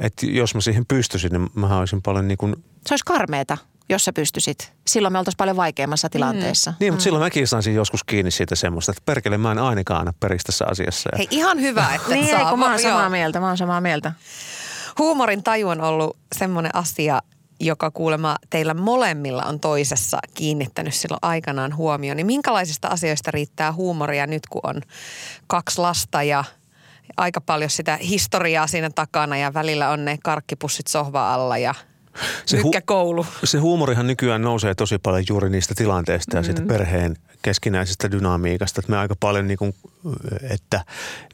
Että 0.00 0.26
jos 0.26 0.54
mä 0.54 0.60
siihen 0.60 0.86
pystyisin, 0.86 1.32
niin 1.32 1.48
mä 1.54 1.78
olisin 1.78 2.02
paljon 2.02 2.28
niin 2.28 2.38
kuin, 2.38 2.56
Se 2.86 2.94
olisi 2.94 3.04
karmeeta, 3.04 3.58
jos 3.88 4.04
sä 4.04 4.12
pystyisit. 4.12 4.72
Silloin 4.86 5.12
me 5.12 5.18
oltaisiin 5.18 5.36
paljon 5.38 5.56
vaikeammassa 5.56 6.08
tilanteessa. 6.10 6.74
niin, 6.80 6.92
mutta 6.92 7.04
silloin 7.04 7.24
mäkin 7.24 7.46
saisin 7.46 7.74
joskus 7.74 8.04
kiinni 8.04 8.30
siitä 8.30 8.54
semmoista, 8.54 8.92
että 8.92 9.02
perkele 9.06 9.38
mä 9.38 9.52
en 9.52 9.58
ainakaan 9.58 10.00
anna 10.00 10.12
periksi 10.20 10.44
tässä 10.46 10.64
asiassa. 10.70 11.10
Hei, 11.18 11.28
ihan 11.30 11.60
hyvä, 11.60 11.88
että 11.94 12.14
Niin, 12.14 12.30
saa. 12.30 12.38
ei, 12.40 12.46
kun 12.46 12.58
mä 12.58 12.70
oon 12.70 12.78
samaa 12.80 13.08
mieltä, 13.10 13.40
mä 13.40 13.48
oon 13.48 13.56
samaa 13.58 13.80
mieltä. 13.80 14.12
Huumorin 14.98 15.42
taju 15.42 15.68
on 15.68 15.80
ollut 15.80 16.16
semmoinen 16.36 16.74
asia, 16.74 17.22
joka 17.60 17.90
kuulemma 17.90 18.36
teillä 18.50 18.74
molemmilla 18.74 19.42
on 19.42 19.60
toisessa 19.60 20.18
kiinnittänyt 20.34 20.94
silloin 20.94 21.18
aikanaan 21.22 21.76
huomioon. 21.76 22.16
Niin 22.16 22.26
minkälaisista 22.26 22.88
asioista 22.88 23.30
riittää 23.30 23.72
huumoria 23.72 24.26
nyt, 24.26 24.46
kun 24.50 24.60
on 24.64 24.82
kaksi 25.46 25.80
lasta 25.80 26.22
ja 26.22 26.44
aika 27.16 27.40
paljon 27.40 27.70
sitä 27.70 27.96
historiaa 27.96 28.66
siinä 28.66 28.90
takana 28.94 29.36
ja 29.36 29.54
välillä 29.54 29.90
on 29.90 30.04
ne 30.04 30.18
karkkipussit 30.24 30.86
sohva 30.86 31.34
alla 31.34 31.58
ja 31.58 31.74
Se 32.46 32.58
hu- 32.58 32.64
mykkäkoulu. 32.64 33.26
se 33.44 33.58
huumorihan 33.58 34.06
nykyään 34.06 34.42
nousee 34.42 34.74
tosi 34.74 34.98
paljon 34.98 35.24
juuri 35.28 35.50
niistä 35.50 35.74
tilanteista 35.74 36.36
ja 36.36 36.42
siitä 36.42 36.62
perheen 36.62 37.16
keskinäisestä 37.42 38.10
dynamiikasta. 38.10 38.80
Että 38.80 38.90
me 38.92 38.98
aika 38.98 39.14
paljon 39.20 39.46
niin 39.46 39.58
kuin, 39.58 39.74
että 40.50 40.84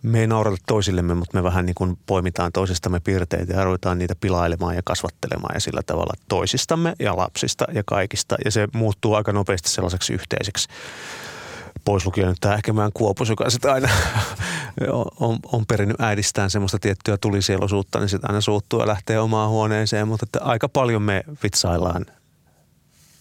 me 0.02 0.20
ei 0.20 0.26
naurata 0.26 0.56
toisillemme, 0.66 1.14
mutta 1.14 1.38
me 1.38 1.42
vähän 1.42 1.66
niin 1.66 1.74
kuin 1.74 1.98
poimitaan 2.06 2.52
toisistamme 2.52 3.00
piirteitä 3.00 3.52
ja 3.52 3.64
ruvetaan 3.64 3.98
niitä 3.98 4.14
pilailemaan 4.20 4.76
ja 4.76 4.82
kasvattelemaan 4.84 5.54
ja 5.54 5.60
sillä 5.60 5.82
tavalla 5.86 6.12
toisistamme 6.28 6.94
ja 6.98 7.16
lapsista 7.16 7.64
ja 7.72 7.82
kaikista. 7.86 8.36
Ja 8.44 8.50
se 8.50 8.68
muuttuu 8.72 9.14
aika 9.14 9.32
nopeasti 9.32 9.68
sellaiseksi 9.68 10.12
yhteiseksi 10.12 10.68
pois 11.84 12.06
lukien 12.06 12.28
nyt 12.28 12.36
tämä 12.40 12.54
ehkä 12.54 12.72
meidän 12.72 12.92
Kuopus, 12.94 13.28
joka 13.28 13.50
sitten 13.50 13.72
aina 13.72 13.88
on, 15.20 15.38
on, 15.52 15.66
perinnyt 15.66 16.00
äidistään 16.00 16.50
semmoista 16.50 16.78
tiettyä 16.78 17.16
tulisielosuutta, 17.20 18.00
niin 18.00 18.08
sitten 18.08 18.30
aina 18.30 18.40
suuttuu 18.40 18.80
ja 18.80 18.86
lähtee 18.86 19.18
omaan 19.18 19.50
huoneeseen. 19.50 20.08
Mutta 20.08 20.26
että 20.26 20.44
aika 20.44 20.68
paljon 20.68 21.02
me 21.02 21.24
vitsaillaan 21.42 22.06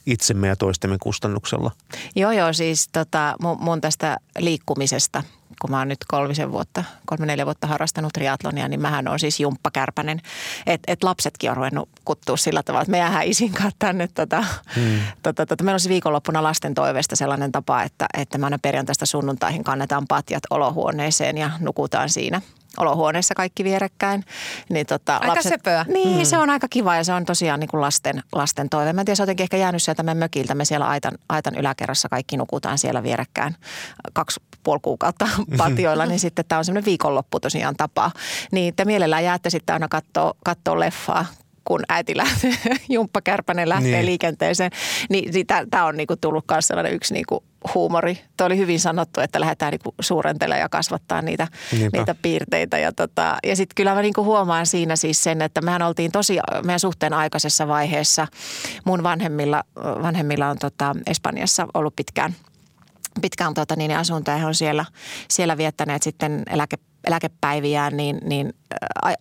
itsemme 0.05 0.47
ja 0.47 0.55
toistemme 0.55 0.97
kustannuksella. 1.03 1.71
Joo, 2.15 2.31
joo, 2.31 2.53
siis 2.53 2.89
tota, 2.91 3.35
mun, 3.41 3.57
mun 3.61 3.81
tästä 3.81 4.17
liikkumisesta, 4.39 5.23
kun 5.63 5.71
mä 5.71 5.79
oon 5.79 5.87
nyt 5.87 5.99
kolmisen 6.07 6.51
vuotta, 6.51 6.83
kolme 7.05 7.25
neljä 7.25 7.45
vuotta 7.45 7.67
harrastanut 7.67 8.13
triatlonia, 8.13 8.67
niin 8.67 8.81
mähän 8.81 9.07
on 9.07 9.19
siis 9.19 9.39
jumppakärpänen. 9.39 10.21
Että 10.67 10.93
et 10.93 11.03
lapsetkin 11.03 11.49
on 11.49 11.57
ruvennut 11.57 11.89
kuttua 12.05 12.37
sillä 12.37 12.63
tavalla, 12.63 12.81
että 12.81 12.91
me 12.91 12.97
jäähän 12.97 13.27
isin 13.27 13.51
kanssa 13.51 13.75
tänne. 13.79 14.07
Tota, 14.07 14.45
hmm. 14.75 14.99
tota, 15.23 15.45
tota, 15.45 15.63
meillä 15.63 15.75
on 15.75 15.79
siis 15.79 15.89
viikonloppuna 15.89 16.43
lasten 16.43 16.73
toiveesta 16.73 17.15
sellainen 17.15 17.51
tapa, 17.51 17.83
että, 17.83 18.05
että 18.17 18.37
me 18.37 18.45
aina 18.45 18.59
perjantaista 18.61 19.05
sunnuntaihin 19.05 19.63
kannetaan 19.63 20.05
patjat 20.07 20.43
olohuoneeseen 20.49 21.37
ja 21.37 21.51
nukutaan 21.59 22.09
siinä 22.09 22.41
olohuoneessa 22.77 23.35
kaikki 23.35 23.63
vierekkäin. 23.63 24.25
Niin 24.69 24.85
tota, 24.85 25.17
Aika 25.17 25.41
söpöä. 25.41 25.85
Niin, 25.87 26.17
mm. 26.17 26.25
se 26.25 26.37
on 26.37 26.49
aika 26.49 26.67
kiva 26.69 26.95
ja 26.95 27.03
se 27.03 27.13
on 27.13 27.25
tosiaan 27.25 27.59
niin 27.59 27.67
kuin 27.67 27.81
lasten, 27.81 28.23
lasten 28.31 28.69
toive. 28.69 28.93
Mä 28.93 29.01
en 29.01 29.05
tiedä, 29.05 29.15
se 29.15 29.23
on 29.23 29.25
jotenkin 29.25 29.43
ehkä 29.43 29.57
jäänyt 29.57 29.83
sieltä 29.83 30.03
meidän 30.03 30.17
mökiltä. 30.17 30.55
Me 30.55 30.65
siellä 30.65 30.87
aitan, 30.87 31.17
aitan 31.29 31.55
yläkerrassa 31.55 32.09
kaikki 32.09 32.37
nukutaan 32.37 32.77
siellä 32.77 33.03
vierekkäin 33.03 33.55
kaksi 34.13 34.39
puoli 34.63 34.79
kuukautta 34.81 35.27
patioilla, 35.57 36.05
niin 36.05 36.19
sitten 36.19 36.45
tämä 36.47 36.59
on 36.59 36.65
semmoinen 36.65 36.85
viikonloppu 36.85 37.39
tosiaan 37.39 37.75
tapa. 37.75 38.11
Niin 38.51 38.75
te 38.75 38.85
mielellään 38.85 39.23
jäätte 39.23 39.49
sitten 39.49 39.73
aina 39.73 39.87
katsoa, 39.87 40.33
katsoa 40.45 40.79
leffaa 40.79 41.25
kun 41.65 41.81
äiti 41.89 42.17
lähtee, 42.17 42.53
Jumppa 42.89 43.21
Kärpänen 43.21 43.69
lähtee 43.69 43.83
Niin. 43.91 43.95
niin. 43.97 44.05
liikenteeseen. 44.05 44.71
Niin, 45.09 45.33
niin 45.33 45.47
tämä 45.71 45.85
on 45.85 45.97
niinku 45.97 46.15
tullut 46.15 46.45
myös 46.51 46.67
sellainen 46.67 46.93
yksi 46.93 47.13
niinku 47.13 47.43
huumori. 47.73 48.21
Tuo 48.37 48.47
oli 48.47 48.57
hyvin 48.57 48.79
sanottu, 48.79 49.21
että 49.21 49.39
lähdetään 49.39 49.71
niinku 49.71 49.95
suurentelemaan 50.01 50.61
ja 50.61 50.69
kasvattaa 50.69 51.21
niitä, 51.21 51.47
Niinpä. 51.71 51.97
niitä 51.97 52.15
piirteitä. 52.21 52.77
Ja, 52.77 52.91
tota, 52.91 53.37
ja 53.43 53.55
sitten 53.55 53.75
kyllä 53.75 53.95
mä 53.95 54.01
niinku 54.01 54.23
huomaan 54.23 54.65
siinä 54.65 54.95
siis 54.95 55.23
sen, 55.23 55.41
että 55.41 55.61
mehän 55.61 55.81
oltiin 55.81 56.11
tosi 56.11 56.37
meidän 56.63 56.79
suhteen 56.79 57.13
aikaisessa 57.13 57.67
vaiheessa. 57.67 58.27
Mun 58.85 59.03
vanhemmilla, 59.03 59.63
vanhemmilla 59.77 60.47
on 60.47 60.57
tota 60.57 60.95
Espanjassa 61.07 61.67
ollut 61.73 61.95
pitkään, 61.95 62.35
pitkään 63.21 63.53
tota, 63.53 63.75
niin 63.75 63.97
asunto 63.97 64.31
ja 64.31 64.37
he 64.37 64.45
on 64.45 64.55
siellä, 64.55 64.85
siellä 65.29 65.57
viettäneet 65.57 66.03
sitten 66.03 66.43
eläke, 66.49 66.77
eläkepäiviään, 67.03 67.97
niin, 67.97 68.17
niin 68.23 68.53
äh, 69.05 69.13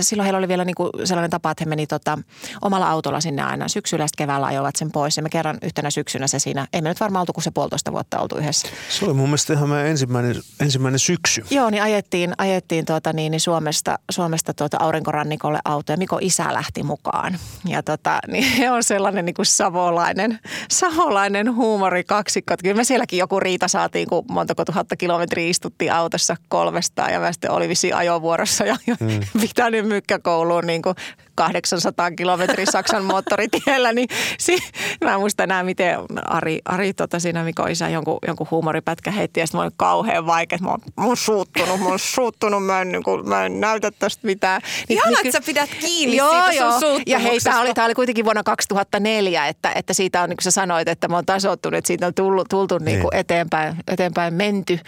silloin 0.00 0.24
heillä 0.24 0.38
oli 0.38 0.48
vielä 0.48 0.64
niinku 0.64 0.90
sellainen 1.04 1.30
tapa, 1.30 1.50
että 1.50 1.64
he 1.64 1.68
meni 1.68 1.86
tota, 1.86 2.18
omalla 2.62 2.90
autolla 2.90 3.20
sinne 3.20 3.42
aina 3.42 3.68
syksyllä 3.68 4.06
sitten 4.06 4.24
keväällä 4.24 4.46
ajoivat 4.46 4.76
sen 4.76 4.92
pois. 4.92 5.16
Ja 5.16 5.22
me 5.22 5.28
kerran 5.28 5.58
yhtenä 5.62 5.90
syksynä 5.90 6.26
se 6.26 6.38
siinä, 6.38 6.66
ei 6.72 6.82
me 6.82 6.88
nyt 6.88 7.00
varmaan 7.00 7.20
oltu 7.20 7.32
kuin 7.32 7.44
se 7.44 7.50
puolitoista 7.50 7.92
vuotta 7.92 8.18
oltu 8.18 8.36
yhdessä. 8.36 8.68
Se 8.88 9.04
oli 9.04 9.14
mun 9.14 9.28
mielestä 9.28 9.52
ihan 9.52 9.68
meidän 9.68 9.86
ensimmäinen, 9.86 10.36
ensimmäinen 10.60 10.98
syksy. 10.98 11.44
Joo, 11.50 11.70
niin 11.70 11.82
ajettiin, 11.82 12.32
ajettiin 12.38 12.84
tuota, 12.84 13.12
niin, 13.12 13.30
niin 13.30 13.40
Suomesta, 13.40 13.98
Suomesta 14.10 14.54
tuota 14.54 14.76
aurinkorannikolle 14.80 15.58
auto 15.64 15.92
ja 15.92 15.96
Miko 15.96 16.18
isä 16.20 16.54
lähti 16.54 16.82
mukaan. 16.82 17.38
Ja 17.64 17.82
tota, 17.82 18.18
niin 18.28 18.44
he 18.58 18.70
on 18.70 18.84
sellainen 18.84 19.24
niin 19.24 19.34
kuin 19.34 19.46
savolainen, 19.46 20.38
savolainen 20.70 21.54
huumorikaksikko. 21.54 22.54
Kyllä 22.62 22.76
me 22.76 22.84
sielläkin 22.84 23.18
joku 23.18 23.40
riita 23.40 23.68
saatiin, 23.68 24.08
kun 24.08 24.24
montako 24.30 24.64
tuhatta 24.64 24.96
kilometriä 24.96 25.50
istuttiin 25.50 25.92
autossa 25.92 26.36
kolmestaan 26.48 27.12
ja 27.12 27.20
mä 27.20 27.29
sitten 27.32 27.50
oli 27.50 27.68
vissiin 27.68 27.94
ajovuorossa 27.94 28.64
ja 28.64 28.76
mm. 29.00 29.20
pitänyt 29.40 29.86
mykkäkouluun 29.86 30.66
niin 30.66 30.82
kuin 30.82 30.94
800 31.44 32.10
kilometrin 32.10 32.66
Saksan 32.72 33.04
moottoritiellä, 33.04 33.92
niin 33.92 34.08
si- 34.38 34.58
mä 35.04 35.14
en 35.14 35.20
muista 35.20 35.42
enää, 35.42 35.62
miten 35.62 35.98
Ari, 36.24 36.58
Ari 36.64 36.92
tota 36.92 37.18
siinä 37.20 37.44
Mikko 37.44 37.66
isä 37.66 37.88
jonkun, 37.88 38.18
jonkun 38.26 38.46
huumoripätkä 38.50 39.10
heitti 39.10 39.40
ja 39.40 39.46
sitten 39.46 39.58
mä 39.58 39.62
olin 39.62 39.72
kauhean 39.76 40.26
vaikea, 40.26 40.58
mä 40.62 40.68
oon, 40.70 40.80
mä 40.96 41.04
oon 41.06 41.16
suuttunut, 41.16 41.80
mä 41.80 41.86
oon 41.86 41.98
suuttunut, 41.98 42.66
mä 42.66 42.80
en, 42.80 42.92
niin 42.92 43.02
kuin, 43.02 43.28
mä 43.28 43.46
en 43.46 43.60
näytä 43.60 43.90
tästä 43.90 44.26
mitään. 44.26 44.60
Niin, 44.88 44.98
Ihana, 44.98 45.10
niin, 45.16 45.26
että 45.26 45.40
sä 45.40 45.46
pidät 45.46 45.70
kiinni 45.80 46.16
joo, 46.16 46.30
siitä 46.30 46.52
joo. 46.52 46.80
sun 46.80 47.02
Ja 47.06 47.18
hei, 47.18 47.40
tämä 47.40 47.60
oli, 47.60 47.74
tää 47.74 47.84
oli 47.84 47.94
kuitenkin 47.94 48.24
vuonna 48.24 48.42
2004, 48.42 49.46
että, 49.46 49.72
että 49.74 49.92
siitä 49.94 50.22
on, 50.22 50.28
niin 50.28 50.36
kuin 50.36 50.44
sä 50.44 50.50
sanoit, 50.50 50.88
että 50.88 51.08
mä 51.08 51.14
oon 51.16 51.26
tasottunut, 51.26 51.78
että 51.78 51.86
siitä 51.88 52.06
on 52.06 52.14
tullut, 52.14 52.48
tultu 52.48 52.78
niin 52.78 53.00
kuin 53.00 53.10
Niin. 53.12 53.20
eteenpäin, 53.20 53.76
eteenpäin 53.88 54.34
menty. 54.34 54.78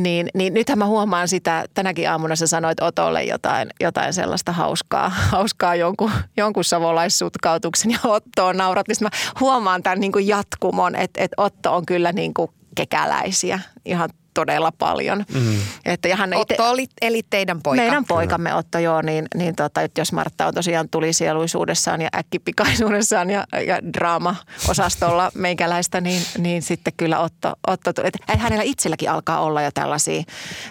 Niin, 0.00 0.28
niin 0.34 0.54
nythän 0.54 0.78
mä 0.78 0.86
huomaan 0.86 1.28
sitä, 1.28 1.64
tänäkin 1.74 2.10
aamuna 2.10 2.36
sä 2.36 2.46
sanoit 2.46 2.80
Otolle 2.80 3.24
jotain, 3.24 3.68
jotain 3.80 4.12
sellaista 4.12 4.52
hauskaa, 4.52 5.08
hauskaa 5.32 5.74
jonkun, 5.74 5.95
jonkun 6.36 6.64
savolaissutkautuksen 6.64 7.90
ja 7.90 7.98
Ottoon 8.04 8.56
naurat. 8.56 8.88
Niin 8.88 8.96
sit 8.96 9.02
mä 9.02 9.10
huomaan 9.40 9.82
tämän 9.82 10.00
niin 10.00 10.12
kuin 10.12 10.26
jatkumon, 10.26 10.96
että, 10.96 11.24
että 11.24 11.42
Otto 11.42 11.76
on 11.76 11.86
kyllä 11.86 12.12
niin 12.12 12.34
kuin 12.34 12.50
kekäläisiä 12.74 13.60
ihan 13.84 14.10
todella 14.36 14.72
paljon. 14.78 15.24
Mm. 15.34 15.58
Että, 15.84 16.08
ja 16.08 16.16
hän 16.16 16.32
ite- 16.32 16.36
Otto 16.36 16.70
oli, 16.70 16.86
eli 17.02 17.22
teidän 17.30 17.62
poika. 17.62 17.82
meidän 17.82 18.04
poikamme 18.04 18.54
Otto, 18.54 18.78
joo, 18.78 19.02
niin, 19.02 19.26
niin 19.34 19.56
tota, 19.56 19.80
jos 19.98 20.12
Martta 20.12 20.46
on 20.46 20.54
tosiaan 20.54 20.88
tulisieluisuudessaan 20.88 22.02
ja 22.02 22.08
äkkipikaisuudessaan 22.16 23.30
ja, 23.30 23.46
ja 23.66 23.78
draama-osastolla 23.92 25.30
meikäläistä, 25.46 26.00
niin, 26.00 26.22
niin 26.38 26.62
sitten 26.62 26.92
kyllä 26.96 27.18
Otto, 27.18 27.52
Otto. 27.66 27.90
Että 28.04 28.18
hänellä 28.38 28.62
itselläkin 28.62 29.10
alkaa 29.10 29.40
olla 29.40 29.62
jo 29.62 29.70
tällaisia 29.74 30.22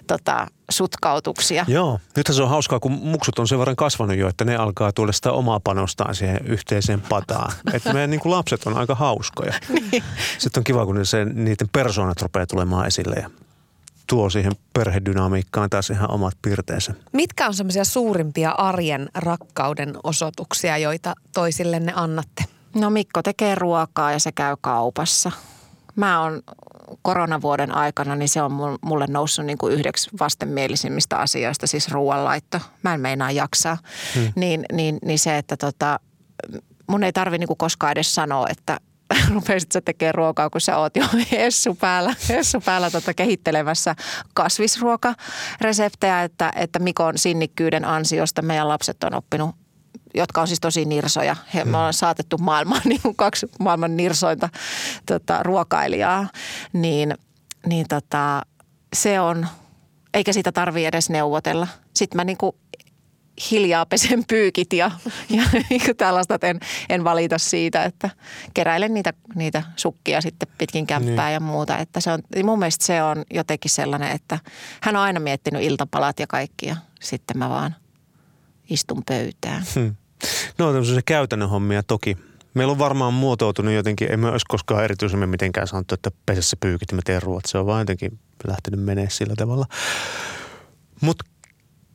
tota, 0.08 0.48
sutkautuksia. 0.70 1.66
Joo, 1.68 2.00
nythän 2.18 2.36
se 2.36 2.44
on 2.44 2.50
hauskaa, 2.50 2.80
kun 2.80 2.92
muksut 2.92 3.40
on 3.40 3.48
sen 3.48 3.60
verran 3.60 3.76
kasvanut 3.76 4.18
jo, 4.18 4.28
että 4.28 4.46
ne 4.46 4.56
alkaa 4.56 4.92
tuoda 4.92 5.12
sitä 5.12 5.32
omaa 5.32 5.60
panostaan 5.60 6.16
siihen 6.16 6.40
yhteiseen 6.46 7.02
pataan. 7.02 7.52
Että 7.74 7.94
meidän 7.94 8.10
niin 8.10 8.20
kuin 8.20 8.32
lapset 8.32 8.68
on 8.68 8.78
aika 8.78 8.96
hauskoja. 8.96 9.54
Niin. 9.92 10.04
Sitten 10.38 10.62
on 10.62 10.64
kiva, 10.64 10.86
kun 10.86 11.06
se, 11.06 11.26
niiden 11.26 11.70
persoonat 11.72 12.22
rupeaa 12.22 12.46
tulemaan 12.46 12.88
esille 12.88 13.16
ja 13.16 13.30
tuo 14.08 14.30
siihen 14.30 14.52
perhedynamiikkaan 14.74 15.70
taas 15.70 15.90
ihan 15.90 16.12
omat 16.12 16.34
piirteensä. 16.42 16.94
Mitkä 17.14 17.48
on 17.48 17.54
semmoisia 17.54 17.84
suurimpia 17.86 18.52
arjen 18.52 19.10
rakkauden 19.16 19.94
osoituksia, 20.04 20.78
joita 20.78 21.14
toisillenne 21.34 21.94
annatte? 21.96 22.44
No 22.76 22.90
Mikko 22.90 23.22
tekee 23.22 23.56
ruokaa 23.56 24.12
ja 24.12 24.20
se 24.20 24.32
käy 24.32 24.56
kaupassa. 24.62 25.32
Mä 25.96 26.22
oon 26.22 26.42
koronavuoden 27.06 27.76
aikana, 27.76 28.16
niin 28.16 28.30
se 28.30 28.42
on 28.42 28.52
mul- 28.52 28.78
mulle 28.82 29.06
noussut 29.10 29.46
niin 29.46 29.58
kuin 29.58 29.74
yhdeksi 29.74 30.10
vastenmielisimmistä 30.20 31.18
asioista, 31.18 31.68
siis 31.68 31.92
ruoanlaitto. 31.92 32.60
Mä 32.84 32.94
en 32.94 33.02
meinaa 33.02 33.32
jaksaa. 33.32 33.78
Hmm. 34.16 34.34
Niin, 34.36 34.66
niin, 34.72 34.98
niin 35.06 35.20
se, 35.20 35.38
että 35.38 35.58
tota, 35.58 36.00
mun 36.88 37.04
ei 37.04 37.14
tarvi 37.14 37.38
niin 37.38 37.48
kuin 37.48 37.58
koskaan 37.58 37.92
edes 37.92 38.16
sanoa, 38.16 38.48
että 38.50 38.80
rupesit 39.34 39.72
sä 39.72 39.82
tekemään 39.82 40.16
ruokaa, 40.16 40.50
kun 40.50 40.62
sä 40.62 40.78
oot 40.78 40.96
jo 40.96 41.06
essu 41.32 41.76
päällä, 41.76 42.16
essu 42.30 42.62
päällä 42.62 42.92
tota 42.92 43.14
kehittelemässä 43.14 43.96
kasvisruokareseptejä, 44.34 46.24
että, 46.24 46.52
että 46.56 46.80
Mikon 46.80 47.18
sinnikkyyden 47.18 47.86
ansiosta 47.86 48.42
meidän 48.42 48.68
lapset 48.68 49.04
on 49.04 49.14
oppinut 49.14 49.56
jotka 50.16 50.42
on 50.42 50.48
siis 50.48 50.60
tosi 50.60 50.86
nirsoja. 50.86 51.36
He, 51.54 51.66
me 51.66 51.78
ollaan 51.78 51.94
saatettu 51.94 52.38
maailman 52.38 52.82
niin 52.86 53.02
kuin 53.02 53.16
kaksi 53.16 53.48
maailman 53.60 53.98
nirsointa 53.98 54.50
tota, 55.06 55.44
ruokailijaa. 55.44 56.28
Niin, 56.74 57.16
niin 57.66 57.86
tota, 57.90 58.42
se 58.94 59.20
on, 59.20 59.48
eikä 60.14 60.34
siitä 60.34 60.52
tarvi 60.52 60.86
edes 60.86 61.10
neuvotella. 61.10 61.68
Sitten 61.94 62.18
mä 62.18 62.24
niin 62.24 62.38
kuin 62.38 62.56
hiljaa 63.52 63.86
pesen 63.86 64.24
pyykit 64.28 64.74
ja, 64.74 64.92
ja 65.30 65.44
niin 65.70 65.82
kuin 65.86 65.98
tällaista, 65.98 66.36
että 66.36 66.48
en, 66.48 66.60
en 66.90 67.04
valita 67.04 67.38
siitä, 67.38 67.84
että 67.84 68.10
keräilen 68.54 68.94
niitä, 68.94 69.14
niitä 69.36 69.64
sukkia 69.76 70.22
sitten 70.22 70.48
pitkin 70.58 70.88
kämppää 70.88 71.26
niin. 71.26 71.34
ja 71.34 71.40
muuta. 71.40 71.78
Että 71.78 72.00
se 72.00 72.12
on, 72.12 72.20
mun 72.44 72.60
mielestä 72.60 72.86
se 72.86 73.04
on 73.04 73.24
jotenkin 73.34 73.72
sellainen, 73.72 74.12
että 74.12 74.40
hän 74.82 74.96
on 74.96 75.02
aina 75.02 75.20
miettinyt 75.20 75.64
iltapalat 75.64 76.20
ja 76.20 76.28
kaikki 76.28 76.68
ja 76.68 76.76
sitten 77.02 77.38
mä 77.38 77.50
vaan 77.50 77.76
istun 78.70 79.04
pöytään. 79.06 79.64
Hmm. 79.76 79.96
No 80.58 80.66
tämmöisiä 80.66 81.02
käytännön 81.06 81.50
hommia 81.50 81.84
toki. 81.84 82.18
Meillä 82.54 82.72
on 82.72 82.80
varmaan 82.80 83.14
muotoutunut 83.14 83.74
jotenkin, 83.74 84.12
emme 84.12 84.30
olisi 84.30 84.46
koskaan 84.50 84.84
erityisemmin 84.84 85.30
mitenkään 85.30 85.68
sanottu, 85.68 85.94
että 85.96 86.12
pesessä 86.26 86.58
pyykit 86.60 86.92
ja 86.92 86.96
mä 86.96 87.02
teen 87.06 87.22
ruoat. 87.22 87.46
Se 87.46 87.58
on 87.58 87.66
vaan 87.66 87.82
jotenkin 87.82 88.20
lähtenyt 88.48 88.80
menee 88.80 89.10
sillä 89.10 89.34
tavalla. 89.38 89.66
Mutta 91.02 91.26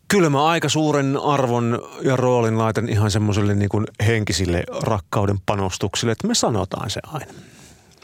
kyllä 0.09 0.31
mä 0.31 0.47
aika 0.47 0.69
suuren 0.69 1.17
arvon 1.25 1.79
ja 2.03 2.17
roolin 2.17 2.59
laitan 2.59 2.89
ihan 2.89 3.11
semmoiselle 3.11 3.55
niin 3.55 3.71
henkisille 4.07 4.65
rakkauden 4.83 5.39
panostuksille, 5.47 6.13
että 6.13 6.27
me 6.29 6.35
sanotaan 6.35 6.91
se 6.91 7.01
aina. 7.07 7.33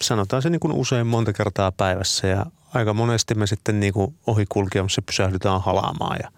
Sanotaan 0.01 0.43
se 0.43 0.51
niin 0.51 0.61
kuin 0.61 0.73
usein 0.73 1.07
monta 1.07 1.33
kertaa 1.33 1.73
päivässä 1.73 2.29
ja 2.29 2.47
aika 2.75 2.95
monesti 2.95 3.35
me 3.35 3.47
sitten 3.47 3.81
niin 3.81 3.93
kuin 3.93 4.15
ohikulkemassa 4.27 5.03
pysähdytään 5.03 5.61
halaamaan 5.61 6.19
ja 6.23 6.31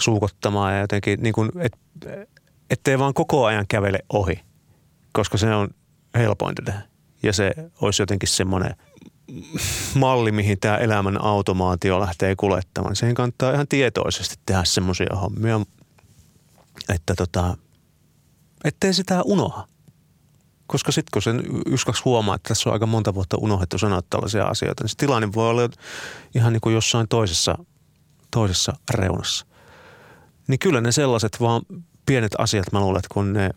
suukottamaan 0.00 0.74
ja 0.74 0.80
jotenkin 0.80 1.22
niin 1.22 1.32
kuin, 1.32 1.50
et, 1.58 1.72
ettei 2.70 2.98
vaan 2.98 3.14
koko 3.14 3.44
ajan 3.44 3.64
kävele 3.68 3.98
ohi, 4.12 4.40
koska 5.12 5.38
se 5.38 5.54
on 5.54 5.68
helpointa 6.14 6.62
tehdä. 6.62 6.82
Ja 7.22 7.32
se 7.32 7.52
olisi 7.80 8.02
jotenkin 8.02 8.28
semmoinen 8.28 8.74
malli, 9.94 10.32
mihin 10.32 10.60
tämä 10.60 10.76
elämän 10.76 11.24
automaatio 11.24 12.00
lähtee 12.00 12.36
kuljettamaan. 12.36 12.96
Siihen 12.96 13.14
kannattaa 13.14 13.52
ihan 13.52 13.68
tietoisesti 13.68 14.36
tehdä 14.46 14.64
semmoisia 14.64 15.16
hommia, 15.16 15.60
että 16.88 17.14
tota, 17.14 17.56
ettei 18.64 18.94
sitä 18.94 19.22
unoha. 19.22 19.68
Koska 20.66 20.92
sitten 20.92 21.10
kun 21.12 21.22
sen 21.22 21.42
yskaksi 21.66 22.02
huomaa, 22.04 22.34
että 22.34 22.48
tässä 22.48 22.70
on 22.70 22.72
aika 22.72 22.86
monta 22.86 23.14
vuotta 23.14 23.36
unohdettu 23.36 23.78
sanoa 23.78 24.00
tällaisia 24.10 24.44
asioita, 24.44 24.84
niin 24.84 24.88
se 24.88 24.96
tilanne 24.96 25.32
voi 25.34 25.50
olla 25.50 25.68
ihan 26.34 26.52
niin 26.52 26.60
kuin 26.60 26.74
jossain 26.74 27.08
toisessa, 27.08 27.58
toisessa 28.30 28.72
reunassa. 28.90 29.46
Niin 30.48 30.58
kyllä 30.58 30.80
ne 30.80 30.92
sellaiset 30.92 31.40
vaan 31.40 31.62
pienet 32.08 32.32
asiat, 32.38 32.72
mä 32.72 32.80
luulen, 32.80 32.98
että 32.98 33.14
kun 33.14 33.32
ne, 33.32 33.50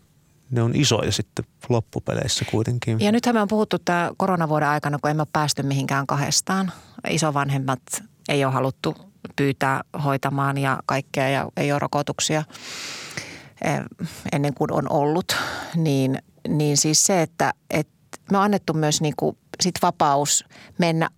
ne 0.50 0.62
on 0.62 0.72
isoja 0.74 1.12
sitten 1.12 1.44
loppupeleissä 1.68 2.44
kuitenkin. 2.50 3.00
Ja 3.00 3.12
nythän 3.12 3.34
me 3.34 3.42
on 3.42 3.48
puhuttu 3.48 3.78
tämä 3.78 4.10
koronavuoden 4.16 4.68
aikana, 4.68 4.98
kun 5.02 5.10
emme 5.10 5.20
ole 5.20 5.28
päästy 5.32 5.62
mihinkään 5.62 6.06
kahdestaan. 6.06 6.72
Isovanhemmat 7.08 7.82
ei 8.28 8.44
ole 8.44 8.52
haluttu 8.52 8.96
pyytää 9.36 9.80
hoitamaan 10.04 10.58
ja 10.58 10.78
kaikkea 10.86 11.28
ja 11.28 11.48
ei 11.56 11.72
ole 11.72 11.78
rokotuksia 11.78 12.44
eh, 13.64 13.80
ennen 14.32 14.54
kuin 14.54 14.72
on 14.72 14.92
ollut. 14.92 15.36
Niin, 15.76 16.18
niin 16.48 16.76
siis 16.76 17.06
se, 17.06 17.22
että, 17.22 17.52
että 17.70 17.92
me 18.30 18.38
on 18.38 18.44
annettu 18.44 18.72
myös 18.72 19.00
niin 19.00 19.14
kuin 19.16 19.36
sit 19.62 19.74
vapaus 19.82 20.44
mennä 20.78 21.08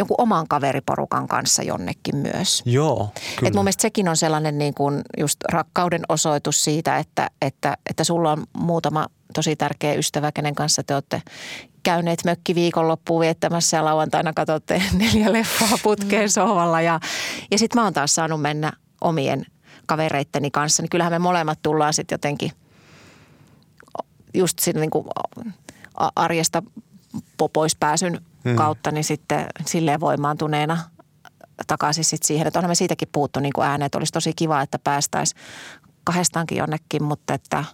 jonkun 0.00 0.14
oman 0.18 0.48
kaveriporukan 0.48 1.28
kanssa 1.28 1.62
jonnekin 1.62 2.16
myös. 2.16 2.62
Joo, 2.64 3.12
kyllä. 3.36 3.48
Et 3.48 3.54
mun 3.54 3.64
mielestä 3.64 3.82
sekin 3.82 4.08
on 4.08 4.16
sellainen 4.16 4.58
niin 4.58 4.74
kuin 4.74 5.02
just 5.18 5.36
rakkauden 5.52 6.02
osoitus 6.08 6.64
siitä, 6.64 6.98
että, 6.98 7.30
että, 7.42 7.76
että 7.90 8.04
sulla 8.04 8.32
on 8.32 8.44
muutama 8.52 9.06
tosi 9.34 9.56
tärkeä 9.56 9.94
ystävä, 9.94 10.32
kenen 10.32 10.54
kanssa 10.54 10.82
te 10.82 10.94
olette 10.94 11.22
käyneet 11.82 12.24
mökki 12.24 12.54
viikonloppuun 12.54 13.20
viettämässä 13.20 13.76
ja 13.76 13.84
lauantaina 13.84 14.32
katsotte 14.32 14.82
neljä 14.98 15.32
leffaa 15.32 15.78
putkeen 15.82 16.30
sohvalla. 16.30 16.80
Ja, 16.80 17.00
ja 17.50 17.58
sitten 17.58 17.80
mä 17.80 17.84
oon 17.84 17.92
taas 17.92 18.14
saanut 18.14 18.42
mennä 18.42 18.72
omien 19.00 19.46
kavereitteni 19.86 20.50
kanssa. 20.50 20.82
Niin 20.82 20.90
kyllähän 20.90 21.12
me 21.12 21.18
molemmat 21.18 21.58
tullaan 21.62 21.94
sitten 21.94 22.14
jotenkin 22.14 22.52
just 24.34 24.58
siinä 24.58 24.80
niin 24.80 24.90
kuin 24.90 25.06
arjesta 26.16 26.62
pois 27.52 27.76
pääsyn 27.76 28.20
hmm. 28.44 28.56
kautta, 28.56 28.90
niin 28.90 29.04
sitten 29.04 29.46
silleen 29.66 30.00
voimaantuneena 30.00 30.78
takaisin 31.66 32.04
sit 32.04 32.22
siihen. 32.22 32.46
Että 32.46 32.58
onhan 32.58 32.70
me 32.70 32.74
siitäkin 32.74 33.08
puuttu 33.12 33.40
niin 33.40 33.52
kuin 33.52 33.66
ääneen, 33.66 33.86
että 33.86 33.98
olisi 33.98 34.12
tosi 34.12 34.32
kiva, 34.36 34.62
että 34.62 34.78
päästäisiin 34.78 35.42
kahdestaankin 36.04 36.58
jonnekin, 36.58 37.02
mutta 37.02 37.34
että 37.34 37.64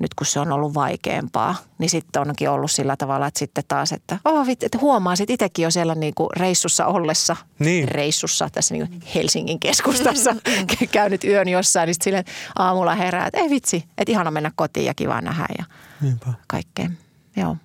nyt 0.00 0.14
kun 0.14 0.26
se 0.26 0.40
on 0.40 0.52
ollut 0.52 0.74
vaikeampaa, 0.74 1.54
niin 1.78 1.90
sitten 1.90 2.28
onkin 2.28 2.50
ollut 2.50 2.70
sillä 2.70 2.96
tavalla, 2.96 3.26
että 3.26 3.38
sitten 3.38 3.64
taas, 3.68 3.92
että, 3.92 4.18
oh, 4.24 4.48
että 4.48 4.78
huomaa 4.80 5.16
sitten 5.16 5.34
itsekin 5.34 5.62
jo 5.62 5.70
siellä 5.70 5.94
niin 5.94 6.14
kuin 6.14 6.28
reissussa 6.36 6.86
ollessa, 6.86 7.36
Niin. 7.58 7.88
reissussa 7.88 8.48
tässä 8.52 8.74
niin 8.74 8.88
kuin 8.88 9.02
Helsingin 9.14 9.60
keskustassa 9.60 10.36
käynyt 10.92 11.24
yön 11.24 11.48
jossain, 11.48 11.86
niin 11.86 11.94
sitten 11.94 12.04
silleen 12.04 12.24
aamulla 12.58 12.94
herää, 12.94 13.26
että 13.26 13.40
ei 13.40 13.50
vitsi, 13.50 13.84
että 13.98 14.12
ihana 14.12 14.30
mennä 14.30 14.52
kotiin 14.56 14.86
ja 14.86 14.94
kiva 14.94 15.20
nähdä 15.20 15.46
ja 15.58 15.64
Niinpä. 16.00 16.32
kaikkea. 16.46 16.90
Joo. 17.36 17.56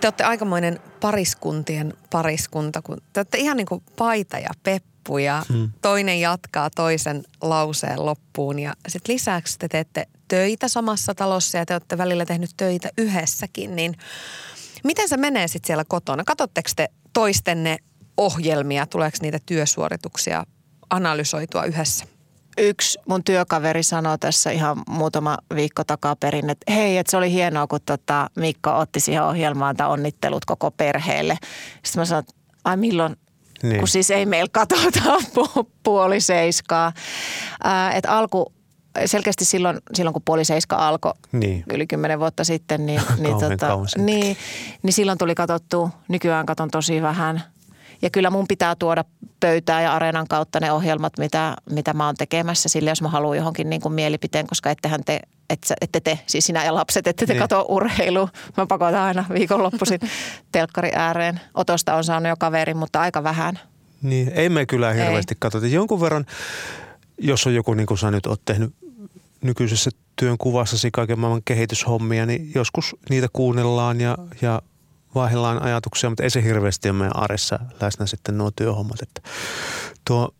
Te 0.00 0.06
olette 0.06 0.24
aikamoinen 0.24 0.80
pariskuntien 1.00 1.94
pariskunta, 2.10 2.82
kun 2.82 2.98
te 3.12 3.20
olette 3.20 3.38
ihan 3.38 3.56
niin 3.56 3.66
kuin 3.66 3.82
paita 3.96 4.38
ja 4.38 4.50
peppu 4.62 5.18
ja 5.18 5.42
hmm. 5.48 5.70
toinen 5.82 6.20
jatkaa 6.20 6.70
toisen 6.70 7.24
lauseen 7.42 8.06
loppuun. 8.06 8.58
Ja 8.58 8.74
sitten 8.88 9.14
lisäksi 9.14 9.58
te 9.58 9.68
teette 9.68 10.08
töitä 10.28 10.68
samassa 10.68 11.14
talossa 11.14 11.58
ja 11.58 11.66
te 11.66 11.74
olette 11.74 11.98
välillä 11.98 12.26
tehnyt 12.26 12.50
töitä 12.56 12.88
yhdessäkin, 12.98 13.76
niin 13.76 13.94
miten 14.84 15.08
se 15.08 15.16
menee 15.16 15.48
sitten 15.48 15.66
siellä 15.66 15.84
kotona? 15.88 16.24
Katotteko 16.24 16.70
te 16.76 16.88
toistenne 17.12 17.78
ohjelmia, 18.16 18.86
tuleeko 18.86 19.18
niitä 19.22 19.38
työsuorituksia 19.46 20.44
analysoitua 20.90 21.64
yhdessä? 21.64 22.17
Yksi 22.58 22.98
mun 23.08 23.24
työkaveri 23.24 23.82
sanoi 23.82 24.18
tässä 24.18 24.50
ihan 24.50 24.82
muutama 24.88 25.38
viikko 25.54 25.84
takaperin, 25.84 26.50
että 26.50 26.72
hei, 26.72 26.98
että 26.98 27.10
se 27.10 27.16
oli 27.16 27.32
hienoa, 27.32 27.66
kun 27.66 27.80
tota 27.86 28.30
Mikko 28.36 28.78
otti 28.78 29.00
siihen 29.00 29.22
ohjelmaan 29.22 29.76
tai 29.76 29.88
onnittelut 29.88 30.44
koko 30.44 30.70
perheelle. 30.70 31.38
Sitten 31.84 32.00
mä 32.00 32.04
sanoin, 32.04 32.24
että 32.28 32.34
ai 32.64 32.76
milloin, 32.76 33.16
niin. 33.62 33.78
kun 33.78 33.88
siis 33.88 34.10
ei 34.10 34.26
meillä 34.26 34.48
katsota 34.52 35.02
puoli 35.82 36.20
seiskaa. 36.20 36.92
Että 37.94 38.16
alku, 38.16 38.52
selkeästi 39.06 39.44
silloin, 39.44 39.78
silloin 39.94 40.12
kun 40.12 40.22
puoli 40.24 40.44
seiska 40.44 40.76
alkoi 40.76 41.12
niin. 41.32 41.64
yli 41.72 41.86
kymmenen 41.86 42.20
vuotta 42.20 42.44
sitten, 42.44 42.86
niin, 42.86 43.00
niin, 43.18 43.38
tota, 43.38 43.78
niin, 43.96 44.36
niin 44.82 44.92
silloin 44.92 45.18
tuli 45.18 45.34
katsottu. 45.34 45.90
Nykyään 46.08 46.46
katon 46.46 46.70
tosi 46.70 47.02
vähän. 47.02 47.42
Ja 48.02 48.10
kyllä 48.10 48.30
mun 48.30 48.48
pitää 48.48 48.74
tuoda 48.74 49.04
pöytää 49.40 49.82
ja 49.82 49.94
areenan 49.94 50.28
kautta 50.28 50.60
ne 50.60 50.72
ohjelmat, 50.72 51.12
mitä, 51.18 51.56
mitä 51.70 51.92
mä 51.92 52.06
oon 52.06 52.14
tekemässä 52.14 52.68
sille, 52.68 52.90
jos 52.90 53.02
mä 53.02 53.08
haluan 53.08 53.36
johonkin 53.36 53.70
niin 53.70 53.80
kuin 53.80 53.92
mielipiteen, 53.92 54.46
koska 54.46 54.70
ettehän 54.70 55.00
te, 55.04 55.20
et, 55.50 55.72
ette 55.80 56.00
te, 56.00 56.18
siis 56.26 56.46
sinä 56.46 56.64
ja 56.64 56.74
lapset, 56.74 57.06
ette 57.06 57.26
te 57.26 57.32
niin. 57.32 57.40
katso 57.40 57.64
urheilu. 57.68 58.28
Mä 58.56 58.66
pakotan 58.66 59.02
aina 59.02 59.24
viikonloppuisin 59.34 60.00
telkkari 60.52 60.90
ääreen. 60.94 61.40
Otosta 61.54 61.94
on 61.94 62.04
saanut 62.04 62.28
jo 62.28 62.36
kaveri, 62.38 62.74
mutta 62.74 63.00
aika 63.00 63.22
vähän. 63.22 63.58
Niin, 64.02 64.32
ei 64.34 64.48
me 64.48 64.66
kyllä 64.66 64.92
hirveästi 64.92 65.34
katsota. 65.38 65.66
Jonkun 65.66 66.00
verran, 66.00 66.26
jos 67.18 67.46
on 67.46 67.54
joku, 67.54 67.74
niin 67.74 67.86
kuin 67.86 67.98
sä 67.98 68.10
nyt 68.10 68.26
oot 68.26 68.40
tehnyt 68.44 68.74
nykyisessä 69.40 69.90
työn 70.16 70.38
kuvassasi 70.38 70.90
kaiken 70.90 71.18
maailman 71.18 71.42
kehityshommia, 71.44 72.26
niin 72.26 72.50
joskus 72.54 72.96
niitä 73.10 73.26
kuunnellaan 73.32 74.00
ja, 74.00 74.18
ja 74.42 74.62
vaihdellaan 75.14 75.62
ajatuksia, 75.62 76.10
mutta 76.10 76.22
ei 76.22 76.30
se 76.30 76.42
hirveästi 76.42 76.90
ole 76.90 76.98
meidän 76.98 77.16
arjessa 77.16 77.58
läsnä 77.80 78.06
sitten 78.06 78.38
nuo 78.38 78.50
työhommat. 78.50 79.02
Että 79.02 79.20
tuo 80.06 80.34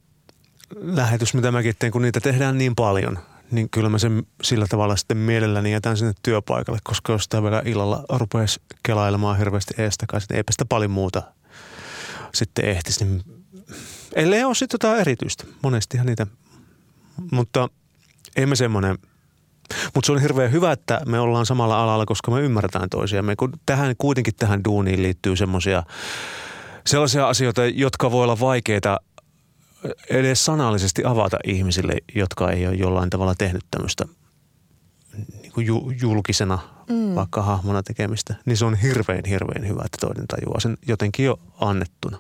lähetys, 0.77 1.35
mitä 1.35 1.53
mäkin 1.53 1.75
teen, 1.79 1.93
kun 1.93 2.03
niitä 2.03 2.21
tehdään 2.21 2.59
niin 2.59 2.75
paljon, 2.75 3.19
niin 3.51 3.71
kyllä 3.71 3.89
mä 3.89 3.99
sen 3.99 4.23
sillä 4.43 4.67
tavalla 4.69 4.97
sitten 4.97 5.17
mielelläni 5.17 5.73
jätän 5.73 5.97
sinne 5.97 6.13
työpaikalle, 6.23 6.79
koska 6.85 7.13
jos 7.13 7.25
sitä 7.25 7.43
vielä 7.43 7.63
illalla 7.65 8.05
rupeaisi 8.09 8.61
kelailemaan 8.83 9.39
hirveästi 9.39 9.75
eestakaisin, 9.79 10.27
niin 10.29 10.37
eipä 10.37 10.53
sitä 10.53 10.65
paljon 10.65 10.91
muuta 10.91 11.23
sitten 12.35 12.65
ehtisi. 12.65 13.05
Niin 13.05 13.23
ellei 14.15 14.45
ole 14.45 14.55
sitten 14.55 14.75
jotain 14.75 15.01
erityistä. 15.01 15.45
Monestihan 15.63 16.07
niitä, 16.07 16.27
mutta 17.33 17.69
ei 18.37 18.47
me 18.47 18.57
semmoinen– 18.57 18.99
mutta 19.95 20.07
se 20.07 20.13
on 20.13 20.23
hirveän 20.23 20.53
hyvä, 20.53 20.73
että 20.73 21.01
me 21.07 21.21
ollaan 21.21 21.47
samalla 21.47 21.83
alalla, 21.83 22.07
koska 22.07 22.31
me 22.31 22.41
ymmärretään 22.41 22.91
toisiamme. 22.91 23.37
Kun 23.37 23.53
tähän, 23.67 23.95
kuitenkin 23.99 24.35
tähän 24.35 24.65
duuniin 24.65 25.03
liittyy 25.03 25.37
semmoisia 25.37 25.83
sellaisia 26.87 27.29
asioita, 27.29 27.67
jotka 27.67 28.11
voi 28.11 28.25
olla 28.25 28.41
vaikeita 28.41 29.01
edes 30.11 30.45
sanallisesti 30.45 31.05
avata 31.05 31.37
ihmisille, 31.45 31.93
jotka 32.15 32.51
ei 32.51 32.67
ole 32.67 32.75
jollain 32.75 33.11
tavalla 33.11 33.35
tehnyt 33.35 33.65
tämmöistä 33.71 34.05
niin 35.43 35.53
kuin 35.53 35.67
julkisena 36.01 36.59
mm. 36.91 37.15
vaikka 37.15 37.43
hahmona 37.43 37.83
tekemistä, 37.83 38.35
niin 38.45 38.57
se 38.57 38.65
on 38.65 38.75
hirveän, 38.75 39.25
hirveän 39.29 39.69
hyvä, 39.69 39.83
että 39.85 39.99
toinen 40.01 40.27
tajuaa 40.27 40.61
sen 40.61 40.79
jotenkin 40.89 41.27
jo 41.27 41.41
annettuna. 41.61 42.19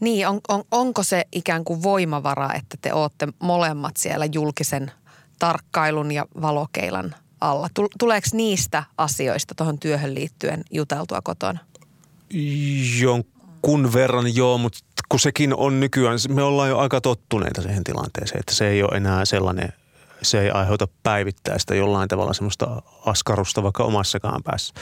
Niin, 0.00 0.28
on, 0.28 0.40
on, 0.48 0.64
onko 0.70 1.02
se 1.02 1.24
ikään 1.32 1.64
kuin 1.64 1.82
voimavara, 1.82 2.54
että 2.54 2.76
te 2.80 2.92
olette 2.92 3.28
molemmat 3.42 3.96
siellä 3.96 4.24
julkisen 4.32 4.90
tarkkailun 5.38 6.12
ja 6.12 6.26
valokeilan 6.40 7.14
alla. 7.40 7.68
Tuleeko 7.98 8.28
niistä 8.32 8.84
asioista 8.98 9.54
tuohon 9.54 9.78
työhön 9.78 10.14
liittyen 10.14 10.64
juteltua 10.70 11.20
kotona? 11.22 11.58
Jonkun 13.00 13.92
verran 13.92 14.36
joo, 14.36 14.58
mutta 14.58 14.78
kun 15.08 15.20
sekin 15.20 15.54
on 15.54 15.80
nykyään, 15.80 16.18
me 16.28 16.42
ollaan 16.42 16.68
jo 16.68 16.78
aika 16.78 17.00
tottuneita 17.00 17.62
siihen 17.62 17.84
tilanteeseen, 17.84 18.40
että 18.40 18.54
se 18.54 18.68
ei 18.68 18.82
ole 18.82 18.96
enää 18.96 19.24
sellainen, 19.24 19.72
se 20.22 20.40
ei 20.40 20.50
aiheuta 20.50 20.88
päivittäistä 21.02 21.74
jollain 21.74 22.08
tavalla 22.08 22.32
semmoista 22.32 22.82
askarusta 23.06 23.62
vaikka 23.62 23.84
omassakaan 23.84 24.42
päässä. 24.42 24.74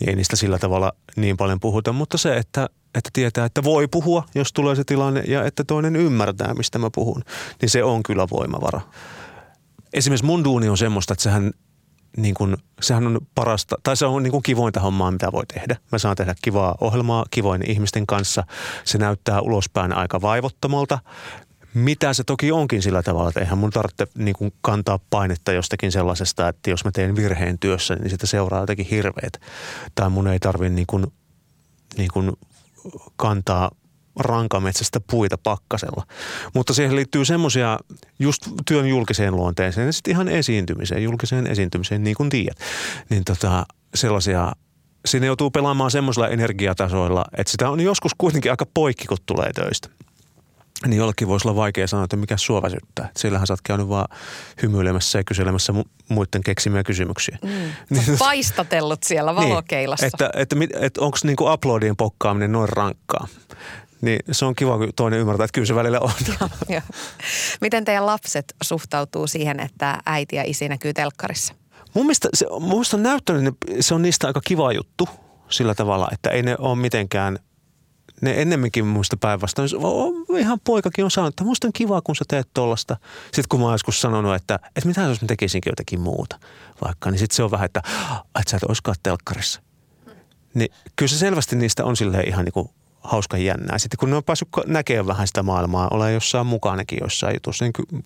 Niin 0.00 0.08
ei 0.08 0.16
niistä 0.16 0.36
sillä 0.36 0.58
tavalla 0.58 0.92
niin 1.16 1.36
paljon 1.36 1.60
puhuta, 1.60 1.92
mutta 1.92 2.18
se, 2.18 2.36
että, 2.36 2.68
että 2.94 3.10
tietää, 3.12 3.44
että 3.44 3.64
voi 3.64 3.88
puhua, 3.88 4.24
jos 4.34 4.52
tulee 4.52 4.76
se 4.76 4.84
tilanne 4.84 5.22
ja 5.26 5.44
että 5.44 5.64
toinen 5.64 5.96
ymmärtää, 5.96 6.54
mistä 6.54 6.78
mä 6.78 6.90
puhun, 6.94 7.22
niin 7.60 7.70
se 7.70 7.84
on 7.84 8.02
kyllä 8.02 8.26
voimavara 8.30 8.80
esimerkiksi 9.92 10.26
mun 10.26 10.44
duuni 10.44 10.68
on 10.68 10.78
semmoista, 10.78 11.12
että 11.12 11.22
sehän, 11.22 11.50
niin 12.16 12.34
kuin, 12.34 12.56
sehän 12.80 13.06
on 13.06 13.20
parasta, 13.34 13.76
tai 13.82 13.96
se 13.96 14.06
on 14.06 14.22
niin 14.22 14.30
kuin 14.30 14.42
kivointa 14.42 14.80
hommaa, 14.80 15.10
mitä 15.10 15.32
voi 15.32 15.46
tehdä. 15.54 15.76
Mä 15.92 15.98
saan 15.98 16.16
tehdä 16.16 16.34
kivaa 16.42 16.74
ohjelmaa 16.80 17.24
kivoin 17.30 17.70
ihmisten 17.70 18.06
kanssa. 18.06 18.44
Se 18.84 18.98
näyttää 18.98 19.40
ulospäin 19.40 19.92
aika 19.92 20.20
vaivottomalta. 20.20 20.98
Mitä 21.74 22.12
se 22.12 22.24
toki 22.24 22.52
onkin 22.52 22.82
sillä 22.82 23.02
tavalla, 23.02 23.28
että 23.28 23.40
eihän 23.40 23.58
mun 23.58 23.70
tarvitse 23.70 24.06
niin 24.18 24.34
kuin 24.38 24.52
kantaa 24.60 24.98
painetta 25.10 25.52
jostakin 25.52 25.92
sellaisesta, 25.92 26.48
että 26.48 26.70
jos 26.70 26.84
mä 26.84 26.90
teen 26.90 27.16
virheen 27.16 27.58
työssä, 27.58 27.94
niin 27.94 28.10
sitä 28.10 28.26
seuraa 28.26 28.60
jotenkin 28.60 28.86
hirveet. 28.86 29.40
Tai 29.94 30.10
mun 30.10 30.28
ei 30.28 30.38
tarvitse 30.38 30.74
niin 30.74 30.86
kuin, 30.86 31.06
niin 31.96 32.10
kuin 32.12 32.32
kantaa 33.16 33.70
rankametsästä 34.18 35.00
puita 35.10 35.38
pakkasella. 35.42 36.06
Mutta 36.54 36.74
siihen 36.74 36.96
liittyy 36.96 37.24
semmoisia 37.24 37.78
just 38.18 38.48
työn 38.66 38.88
julkiseen 38.88 39.36
luonteeseen 39.36 39.86
ja 39.86 39.92
sitten 39.92 40.10
ihan 40.10 40.28
esiintymiseen, 40.28 41.02
julkiseen 41.02 41.46
esiintymiseen, 41.46 42.04
niin 42.04 42.16
kuin 42.16 42.30
tiedät. 42.30 42.58
Niin 43.10 43.24
tota, 43.24 43.66
sellaisia 43.94 44.52
siinä 45.06 45.26
joutuu 45.26 45.50
pelaamaan 45.50 45.90
semmoisilla 45.90 46.28
energiatasoilla, 46.28 47.24
että 47.36 47.50
sitä 47.50 47.70
on 47.70 47.80
joskus 47.80 48.12
kuitenkin 48.18 48.50
aika 48.50 48.66
poikki, 48.74 49.06
kun 49.06 49.18
tulee 49.26 49.52
töistä. 49.52 49.88
Niin 50.86 50.98
jollekin 50.98 51.28
voisi 51.28 51.48
olla 51.48 51.56
vaikea 51.56 51.86
sanoa, 51.86 52.04
että 52.04 52.16
mikä 52.16 52.36
sua 52.36 52.62
väsyttää. 52.62 53.08
Sillähän 53.16 53.46
sä 53.46 53.52
oot 53.52 53.60
käynyt 53.62 53.88
vaan 53.88 54.16
hymyilemässä 54.62 55.18
ja 55.18 55.24
kyselemässä 55.24 55.72
mu- 55.72 55.88
muiden 56.08 56.42
keksimiä 56.42 56.84
kysymyksiä. 56.84 57.38
Mm. 57.42 57.50
Niin, 57.90 58.18
Paistatellut 58.18 59.02
siellä 59.02 59.34
valokeilassa. 59.34 60.06
Niin, 60.06 60.10
että, 60.14 60.30
että, 60.34 60.56
että, 60.60 60.86
että 60.86 61.00
onko 61.00 61.18
niinku 61.22 61.52
uploadien 61.52 61.96
pokkaaminen 61.96 62.52
noin 62.52 62.68
rankkaa. 62.68 63.28
Niin 64.00 64.20
se 64.32 64.44
on 64.44 64.54
kiva, 64.54 64.78
kun 64.78 64.88
toinen 64.96 65.20
ymmärtää, 65.20 65.44
että 65.44 65.54
kyllä 65.54 65.66
se 65.66 65.74
välillä 65.74 66.00
on. 66.00 66.10
Ja, 66.68 66.82
Miten 67.60 67.84
teidän 67.84 68.06
lapset 68.06 68.54
suhtautuu 68.62 69.26
siihen, 69.26 69.60
että 69.60 69.98
äiti 70.06 70.36
ja 70.36 70.42
isi 70.46 70.68
näkyy 70.68 70.94
telkkarissa? 70.94 71.54
Mun 71.94 72.06
mielestä, 72.06 72.28
se, 72.34 72.46
mun 72.50 72.68
mielestä 72.68 72.96
on 72.96 73.02
näyttänyt, 73.02 73.54
se 73.80 73.94
on 73.94 74.02
niistä 74.02 74.26
aika 74.26 74.40
kiva 74.44 74.72
juttu 74.72 75.08
sillä 75.48 75.74
tavalla, 75.74 76.08
että 76.12 76.30
ei 76.30 76.42
ne 76.42 76.56
ole 76.58 76.76
mitenkään, 76.76 77.38
ne 78.20 78.42
ennemminkin 78.42 78.86
muista 78.86 79.16
päinvastoin, 79.16 79.68
ihan 80.38 80.60
poikakin 80.64 81.04
on 81.04 81.10
sanonut, 81.10 81.32
että 81.32 81.44
musta 81.44 81.66
on 81.66 81.72
kiva, 81.72 82.00
kun 82.00 82.16
sä 82.16 82.24
teet 82.28 82.48
tollasta. 82.54 82.96
Sitten 83.24 83.44
kun 83.48 83.60
mä 83.60 83.66
oon 83.66 83.74
joskus 83.74 84.00
sanonut, 84.00 84.34
että, 84.34 84.58
että 84.76 84.88
mitä 84.88 85.00
jos 85.00 85.22
mä 85.22 85.26
tekisinkin 85.26 85.70
jotakin 85.70 86.00
muuta 86.00 86.38
vaikka, 86.84 87.10
niin 87.10 87.18
sitten 87.18 87.36
se 87.36 87.42
on 87.42 87.50
vähän, 87.50 87.66
että, 87.66 87.82
että 88.40 88.50
sä 88.50 88.56
et 88.56 88.62
olisikaan 88.62 88.96
telkkarissa. 89.02 89.62
Niin 90.54 90.72
kyllä 90.96 91.10
se 91.10 91.18
selvästi 91.18 91.56
niistä 91.56 91.84
on 91.84 91.96
silleen 91.96 92.28
ihan 92.28 92.44
niin 92.44 92.52
kuin 92.52 92.70
hauska 93.00 93.38
jännää. 93.38 93.78
Sitten 93.78 93.98
kun 93.98 94.10
ne 94.10 94.16
on 94.16 94.24
päässyt 94.24 94.48
näkemään 94.66 95.06
vähän 95.06 95.26
sitä 95.26 95.42
maailmaa, 95.42 95.88
ole 95.90 96.12
jossain 96.12 96.46
mukanakin 96.46 96.98
jossain 97.02 97.36
jutussa, 97.36 97.64
niin 97.64 97.72
ky- 97.72 98.02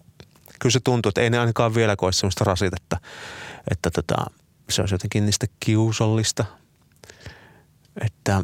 kyllä 0.58 0.72
se 0.72 0.80
tuntuu, 0.80 1.08
että 1.08 1.20
ei 1.20 1.30
ne 1.30 1.38
ainakaan 1.38 1.74
vielä 1.74 1.96
koe 1.96 2.12
sellaista 2.12 2.44
rasitetta, 2.44 3.00
että 3.70 3.90
tota, 3.90 4.14
se 4.70 4.82
olisi 4.82 4.94
jotenkin 4.94 5.26
niistä 5.26 5.46
kiusallista. 5.60 6.44
Että 8.00 8.42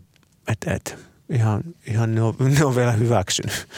et, 0.49 0.59
et, 0.67 0.99
ihan, 1.31 1.63
ihan 1.87 2.15
ne, 2.15 2.23
on, 2.23 2.35
ne 2.59 2.65
on 2.65 2.77
vielä 2.77 2.93
hyväksynyt. 2.93 3.69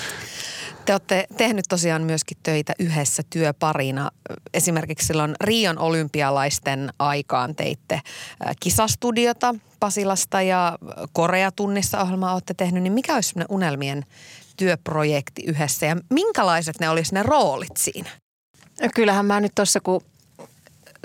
Te 0.85 0.93
olette 0.93 1.27
tehnyt 1.37 1.65
tosiaan 1.69 2.03
myöskin 2.03 2.39
töitä 2.43 2.73
yhdessä 2.79 3.23
työparina. 3.31 4.11
Esimerkiksi 4.55 5.07
silloin 5.07 5.35
Rion 5.41 5.79
olympialaisten 5.79 6.91
aikaan 6.99 7.55
teitte 7.55 8.01
kisastudiota 8.61 9.55
Pasilasta 9.81 10.43
ja 10.43 10.79
Korea-tunnissa 11.13 12.01
ohjelmaa 12.01 12.33
olette 12.33 12.55
tehnyt. 12.55 12.83
Niin 12.83 12.93
mikä 12.93 13.15
olisi 13.15 13.35
unelmien 13.49 14.05
työprojekti 14.57 15.43
yhdessä 15.47 15.87
ja 15.87 15.97
minkälaiset 16.11 16.81
ne 16.81 16.89
olisi 16.89 17.15
ne 17.15 17.23
roolit 17.23 17.77
siinä? 17.79 18.11
No 18.83 18.89
kyllähän 18.95 19.27
mä 19.27 19.41
nyt 19.41 19.53
tuossa 19.55 19.81
kun 19.81 20.03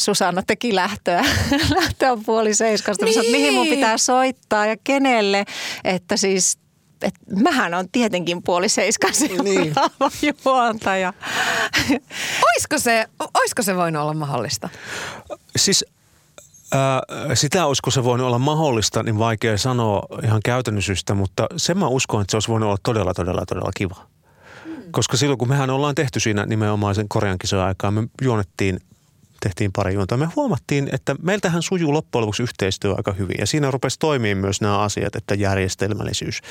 Susanna 0.01 0.43
teki 0.47 0.75
lähtöä, 0.75 1.25
lähtöä 1.81 2.17
puoli 2.25 2.53
seiskasta. 2.53 3.05
Niin. 3.05 3.31
mihin 3.31 3.53
mun 3.53 3.67
pitää 3.67 3.97
soittaa 3.97 4.65
ja 4.65 4.75
kenelle. 4.83 5.45
Että 5.83 6.17
siis 6.17 6.57
että 7.01 7.19
mähän 7.43 7.73
on 7.73 7.89
tietenkin 7.91 8.43
puoli 8.43 8.69
seiskan 8.69 9.13
niin. 9.43 9.75
juontaja. 10.45 11.13
oisko, 12.55 12.77
se, 12.77 13.05
oisko 13.33 13.61
se 13.61 13.75
voinut 13.75 14.01
olla 14.01 14.13
mahdollista? 14.13 14.69
Siis 15.55 15.85
äh, 16.73 17.01
sitä 17.33 17.65
olisiko 17.65 17.91
se 17.91 18.03
voinut 18.03 18.27
olla 18.27 18.39
mahdollista, 18.39 19.03
niin 19.03 19.19
vaikea 19.19 19.57
sanoa 19.57 20.03
ihan 20.23 20.41
käytännösyystä, 20.45 21.13
mutta 21.13 21.47
sen 21.57 21.77
mä 21.77 21.87
uskon, 21.87 22.21
että 22.21 22.31
se 22.31 22.37
olisi 22.37 22.47
voinut 22.49 22.67
olla 22.67 22.77
todella, 22.83 23.13
todella, 23.13 23.45
todella 23.45 23.71
kiva. 23.77 23.95
Hmm. 24.65 24.75
Koska 24.91 25.17
silloin, 25.17 25.37
kun 25.37 25.49
mehän 25.49 25.69
ollaan 25.69 25.95
tehty 25.95 26.19
siinä 26.19 26.45
nimenomaan 26.45 26.95
sen 26.95 27.09
Korean 27.09 27.37
kisojen 27.37 27.65
aikaa, 27.65 27.91
me 27.91 28.07
juonettiin 28.21 28.79
tehtiin 29.39 29.71
pari 29.71 29.93
juontoa. 29.93 30.17
Me 30.17 30.29
huomattiin, 30.35 30.89
että 30.91 31.15
meiltähän 31.21 31.61
sujuu 31.61 31.93
loppujen 31.93 32.21
lopuksi 32.21 32.43
yhteistyö 32.43 32.93
aika 32.97 33.11
hyvin. 33.11 33.35
Ja 33.39 33.45
siinä 33.45 33.71
rupesi 33.71 33.99
toimimaan 33.99 34.41
myös 34.41 34.61
nämä 34.61 34.79
asiat, 34.79 35.15
että 35.15 35.35
järjestelmällisyys, 35.35 36.41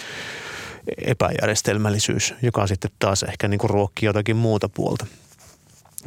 epäjärjestelmällisyys, 1.06 2.34
joka 2.42 2.66
sitten 2.66 2.90
taas 2.98 3.22
ehkä 3.22 3.48
niin 3.48 3.60
ruokkii 3.64 4.06
jotakin 4.06 4.36
muuta 4.36 4.68
puolta. 4.68 5.06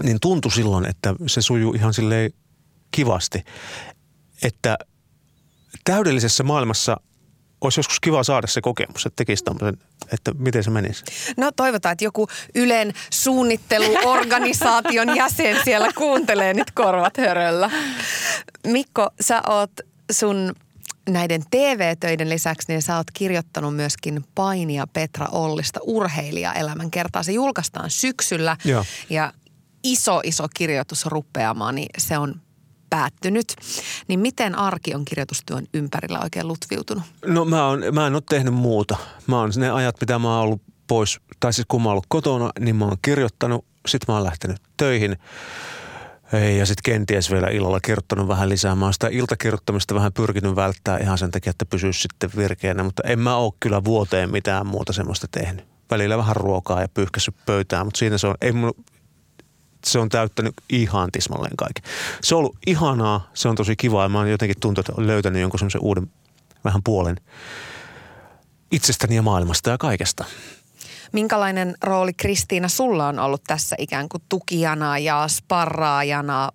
niin 0.04 0.18
tuntui 0.22 0.52
silloin, 0.52 0.86
että 0.86 1.16
se 1.28 1.42
sujuu 1.42 1.74
ihan 1.74 1.94
silleen 1.94 2.32
kivasti. 2.92 3.44
Että 4.44 4.78
täydellisessä 5.84 6.44
maailmassa 6.44 6.98
olisi 7.62 7.80
joskus 7.80 8.00
kiva 8.00 8.24
saada 8.24 8.48
se 8.48 8.62
kokemus, 8.62 9.06
että 9.06 9.16
tekisi 9.16 9.44
tämmöisen, 9.44 9.78
että 10.14 10.34
miten 10.34 10.64
se 10.64 10.70
menisi. 10.70 11.04
No 11.38 11.52
toivotaan, 11.52 11.94
että 11.94 12.06
joku 12.06 12.28
Ylen 12.56 12.94
suunnitteluorganisaation 13.10 15.16
jäsen 15.18 15.58
siellä 15.64 15.92
kuuntelee 15.96 16.54
nyt 16.54 16.72
korvat 16.72 17.18
höröllä. 17.18 17.72
Mikko, 18.68 19.10
sä 19.22 19.42
oot 19.48 19.72
sun 20.12 20.56
näiden 21.10 21.44
TV-töiden 21.52 22.30
lisäksi, 22.30 22.66
niin 22.68 22.82
sä 22.82 22.98
oot 22.98 23.08
kirjoittanut 23.14 23.76
myöskin 23.76 24.24
Painia 24.36 24.88
Petra 24.88 25.28
Ollista 25.32 25.80
urheilijaelämän 25.84 26.92
kertaa. 26.92 27.24
Se 27.24 27.32
julkaistaan 27.32 27.90
syksyllä 27.90 28.58
Joo. 28.66 28.86
ja 29.10 29.34
iso, 29.84 30.22
iso 30.24 30.48
kirjoitus 30.56 31.06
rupeamaan, 31.06 31.76
niin 31.76 31.90
se 31.98 32.18
on 32.18 32.42
päättynyt. 32.90 33.56
Niin 34.08 34.20
miten 34.20 34.56
arki 34.56 34.96
on 34.96 35.06
kirjoitustyön 35.06 35.66
ympärillä 35.74 36.20
oikein 36.24 36.48
lutviutunut? 36.48 37.04
No 37.26 37.46
mä, 37.46 37.68
on, 37.68 37.84
mä 37.92 38.08
en 38.08 38.14
ole 38.16 38.24
tehnyt 38.30 38.54
muuta. 38.54 38.98
Mä 39.28 39.40
oon 39.40 39.52
ne 39.56 39.72
ajat, 39.72 39.96
mitä 40.02 40.20
mä 40.20 40.36
oon 40.36 40.44
ollut 40.44 40.62
pois, 40.88 41.20
tai 41.40 41.54
siis 41.54 41.66
kun 41.68 41.82
mä 41.82 41.90
oon 41.90 41.92
ollut 41.92 42.06
kotona, 42.08 42.50
niin 42.60 42.76
mä 42.76 42.86
oon 42.86 42.98
kirjoittanut, 43.02 43.66
sit 43.88 44.02
mä 44.08 44.14
oon 44.14 44.24
lähtenyt 44.24 44.58
töihin. 44.78 45.18
Ja 46.58 46.66
sitten 46.66 46.84
kenties 46.84 47.32
vielä 47.32 47.48
illalla 47.48 47.80
kirjoittanut 47.80 48.28
vähän 48.28 48.50
lisää. 48.50 48.76
Mä 48.76 48.86
oon 48.86 48.94
sitä 48.94 49.08
iltakirjoittamista 49.12 49.96
vähän 49.96 50.14
pyrkinyt 50.14 50.56
välttää 50.56 50.98
ihan 50.98 51.18
sen 51.18 51.32
takia, 51.32 51.52
että 51.52 51.66
pysyisi 51.66 52.02
sitten 52.02 52.30
virkeänä. 52.38 52.84
Mutta 52.84 53.04
en 53.06 53.20
mä 53.20 53.36
oo 53.36 53.56
kyllä 53.60 53.84
vuoteen 53.84 54.32
mitään 54.32 54.68
muuta 54.68 54.94
semmoista 54.94 55.28
tehnyt. 55.32 55.66
Välillä 55.92 56.18
vähän 56.18 56.36
ruokaa 56.36 56.82
ja 56.82 56.88
pyyhkässyt 56.94 57.36
pöytään, 57.46 57.86
mutta 57.86 57.98
siinä 57.98 58.18
se 58.18 58.28
on, 58.28 58.36
ei 58.42 58.52
mun, 58.52 58.74
se 59.86 60.00
on 60.00 60.10
täyttänyt 60.10 60.56
ihan 60.70 61.12
tismalleen 61.12 61.58
kaiken. 61.58 61.84
Se 62.22 62.36
on 62.36 62.40
ollut 62.40 62.58
ihanaa, 62.68 63.30
se 63.34 63.48
on 63.48 63.56
tosi 63.56 63.76
kivaa 63.76 64.04
ja 64.06 64.10
mä 64.10 64.18
oon 64.18 64.32
jotenkin 64.32 64.60
tuntunut, 64.60 64.90
että 64.90 65.02
olen 65.02 65.08
löytänyt 65.08 65.42
jonkun 65.42 65.60
semmoisen 65.60 65.82
uuden 65.82 66.12
vähän 66.64 66.84
puolen 66.84 67.16
itsestäni 68.72 69.16
ja 69.16 69.22
maailmasta 69.22 69.70
ja 69.70 69.78
kaikesta. 69.78 70.26
Minkälainen 71.14 71.76
rooli 71.84 72.14
Kristiina 72.14 72.68
sulla 72.68 73.08
on 73.08 73.20
ollut 73.20 73.44
tässä 73.48 73.76
ikään 73.80 74.10
kuin 74.10 74.24
tukijana 74.30 74.98
ja 74.98 75.28
sparraajana 75.28 76.50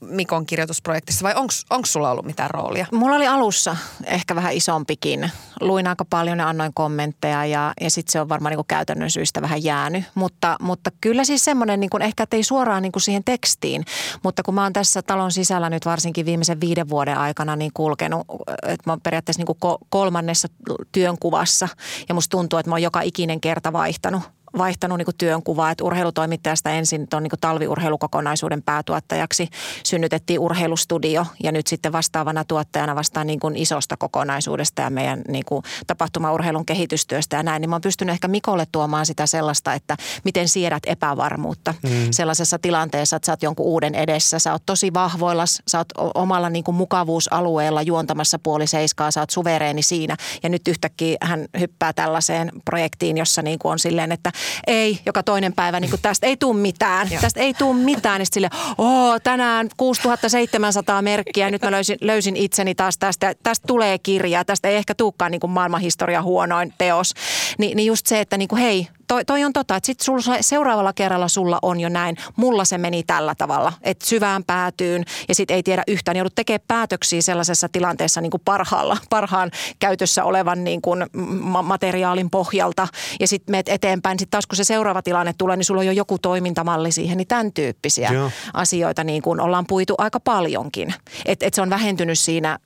Mikon 0.00 0.46
kirjoitusprojektissa 0.46 1.22
vai 1.22 1.34
onko 1.70 1.86
sulla 1.86 2.10
ollut 2.10 2.26
mitään 2.26 2.50
roolia? 2.50 2.86
Mulla 2.92 3.16
oli 3.16 3.26
alussa 3.26 3.76
ehkä 4.04 4.34
vähän 4.34 4.52
isompikin. 4.52 5.30
Luin 5.60 5.86
aika 5.86 6.04
paljon 6.04 6.38
ja 6.38 6.48
annoin 6.48 6.74
kommentteja 6.74 7.46
ja, 7.46 7.72
ja 7.80 7.90
sitten 7.90 8.12
se 8.12 8.20
on 8.20 8.28
varmaan 8.28 8.54
niin 8.56 8.66
käytännön 8.68 9.10
syistä 9.10 9.42
vähän 9.42 9.64
jäänyt. 9.64 10.04
Mutta, 10.14 10.56
mutta 10.60 10.90
kyllä 11.00 11.24
siis 11.24 11.44
semmoinen 11.44 11.80
niin 11.80 11.90
kuin 11.90 12.02
ehkä, 12.02 12.26
ei 12.32 12.42
suoraan 12.42 12.82
niin 12.82 12.92
kuin 12.92 13.02
siihen 13.02 13.24
tekstiin. 13.24 13.84
Mutta 14.22 14.42
kun 14.42 14.54
mä 14.54 14.62
oon 14.62 14.72
tässä 14.72 15.02
talon 15.02 15.32
sisällä 15.32 15.70
nyt 15.70 15.86
varsinkin 15.86 16.26
viimeisen 16.26 16.60
viiden 16.60 16.88
vuoden 16.88 17.18
aikana 17.18 17.56
niin 17.56 17.70
kulkenut, 17.74 18.26
että 18.62 18.82
mä 18.86 18.92
oon 18.92 19.00
periaatteessa 19.00 19.40
niin 19.40 19.56
kuin 19.58 19.78
kolmannessa 19.88 20.48
työnkuvassa 20.92 21.68
ja 22.08 22.14
musta 22.14 22.30
tuntuu, 22.30 22.58
että 22.58 22.70
mä 22.70 22.74
oon 22.74 22.82
joka 22.82 23.00
ikinen 23.00 23.40
kerta 23.40 23.72
vaihtanut 23.82 24.22
vaihtanut 24.58 24.98
niin 24.98 25.06
työnkuvaa, 25.18 25.70
että 25.70 25.84
urheilutoimittajasta 25.84 26.70
ensin 26.70 27.08
tuon 27.08 27.22
niin 27.22 27.32
talviurheilukokonaisuuden 27.40 28.62
päätuottajaksi 28.62 29.48
synnytettiin 29.84 30.40
urheilustudio 30.40 31.26
ja 31.42 31.52
nyt 31.52 31.66
sitten 31.66 31.92
vastaavana 31.92 32.44
tuottajana 32.44 32.94
vastaan 32.94 33.26
niin 33.26 33.40
kuin 33.40 33.56
isosta 33.56 33.96
kokonaisuudesta 33.96 34.82
ja 34.82 34.90
meidän 34.90 35.22
niin 35.28 35.44
kuin 35.44 35.62
tapahtumaurheilun 35.86 36.66
kehitystyöstä 36.66 37.36
ja 37.36 37.42
näin, 37.42 37.60
niin 37.60 37.70
mä 37.70 37.74
oon 37.74 37.82
pystynyt 37.82 38.12
ehkä 38.12 38.28
Mikolle 38.28 38.66
tuomaan 38.72 39.06
sitä 39.06 39.26
sellaista, 39.26 39.74
että 39.74 39.96
miten 40.24 40.48
siedät 40.48 40.82
epävarmuutta 40.86 41.74
mm. 41.82 41.90
sellaisessa 42.10 42.58
tilanteessa, 42.58 43.16
että 43.16 43.26
sä 43.26 43.32
oot 43.32 43.42
jonkun 43.42 43.66
uuden 43.66 43.94
edessä, 43.94 44.38
sä 44.38 44.52
oot 44.52 44.62
tosi 44.66 44.94
vahvoilla, 44.94 45.44
sä 45.46 45.78
oot 45.78 45.88
omalla 46.14 46.50
niin 46.50 46.64
kuin 46.64 46.74
mukavuusalueella 46.74 47.82
juontamassa 47.82 48.38
puoli 48.38 48.66
seiskaa, 48.66 49.10
sä 49.10 49.20
oot 49.20 49.30
suvereeni 49.30 49.82
siinä. 49.82 50.16
Ja 50.42 50.48
nyt 50.48 50.68
yhtäkkiä 50.68 51.16
hän 51.20 51.46
hyppää 51.60 51.92
tällaiseen 51.92 52.52
projektiin, 52.64 53.18
jossa 53.18 53.42
niin 53.42 53.58
kuin 53.58 53.72
on 53.72 53.78
silleen, 53.78 54.12
että 54.12 54.32
ei, 54.66 54.98
joka 55.06 55.22
toinen 55.22 55.52
päivä, 55.52 55.80
niin 55.80 55.90
kuin 55.90 56.02
tästä 56.02 56.26
ei 56.26 56.36
tule 56.36 56.56
mitään. 56.56 57.08
tästä 57.20 57.40
ei 57.40 57.54
tule 57.54 57.76
mitään. 57.76 58.18
Niin 58.18 58.26
sille, 58.32 58.48
oo, 58.78 59.18
tänään 59.20 59.68
6700 59.76 61.02
merkkiä, 61.02 61.50
nyt 61.50 61.62
mä 61.62 61.70
löysin, 61.70 61.98
löysin 62.00 62.36
itseni 62.36 62.74
taas 62.74 62.98
tästä. 62.98 63.34
Tästä 63.42 63.66
tulee 63.66 63.98
kirja, 63.98 64.44
tästä 64.44 64.68
ei 64.68 64.76
ehkä 64.76 64.94
tulekaan 64.94 65.30
niin 65.30 65.40
kuin 65.40 65.50
maailmanhistoria 65.50 66.22
huonoin 66.22 66.74
teos. 66.78 67.14
Ni, 67.58 67.74
niin 67.74 67.86
just 67.86 68.06
se, 68.06 68.20
että 68.20 68.38
niin 68.38 68.48
kuin, 68.48 68.62
hei, 68.62 68.88
toi, 69.12 69.24
toi 69.24 69.44
on 69.44 69.52
tota, 69.52 69.76
että 69.76 69.86
sit 69.86 70.00
sulla, 70.00 70.22
seuraavalla 70.40 70.92
kerralla 70.92 71.28
sulla 71.28 71.58
on 71.62 71.80
jo 71.80 71.88
näin. 71.88 72.16
Mulla 72.36 72.64
se 72.64 72.78
meni 72.78 73.02
tällä 73.02 73.34
tavalla, 73.34 73.72
että 73.82 74.06
syvään 74.06 74.44
päätyyn 74.44 75.04
ja 75.28 75.34
sitten 75.34 75.54
ei 75.54 75.62
tiedä 75.62 75.82
yhtään. 75.88 76.16
Joudut 76.16 76.34
tekemään 76.34 76.60
päätöksiä 76.68 77.22
sellaisessa 77.22 77.68
tilanteessa 77.68 78.20
niin 78.20 78.30
kuin 78.30 78.40
parhaalla, 78.44 78.96
parhaan 79.10 79.50
käytössä 79.78 80.24
olevan 80.24 80.64
niin 80.64 80.82
kuin 80.82 81.06
ma- 81.40 81.62
materiaalin 81.62 82.30
pohjalta 82.30 82.88
ja 83.20 83.28
sitten 83.28 83.52
meet 83.52 83.68
eteenpäin. 83.68 84.18
Sitten 84.18 84.30
taas 84.30 84.46
kun 84.46 84.56
se 84.56 84.64
seuraava 84.64 85.02
tilanne 85.02 85.34
tulee, 85.38 85.56
niin 85.56 85.64
sulla 85.64 85.80
on 85.80 85.86
jo 85.86 85.92
joku 85.92 86.18
toimintamalli 86.18 86.92
siihen, 86.92 87.16
niin 87.16 87.28
tämän 87.28 87.52
tyyppisiä 87.52 88.10
Joo. 88.12 88.30
asioita 88.54 89.04
niin 89.04 89.22
kuin 89.22 89.40
ollaan 89.40 89.66
puitu 89.66 89.94
aika 89.98 90.20
paljonkin. 90.20 90.94
Että 91.26 91.46
et 91.46 91.54
se 91.54 91.62
on 91.62 91.70
vähentynyt 91.70 92.18
siinä, 92.18 92.58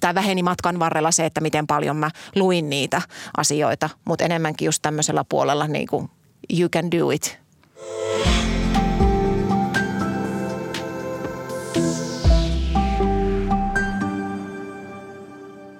tai 0.00 0.14
väheni 0.14 0.42
matkan 0.42 0.78
varrella 0.78 1.10
se, 1.10 1.26
että 1.26 1.40
miten 1.40 1.66
paljon 1.66 1.96
mä 1.96 2.10
luin 2.34 2.70
niitä 2.70 3.02
asioita, 3.36 3.90
mutta 4.04 4.24
enemmänkin 4.24 4.66
just 4.66 4.82
tämmöisellä 4.82 5.24
puolella 5.28 5.66
niin 5.66 5.77
kuin 5.86 6.10
you 6.50 6.68
can 6.68 6.90
do 6.90 7.10
it. 7.10 7.38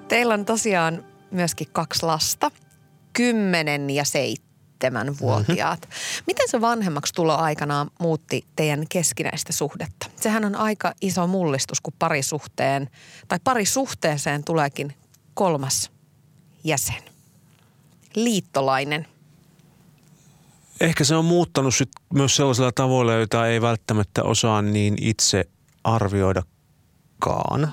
Teillä 0.08 0.34
on 0.34 0.44
tosiaan 0.44 1.04
myöskin 1.30 1.68
kaksi 1.72 2.06
lasta, 2.06 2.50
kymmenen 3.12 3.90
ja 3.90 4.04
seitsemän 4.04 5.18
vuotiaat. 5.20 5.80
Mm-hmm. 5.80 6.24
Miten 6.26 6.48
se 6.48 6.60
vanhemmaksi 6.60 7.14
tulo 7.14 7.36
aikanaan 7.36 7.90
muutti 8.00 8.44
teidän 8.56 8.84
keskinäistä 8.88 9.52
suhdetta? 9.52 10.06
Sehän 10.16 10.44
on 10.44 10.56
aika 10.56 10.92
iso 11.00 11.26
mullistus, 11.26 11.80
kun 11.80 11.92
parisuhteen 11.98 12.90
tai 13.28 13.38
parisuhteeseen 13.44 14.44
tuleekin 14.44 14.94
kolmas 15.34 15.90
jäsen. 16.64 17.02
Liittolainen– 18.14 19.06
Ehkä 20.80 21.04
se 21.04 21.16
on 21.16 21.24
muuttanut 21.24 21.74
sit 21.74 21.88
myös 22.14 22.36
sellaisilla 22.36 22.72
tavoilla, 22.72 23.12
joita 23.12 23.46
ei 23.46 23.62
välttämättä 23.62 24.22
osaa 24.22 24.62
niin 24.62 24.96
itse 25.00 25.44
arvioidakaan. 25.84 27.72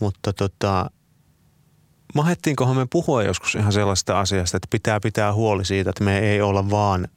Mutta 0.00 0.32
tota, 0.32 0.90
mahettiinkohan 2.14 2.76
me 2.76 2.86
puhua 2.90 3.22
joskus 3.22 3.54
ihan 3.54 3.72
sellaista 3.72 4.20
asiasta, 4.20 4.56
että 4.56 4.68
pitää 4.70 5.00
pitää 5.00 5.34
huoli 5.34 5.64
siitä, 5.64 5.90
että 5.90 6.04
me 6.04 6.18
ei 6.18 6.40
olla 6.40 6.70
vaan 6.70 7.08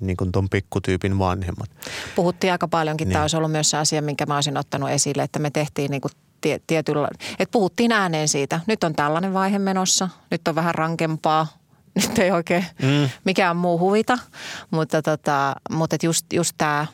niin 0.00 0.16
kuin 0.16 0.32
ton 0.32 0.48
pikkutyypin 0.48 1.18
vanhemmat. 1.18 1.70
Puhuttiin 2.16 2.52
aika 2.52 2.68
paljonkin. 2.68 3.08
Niin. 3.08 3.12
Tämä 3.12 3.24
olisi 3.24 3.36
ollut 3.36 3.52
myös 3.52 3.70
se 3.70 3.76
asia, 3.76 4.02
minkä 4.02 4.26
mä 4.26 4.34
olisin 4.34 4.56
ottanut 4.56 4.90
esille, 4.90 5.22
että 5.22 5.38
me 5.38 5.50
tehtiin 5.50 5.90
niin 5.90 6.00
kuin 6.00 6.12
tietyllä, 6.66 7.08
että 7.38 7.52
puhuttiin 7.52 7.92
ääneen 7.92 8.28
siitä. 8.28 8.60
Nyt 8.66 8.84
on 8.84 8.92
tällainen 8.92 9.34
vaihe 9.34 9.58
menossa, 9.58 10.08
nyt 10.30 10.48
on 10.48 10.54
vähän 10.54 10.74
rankempaa, 10.74 11.46
nyt 12.08 12.18
ei 12.18 12.30
oikein 12.30 12.66
mm. 12.82 13.10
mikään 13.24 13.56
muu 13.56 13.78
huvita. 13.78 14.18
Mutta, 14.70 15.02
tota, 15.02 15.54
mutta 15.70 15.96
just, 16.02 16.32
just 16.32 16.54
tämä, 16.58 16.86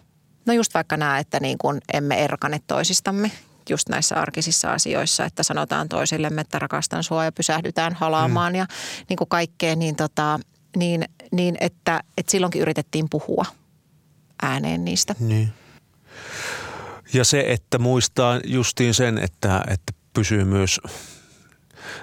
no 0.47 0.53
just 0.53 0.75
vaikka 0.75 0.97
nämä, 0.97 1.19
että 1.19 1.41
niin 1.41 1.59
kuin 1.59 1.81
emme 1.93 2.25
erkane 2.25 2.61
toisistamme 2.67 3.31
just 3.71 3.89
näissä 3.89 4.15
arkisissa 4.15 4.73
asioissa, 4.73 5.25
että 5.25 5.43
sanotaan 5.43 5.89
toisillemme, 5.89 6.41
että 6.41 6.59
rakastan 6.59 7.05
sua 7.05 7.25
ja 7.25 7.33
pysähdytään 7.33 7.95
halaamaan 7.95 8.53
mm. 8.53 8.59
ja 8.59 8.67
niin 9.09 9.17
kuin 9.17 9.29
kaikkea, 9.29 9.77
niin, 9.77 9.97
tota, 9.97 10.41
niin, 10.77 11.05
niin 11.33 11.57
että, 11.61 12.01
että 12.17 12.31
silloinkin 12.31 12.63
yritettiin 12.63 13.07
puhua 13.11 13.45
ääneen 14.43 14.85
niistä. 14.85 15.15
Niin. 15.21 15.53
Ja 17.13 17.25
se, 17.25 17.45
että 17.49 17.79
muistaa 17.79 18.41
justiin 18.45 18.95
sen, 18.95 19.19
että, 19.19 19.65
että 19.69 19.93
pysyy 20.13 20.45
myös 20.45 20.81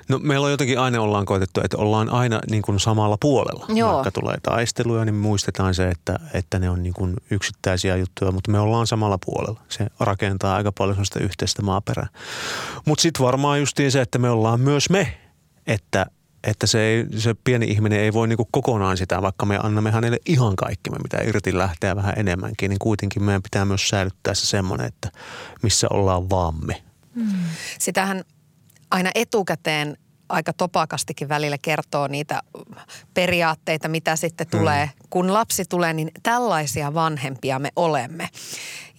No 0.08 0.20
meillä 0.20 0.46
on 0.46 0.52
jotenkin 0.52 0.80
aina 0.80 1.02
ollaan 1.02 1.26
koetettu, 1.26 1.62
että 1.64 1.78
ollaan 1.78 2.10
aina 2.10 2.40
niin 2.50 2.62
kuin 2.62 2.80
samalla 2.80 3.18
puolella. 3.20 3.66
Joo. 3.70 3.94
Vaikka 3.94 4.12
tulee 4.12 4.38
taisteluja, 4.44 5.06
niin 5.06 5.16
muistetaan 5.16 5.74
se, 5.74 5.88
että, 5.88 6.20
että 6.34 6.60
ne 6.60 6.70
on 6.70 6.84
niin 6.84 6.94
kuin 6.94 7.14
yksittäisiä 7.32 7.98
juttuja, 7.98 8.32
mutta 8.32 8.52
me 8.52 8.60
ollaan 8.60 8.88
samalla 8.88 9.18
puolella. 9.26 9.62
Se 9.70 9.88
rakentaa 10.00 10.56
aika 10.56 10.72
paljon 10.72 10.96
sellaista 10.96 11.20
yhteistä 11.20 11.62
maaperää. 11.62 12.08
Mutta 12.86 13.02
sitten 13.02 13.26
varmaan 13.26 13.60
justiin 13.60 13.92
se, 13.92 14.02
että 14.02 14.20
me 14.20 14.30
ollaan 14.30 14.60
myös 14.60 14.90
me, 14.90 15.18
että 15.68 16.06
että 16.44 16.68
se, 16.68 16.80
ei, 16.80 17.06
se 17.18 17.36
pieni 17.44 17.66
ihminen 17.66 18.00
ei 18.00 18.14
voi 18.14 18.28
niinku 18.28 18.48
kokonaan 18.52 18.98
sitä, 18.98 19.22
vaikka 19.22 19.46
me 19.46 19.60
annamme 19.64 19.92
hänelle 19.92 20.18
ihan 20.26 20.56
kaikki, 20.56 20.90
me 20.90 20.98
mitä 21.04 21.18
irti 21.24 21.58
lähteä 21.58 21.96
vähän 21.96 22.14
enemmänkin, 22.18 22.70
niin 22.70 22.80
kuitenkin 22.80 23.24
meidän 23.24 23.44
pitää 23.44 23.66
myös 23.66 23.90
säilyttää 23.90 24.34
se 24.34 24.46
semmoinen, 24.46 24.88
että 24.88 25.12
missä 25.62 25.88
ollaan 25.90 26.30
vaan 26.30 26.66
me. 26.66 26.84
Hmm. 27.16 27.28
Sitähän 27.80 28.24
aina 28.94 29.12
etukäteen 29.16 29.98
aika 30.30 30.54
topakastikin 30.54 31.30
välillä 31.30 31.58
kertoo 31.62 32.08
niitä 32.08 32.42
periaatteita, 33.14 33.88
mitä 33.88 34.16
sitten 34.16 34.48
tulee. 34.48 34.86
Mm. 34.86 35.08
Kun 35.10 35.34
lapsi 35.34 35.66
tulee, 35.70 35.94
niin 35.94 36.12
tällaisia 36.24 36.94
vanhempia 36.94 37.60
me 37.60 37.70
olemme. 37.76 38.30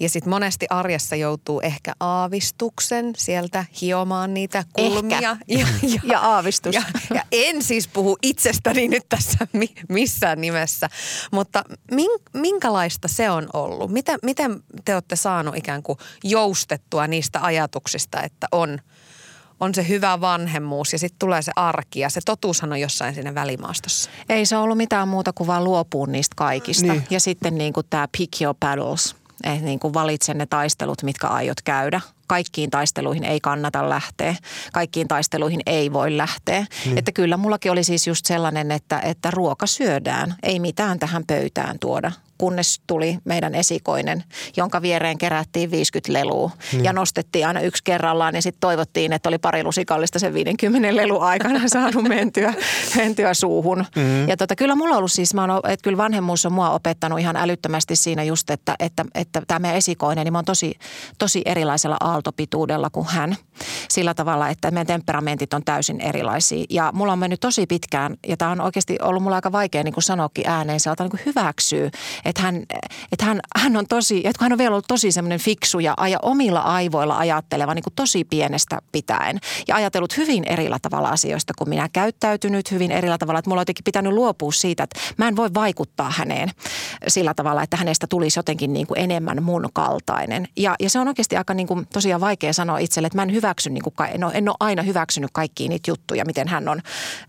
Ja 0.00 0.08
sitten 0.08 0.30
monesti 0.30 0.66
arjessa 0.70 1.16
joutuu 1.16 1.60
ehkä 1.60 1.92
aavistuksen 2.00 3.12
sieltä 3.16 3.64
hiomaan 3.80 4.34
niitä 4.34 4.64
kulmia. 4.72 5.16
Ehkä. 5.16 5.36
Ja, 5.48 5.66
ja, 5.82 6.00
ja 6.04 6.20
aavistus. 6.20 6.74
Ja, 6.74 6.82
ja 7.14 7.22
en 7.32 7.62
siis 7.62 7.88
puhu 7.88 8.16
itsestäni 8.22 8.88
nyt 8.88 9.02
tässä 9.08 9.38
missään 9.88 10.40
nimessä, 10.40 10.88
mutta 11.32 11.64
minkälaista 12.32 13.08
se 13.08 13.30
on 13.30 13.48
ollut? 13.52 13.90
Miten, 13.90 14.18
miten 14.22 14.62
te 14.84 14.94
olette 14.94 15.16
saanut 15.16 15.56
ikään 15.56 15.82
kuin 15.82 15.98
joustettua 16.24 17.06
niistä 17.06 17.40
ajatuksista, 17.42 18.22
että 18.22 18.46
on, 18.52 18.78
on 19.60 19.74
se 19.74 19.88
hyvä 19.88 20.20
vanhemmuus 20.20 20.92
ja 20.92 20.98
sitten 20.98 21.18
tulee 21.18 21.42
se 21.42 21.52
arki 21.56 22.00
ja 22.00 22.10
se 22.10 22.20
totuushan 22.24 22.72
on 22.72 22.80
jossain 22.80 23.14
siinä 23.14 23.34
välimaastossa. 23.34 24.10
Ei 24.28 24.46
se 24.46 24.56
ollut 24.56 24.76
mitään 24.76 25.08
muuta 25.08 25.32
kuin 25.32 25.46
vaan 25.46 25.64
luopua 25.64 26.06
niistä 26.06 26.34
kaikista. 26.36 26.92
Niin. 26.92 27.06
Ja 27.10 27.20
sitten 27.20 27.58
niin 27.58 27.72
kuin 27.72 27.86
tämä 27.90 28.08
pick 28.18 28.42
your 28.42 28.54
battles– 28.60 29.14
eh, 29.44 29.62
niin 29.62 29.78
kuin 29.78 29.94
valitse 29.94 30.34
ne 30.34 30.46
taistelut, 30.46 31.02
mitkä 31.02 31.26
aiot 31.26 31.62
käydä. 31.62 32.00
Kaikkiin 32.26 32.70
taisteluihin 32.70 33.24
ei 33.24 33.40
kannata 33.40 33.88
lähteä, 33.88 34.36
kaikkiin 34.72 35.08
taisteluihin 35.08 35.60
ei 35.66 35.92
voi 35.92 36.16
lähteä. 36.16 36.66
Niin. 36.84 36.98
Että 36.98 37.12
kyllä 37.12 37.36
mullakin 37.36 37.72
oli 37.72 37.84
siis 37.84 38.06
just 38.06 38.26
sellainen, 38.26 38.70
että, 38.70 39.00
että 39.00 39.30
ruoka 39.30 39.66
syödään, 39.66 40.34
ei 40.42 40.60
mitään 40.60 40.98
tähän 40.98 41.24
pöytään 41.26 41.78
tuoda 41.78 42.12
kunnes 42.44 42.80
tuli 42.86 43.18
meidän 43.24 43.54
esikoinen, 43.54 44.24
jonka 44.56 44.82
viereen 44.82 45.18
kerättiin 45.18 45.70
50 45.70 46.12
lelua 46.12 46.50
niin. 46.72 46.84
ja 46.84 46.92
nostettiin 46.92 47.46
aina 47.46 47.60
yksi 47.60 47.84
kerrallaan 47.84 48.34
ja 48.34 48.42
sitten 48.42 48.60
toivottiin, 48.60 49.12
että 49.12 49.28
oli 49.28 49.38
pari 49.38 49.64
lusikallista 49.64 50.18
sen 50.18 50.34
50 50.34 50.96
lelu 50.96 51.20
aikana 51.20 51.68
saanut 51.68 52.04
mentyä, 52.04 52.54
mentyä 52.96 53.34
suuhun. 53.34 53.78
Mm-hmm. 53.78 54.28
Ja 54.28 54.36
tota, 54.36 54.56
kyllä 54.56 54.74
mulla 54.74 54.94
on 54.94 54.98
ollut 54.98 55.12
siis, 55.12 55.34
mä 55.34 55.40
oon, 55.40 55.60
että 55.70 55.84
kyllä 55.84 55.96
vanhemmuus 55.96 56.46
on 56.46 56.52
mua 56.52 56.70
opettanut 56.70 57.20
ihan 57.20 57.36
älyttömästi 57.36 57.96
siinä 57.96 58.24
just, 58.24 58.50
että, 58.50 58.74
että, 58.78 59.04
että 59.14 59.42
tämä 59.46 59.58
meidän 59.58 59.76
esikoinen, 59.76 60.24
niin 60.24 60.32
mä 60.32 60.38
oon 60.38 60.44
tosi, 60.44 60.74
tosi 61.18 61.42
erilaisella 61.44 61.96
aaltopituudella 62.00 62.90
kuin 62.90 63.06
hän. 63.06 63.36
Sillä 63.88 64.14
tavalla, 64.14 64.48
että 64.48 64.70
meidän 64.70 64.86
temperamentit 64.86 65.54
on 65.54 65.64
täysin 65.64 66.00
erilaisia. 66.00 66.64
Ja 66.70 66.90
mulla 66.94 67.12
on 67.12 67.18
mennyt 67.18 67.40
tosi 67.40 67.66
pitkään, 67.66 68.16
ja 68.26 68.36
tämä 68.36 68.50
on 68.50 68.60
oikeasti 68.60 68.96
ollut 69.02 69.22
mulla 69.22 69.36
aika 69.36 69.52
vaikea 69.52 69.82
niin 69.82 69.94
kuin 69.94 70.04
sanoakin 70.04 70.48
ääneen, 70.48 70.80
se 70.80 70.90
niin 71.00 71.20
hyväksyä, 71.26 71.90
että 72.24 72.33
hän, 72.42 72.62
että 73.12 73.24
hän, 73.24 73.40
hän 73.56 73.76
on 73.76 73.86
tosi, 73.88 74.16
että 74.16 74.44
hän 74.44 74.52
on 74.52 74.58
vielä 74.58 74.72
ollut 74.72 74.88
tosi 74.88 75.12
semmoinen 75.12 75.40
fiksu 75.40 75.78
ja, 75.78 75.94
ja 76.10 76.18
omilla 76.22 76.60
aivoilla 76.60 77.18
ajatteleva 77.18 77.74
niin 77.74 77.82
kuin 77.82 77.94
tosi 77.94 78.24
pienestä 78.24 78.78
pitäen. 78.92 79.38
Ja 79.68 79.76
ajatellut 79.76 80.16
hyvin 80.16 80.44
erillä 80.44 80.78
tavalla 80.82 81.08
asioista 81.08 81.52
kuin 81.58 81.68
minä, 81.68 81.88
käyttäytynyt 81.92 82.70
hyvin 82.70 82.90
erillä 82.90 83.18
tavalla. 83.18 83.38
Että 83.38 83.50
mulla 83.50 83.60
on 83.60 83.62
jotenkin 83.62 83.84
pitänyt 83.84 84.12
luopua 84.12 84.52
siitä, 84.52 84.82
että 84.82 85.00
mä 85.16 85.28
en 85.28 85.36
voi 85.36 85.50
vaikuttaa 85.54 86.10
häneen 86.16 86.50
sillä 87.08 87.34
tavalla, 87.34 87.62
että 87.62 87.76
hänestä 87.76 88.06
tulisi 88.06 88.38
jotenkin 88.38 88.72
niin 88.72 88.86
kuin 88.86 89.00
enemmän 89.00 89.42
mun 89.42 89.68
kaltainen. 89.72 90.48
Ja, 90.56 90.74
ja 90.80 90.90
se 90.90 90.98
on 90.98 91.08
oikeasti 91.08 91.36
aika 91.36 91.54
niin 91.54 91.66
kuin 91.66 91.86
tosiaan 91.92 92.20
vaikea 92.20 92.52
sanoa 92.52 92.78
itselle, 92.78 93.06
että 93.06 93.18
mä 93.18 93.22
en 93.22 93.32
hyväksy, 93.32 93.70
niin 93.70 93.82
kuin, 93.82 93.94
en, 94.12 94.24
ole, 94.24 94.32
en 94.34 94.48
ole 94.48 94.56
aina 94.60 94.82
hyväksynyt 94.82 95.30
kaikkia 95.32 95.68
niitä 95.68 95.90
juttuja, 95.90 96.24
miten 96.24 96.48
hän 96.48 96.68
on, 96.68 96.80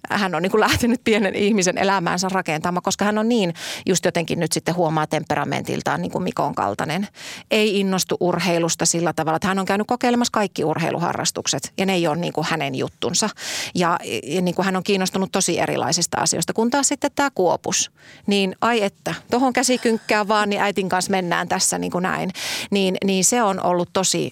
hän 0.10 0.36
on 0.36 0.42
niin 0.42 0.52
kuin 0.52 0.62
lähtenyt 0.62 1.02
pienen 1.04 1.36
ihmisen 1.36 1.78
elämäänsä 1.78 2.30
rakentamaan, 2.30 2.84
koska 2.84 3.06
hän 3.06 3.18
on 3.18 3.30
niin 3.30 3.54
just 3.86 4.06
jotenkin 4.06 4.40
nyt 4.40 4.52
sitten 4.52 4.76
huomaa 4.86 5.08
temperamentiltaan 5.08 6.02
niin 6.02 6.12
kuin 6.12 6.24
Mikon 6.24 6.56
kaltainen. 6.56 7.08
Ei 7.52 7.80
innostu 7.80 8.18
urheilusta 8.20 8.86
sillä 8.86 9.14
tavalla, 9.14 9.36
että 9.36 9.48
hän 9.48 9.60
on 9.60 9.66
käynyt 9.66 9.88
kokeilemassa 9.88 10.32
kaikki 10.32 10.64
urheiluharrastukset 10.64 11.74
ja 11.78 11.86
ne 11.86 11.94
ei 11.94 12.08
ole 12.08 12.16
niin 12.16 12.34
kuin 12.34 12.48
hänen 12.50 12.76
juttunsa. 12.76 13.30
Ja, 13.76 14.00
ja 14.24 14.42
niin 14.42 14.56
kuin 14.56 14.66
hän 14.66 14.76
on 14.76 14.84
kiinnostunut 14.84 15.32
tosi 15.32 15.60
erilaisista 15.60 16.18
asioista, 16.18 16.54
kun 16.54 16.70
taas 16.70 16.88
sitten 16.88 17.12
tämä 17.16 17.30
kuopus, 17.36 17.92
niin 18.28 18.56
ai 18.62 18.84
että, 18.84 19.14
tuohon 19.32 19.54
käsikynkkään 19.54 20.28
vaan, 20.28 20.50
niin 20.50 20.62
äitin 20.62 20.90
kanssa 20.90 21.12
mennään 21.12 21.48
tässä 21.48 21.78
niin 21.78 21.92
kuin 21.92 22.04
näin. 22.04 22.32
Niin, 22.72 22.98
niin 23.06 23.26
se 23.26 23.44
on 23.44 23.66
ollut 23.66 23.90
tosi 23.94 24.32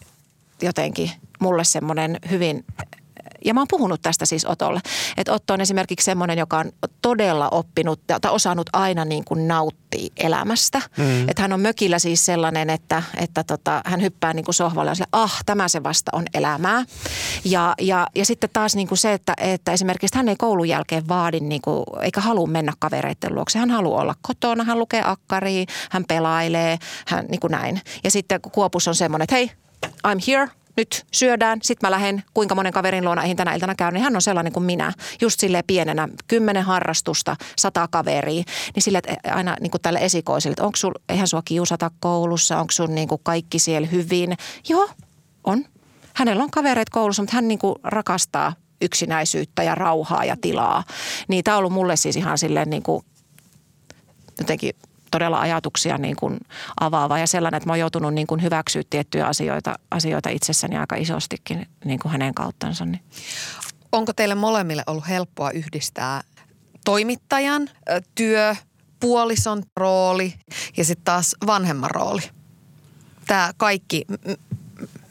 jotenkin 0.61 1.11
mulle 1.39 1.63
semmoinen 1.63 2.19
hyvin 2.31 2.65
ja 3.45 3.53
mä 3.53 3.59
oon 3.59 3.67
puhunut 3.69 4.01
tästä 4.01 4.25
siis 4.25 4.45
Otolle. 4.45 4.79
Että 5.17 5.33
Otto 5.33 5.53
on 5.53 5.61
esimerkiksi 5.61 6.05
semmoinen, 6.05 6.37
joka 6.37 6.57
on 6.57 6.71
todella 7.01 7.49
oppinut 7.49 8.01
tai 8.07 8.31
osannut 8.31 8.69
aina 8.73 9.05
niin 9.05 9.25
kuin 9.25 9.47
nauttia 9.47 10.09
elämästä. 10.17 10.81
Mm. 10.97 11.29
Että 11.29 11.41
hän 11.41 11.53
on 11.53 11.59
mökillä 11.59 11.99
siis 11.99 12.25
sellainen, 12.25 12.69
että, 12.69 13.03
että 13.17 13.43
tota, 13.43 13.81
hän 13.85 14.01
hyppää 14.01 14.33
niin 14.33 14.45
kuin 14.45 14.55
sohvalle 14.55 14.91
ja 14.91 14.95
sille, 14.95 15.07
ah, 15.11 15.43
tämä 15.45 15.67
se 15.67 15.83
vasta 15.83 16.11
on 16.13 16.25
elämää. 16.33 16.85
Ja, 17.45 17.73
ja, 17.81 18.07
ja 18.15 18.25
sitten 18.25 18.49
taas 18.53 18.75
niin 18.75 18.87
kuin 18.87 18.97
se, 18.97 19.13
että, 19.13 19.33
että 19.37 19.71
esimerkiksi 19.71 20.17
hän 20.17 20.29
ei 20.29 20.35
koulun 20.35 20.69
jälkeen 20.69 21.07
vaadi 21.07 21.39
niin 21.39 21.61
kuin, 21.61 21.83
eikä 22.01 22.21
halua 22.21 22.47
mennä 22.47 22.73
kavereiden 22.79 23.35
luokse. 23.35 23.59
Hän 23.59 23.71
haluaa 23.71 24.01
olla 24.01 24.15
kotona, 24.21 24.63
hän 24.63 24.79
lukee 24.79 25.01
akkaria, 25.05 25.65
hän 25.91 26.05
pelailee, 26.05 26.77
hän 27.07 27.25
niin 27.29 27.39
kuin 27.39 27.51
näin. 27.51 27.81
Ja 28.03 28.11
sitten 28.11 28.41
Kuopus 28.41 28.87
on 28.87 28.95
semmoinen, 28.95 29.23
että 29.23 29.35
hei, 29.35 29.51
I'm 30.07 30.19
here– 30.27 30.49
nyt 30.75 31.05
syödään, 31.11 31.59
sitten 31.63 31.87
mä 31.87 31.91
lähden, 31.91 32.23
kuinka 32.33 32.55
monen 32.55 32.73
kaverin 32.73 33.05
luona 33.05 33.21
eihin 33.21 33.37
tänä 33.37 33.53
iltana 33.53 33.75
käyn, 33.75 33.93
niin 33.93 34.03
hän 34.03 34.15
on 34.15 34.21
sellainen 34.21 34.53
kuin 34.53 34.63
minä. 34.63 34.93
Just 35.21 35.39
sille 35.39 35.63
pienenä, 35.67 36.09
kymmenen 36.27 36.63
harrastusta, 36.63 37.35
sata 37.57 37.87
kaveria. 37.91 38.43
Niin 38.75 38.83
sille, 38.83 39.01
aina 39.31 39.57
niin 39.59 39.71
kuin 39.71 39.81
tälle 39.81 39.99
esikoisille, 39.99 40.53
että 40.53 40.63
onko 40.63 40.75
sul, 40.75 40.93
eihän 41.09 41.27
sua 41.27 41.41
kiusata 41.45 41.91
koulussa, 41.99 42.59
onko 42.59 42.71
sun 42.71 42.95
niin 42.95 43.07
kuin 43.07 43.21
kaikki 43.23 43.59
siellä 43.59 43.87
hyvin. 43.87 44.37
Joo, 44.69 44.89
on. 45.43 45.65
Hänellä 46.13 46.43
on 46.43 46.51
kavereet 46.51 46.89
koulussa, 46.89 47.21
mutta 47.21 47.35
hän 47.35 47.47
niin 47.47 47.59
kuin 47.59 47.75
rakastaa 47.83 48.53
yksinäisyyttä 48.81 49.63
ja 49.63 49.75
rauhaa 49.75 50.25
ja 50.25 50.35
tilaa. 50.41 50.83
Niin 51.27 51.43
tämä 51.43 51.57
on 51.57 51.59
ollut 51.59 51.73
mulle 51.73 51.95
siis 51.95 52.15
ihan 52.15 52.37
silleen 52.37 52.69
niin 52.69 52.83
kuin 52.83 53.05
jotenkin 54.39 54.75
todella 55.13 55.39
ajatuksia 55.39 55.97
niin 55.97 56.15
kuin 56.15 56.39
avaava 56.79 57.19
ja 57.19 57.27
sellainen, 57.27 57.57
että 57.57 57.69
mä 57.69 57.73
oon 57.73 57.79
joutunut 57.79 58.13
niin 58.13 58.27
kuin 58.27 58.41
hyväksyä 58.41 58.81
tiettyjä 58.89 59.27
asioita, 59.27 59.75
asioita 59.91 60.29
itsessäni 60.29 60.77
aika 60.77 60.95
isostikin 60.95 61.67
niin 61.85 61.99
kuin 61.99 62.11
hänen 62.11 62.33
kauttansa. 62.33 62.85
Niin. 62.85 63.03
Onko 63.91 64.13
teille 64.13 64.35
molemmille 64.35 64.83
ollut 64.87 65.07
helppoa 65.07 65.51
yhdistää 65.51 66.21
toimittajan 66.85 67.69
työ, 68.15 68.55
puolison 68.99 69.63
rooli 69.77 70.33
ja 70.77 70.85
sitten 70.85 71.05
taas 71.05 71.35
vanhemman 71.45 71.91
rooli? 71.91 72.21
Tämä 73.27 73.51
kaikki, 73.57 74.05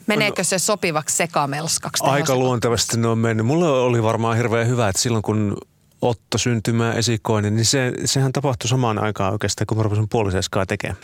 meneekö 0.07 0.43
se 0.43 0.59
sopivaksi 0.59 1.15
sekamelskaksi? 1.15 2.03
Aika 2.03 2.35
luontevasti 2.35 2.97
ne 2.97 3.07
on 3.07 3.17
mennyt. 3.17 3.45
Mulla 3.45 3.81
oli 3.81 4.03
varmaan 4.03 4.37
hirveän 4.37 4.67
hyvä, 4.67 4.89
että 4.89 5.01
silloin 5.01 5.23
kun 5.23 5.57
Otto 6.03 6.37
syntymää 6.37 6.93
esikoinen, 6.93 7.55
niin 7.55 7.65
se, 7.65 7.93
sehän 8.05 8.33
tapahtui 8.33 8.69
samaan 8.69 9.03
aikaan 9.03 9.31
oikeastaan, 9.31 9.67
kun 9.67 9.77
mä 9.77 9.83
rupesin 9.83 10.09
puoliseskaa 10.09 10.65
tekemään. 10.65 10.97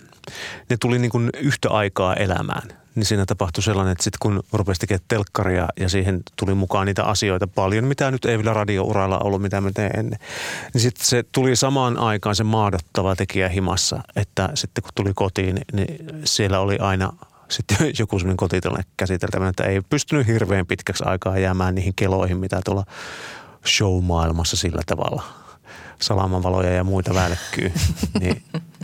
Ne 0.70 0.78
tuli 0.78 1.00
niin 1.00 1.12
kuin 1.12 1.30
yhtä 1.38 1.70
aikaa 1.70 2.16
elämään. 2.16 2.68
Niin 2.96 3.06
siinä 3.06 3.26
tapahtui 3.26 3.64
sellainen, 3.64 3.92
että 3.92 4.04
sitten 4.04 4.18
kun 4.22 4.44
rupesi 4.54 4.80
tekemään 4.80 5.06
telkkaria 5.08 5.68
ja 5.80 5.90
siihen 5.90 6.22
tuli 6.36 6.54
mukaan 6.54 6.86
niitä 6.88 7.04
asioita 7.04 7.48
paljon, 7.48 7.86
mitä 7.86 8.12
nyt 8.12 8.26
ei 8.26 8.38
vielä 8.38 8.54
radiouralla 8.54 9.20
ollut, 9.20 9.42
mitä 9.42 9.62
mä 9.62 9.72
teen 9.74 10.00
ennen. 10.00 10.20
Niin 10.74 10.82
sitten 10.82 11.06
se 11.06 11.24
tuli 11.32 11.56
samaan 11.56 11.98
aikaan 11.98 12.36
se 12.36 12.44
maadottava 12.44 13.16
tekijä 13.16 13.50
himassa, 13.50 14.04
että 14.16 14.50
sitten 14.54 14.82
kun 14.82 14.92
tuli 14.96 15.12
kotiin, 15.16 15.60
niin 15.74 16.06
siellä 16.26 16.60
oli 16.60 16.78
aina 16.78 17.14
sitten 17.50 17.78
joku 18.00 18.20
semmoinen 18.20 18.38
kotitilanne 18.38 18.84
käsiteltävä, 18.98 19.48
että 19.48 19.64
ei 19.64 19.82
pystynyt 19.90 20.28
hirveän 20.28 20.66
pitkäksi 20.66 21.04
aikaa 21.08 21.40
jäämään 21.40 21.76
niihin 21.76 21.94
keloihin, 21.96 22.38
mitä 22.38 22.62
tuolla 22.66 22.84
show-maailmassa 23.66 24.58
sillä 24.58 24.82
tavalla 24.86 25.24
salamanvaloja 26.02 26.74
ja 26.74 26.84
muita 26.84 27.14
välkkyy, 27.14 27.72
niin 28.20 28.44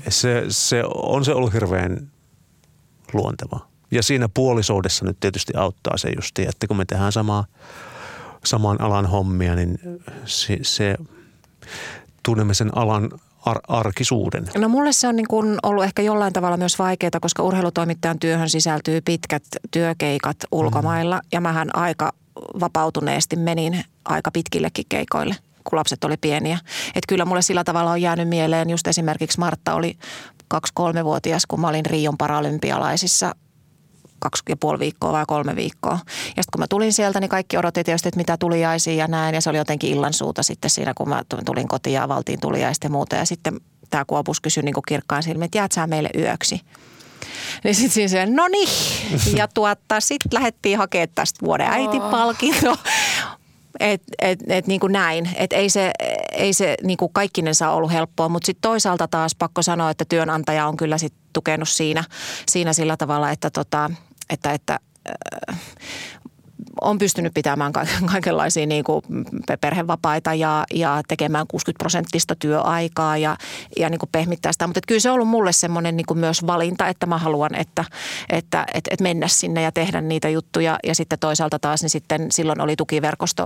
se, 0.09 0.43
se 0.49 0.83
on 0.95 1.25
se 1.25 1.33
ollut 1.33 1.53
hirveän 1.53 2.07
luonteva. 3.13 3.59
Ja 3.91 4.03
siinä 4.03 4.29
puolisoudessa 4.33 5.05
nyt 5.05 5.19
tietysti 5.19 5.53
auttaa 5.57 5.97
se 5.97 6.09
justi, 6.15 6.41
että 6.41 6.67
kun 6.67 6.77
me 6.77 6.85
tehdään 6.85 7.11
samaa, 7.11 7.45
saman 8.45 8.81
alan 8.81 9.05
hommia, 9.05 9.55
niin 9.55 9.79
se, 10.25 10.57
se 10.61 10.95
tunnemme 12.23 12.53
sen 12.53 12.77
alan 12.77 13.09
ar- 13.45 13.61
arkisuuden? 13.67 14.47
No 14.57 14.69
mulle 14.69 14.93
se 14.93 15.07
on 15.07 15.15
niin 15.15 15.27
kuin 15.27 15.57
ollut 15.63 15.83
ehkä 15.83 16.01
jollain 16.01 16.33
tavalla 16.33 16.57
myös 16.57 16.79
vaikeaa, 16.79 17.19
koska 17.21 17.43
urheilutoimittajan 17.43 18.19
työhön 18.19 18.49
sisältyy 18.49 19.01
pitkät 19.01 19.43
työkeikat 19.71 20.37
ulkomailla. 20.51 21.15
Mm. 21.15 21.27
Ja 21.31 21.41
mähän 21.41 21.75
aika 21.75 22.13
vapautuneesti 22.59 23.35
menin 23.35 23.83
aika 24.05 24.31
pitkillekin 24.31 24.85
keikoille 24.89 25.35
kun 25.69 25.79
lapset 25.79 26.03
oli 26.03 26.17
pieniä. 26.17 26.59
Että 26.87 27.07
kyllä 27.07 27.25
mulle 27.25 27.41
sillä 27.41 27.63
tavalla 27.63 27.91
on 27.91 28.01
jäänyt 28.01 28.29
mieleen, 28.29 28.69
just 28.69 28.87
esimerkiksi 28.87 29.39
Martta 29.39 29.73
oli 29.73 29.97
kaksi-kolmevuotias, 30.47 31.45
kun 31.45 31.59
mä 31.59 31.67
olin 31.67 31.85
Rion 31.85 32.17
paralympialaisissa 32.17 33.35
kaksi 34.19 34.43
ja 34.49 34.57
puoli 34.57 34.79
viikkoa 34.79 35.11
vai 35.11 35.23
kolme 35.27 35.55
viikkoa. 35.55 35.99
Ja 36.15 36.43
sitten 36.43 36.51
kun 36.53 36.59
mä 36.59 36.67
tulin 36.67 36.93
sieltä, 36.93 37.19
niin 37.19 37.29
kaikki 37.29 37.57
odotti 37.57 37.83
tietysti, 37.83 38.09
että 38.09 38.17
mitä 38.17 38.37
tuliaisia 38.37 38.93
ja 38.93 39.07
näin. 39.07 39.35
Ja 39.35 39.41
se 39.41 39.49
oli 39.49 39.57
jotenkin 39.57 39.91
illansuuta 39.91 40.43
sitten 40.43 40.69
siinä, 40.69 40.93
kun 40.93 41.09
mä 41.09 41.23
tulin 41.45 41.67
kotiin 41.67 41.93
ja 41.93 42.07
valtiin 42.07 42.39
tuliaista 42.39 42.85
ja 42.85 42.89
muuta. 42.89 43.15
Ja 43.15 43.25
sitten 43.25 43.61
tämä 43.89 44.05
Kuopus 44.05 44.41
kysyi 44.41 44.63
niin 44.63 44.75
kirkkaan 44.87 45.23
silmin, 45.23 45.43
että 45.45 45.57
jäät 45.57 45.71
sä 45.71 45.87
meille 45.87 46.09
yöksi. 46.17 46.61
Niin 47.63 47.75
sitten 47.75 47.91
siinä 47.91 48.07
se, 48.07 48.25
no 48.25 48.47
niin. 48.47 48.69
Ja 49.35 49.47
tuotta, 49.47 49.99
sitten 49.99 50.33
lähdettiin 50.33 50.77
hakemaan 50.77 51.09
tästä 51.15 51.45
vuoden 51.45 51.67
äitipalkinto. 51.67 52.77
Et, 53.79 54.01
et, 54.21 54.39
et 54.47 54.67
niin 54.67 54.79
kuin 54.79 54.93
näin, 54.93 55.29
et 55.35 55.53
ei 55.53 55.69
se, 55.69 55.91
ei 56.31 56.53
se 56.53 56.77
niin 56.83 56.97
kuin 56.97 57.13
kaikkinensa 57.13 57.69
ollut 57.69 57.91
helppoa, 57.91 58.29
mutta 58.29 58.45
sitten 58.45 58.61
toisaalta 58.61 59.07
taas 59.07 59.35
pakko 59.35 59.61
sanoa, 59.61 59.89
että 59.89 60.05
työnantaja 60.09 60.67
on 60.67 60.77
kyllä 60.77 60.97
sit 60.97 61.13
tukenut 61.33 61.69
siinä, 61.69 62.03
siinä 62.47 62.73
sillä 62.73 62.97
tavalla, 62.97 63.31
että, 63.31 63.49
tota, 63.49 63.91
että, 64.29 64.51
että 64.51 64.79
äh, 65.49 65.59
on 66.81 66.97
pystynyt 66.97 67.33
pitämään 67.33 67.73
kaikenlaisia 68.11 68.65
niin 68.65 68.83
kuin 68.83 69.01
perhevapaita 69.61 70.33
ja, 70.33 70.65
ja 70.73 71.01
tekemään 71.07 71.47
60 71.47 71.79
prosenttista 71.79 72.35
työaikaa 72.35 73.17
ja, 73.17 73.37
ja 73.77 73.89
niin 73.89 73.99
kuin 73.99 74.09
pehmittää 74.11 74.51
sitä. 74.51 74.67
Mutta 74.67 74.81
kyllä 74.87 75.01
se 75.01 75.09
on 75.09 75.13
ollut 75.13 75.27
mulle 75.27 75.51
semmoinen 75.51 75.97
niin 75.97 76.05
kuin 76.05 76.17
myös 76.17 76.47
valinta, 76.47 76.87
että 76.87 77.05
mä 77.05 77.17
haluan, 77.17 77.55
että, 77.55 77.85
että, 78.29 78.65
että, 78.73 78.89
että 78.91 79.03
mennä 79.03 79.27
sinne 79.27 79.61
ja 79.61 79.71
tehdä 79.71 80.01
niitä 80.01 80.29
juttuja. 80.29 80.79
Ja 80.83 80.95
sitten 80.95 81.19
toisaalta 81.19 81.59
taas 81.59 81.81
niin 81.81 81.89
sitten 81.89 82.31
silloin 82.31 82.61
oli 82.61 82.75
tukiverkosto, 82.75 83.45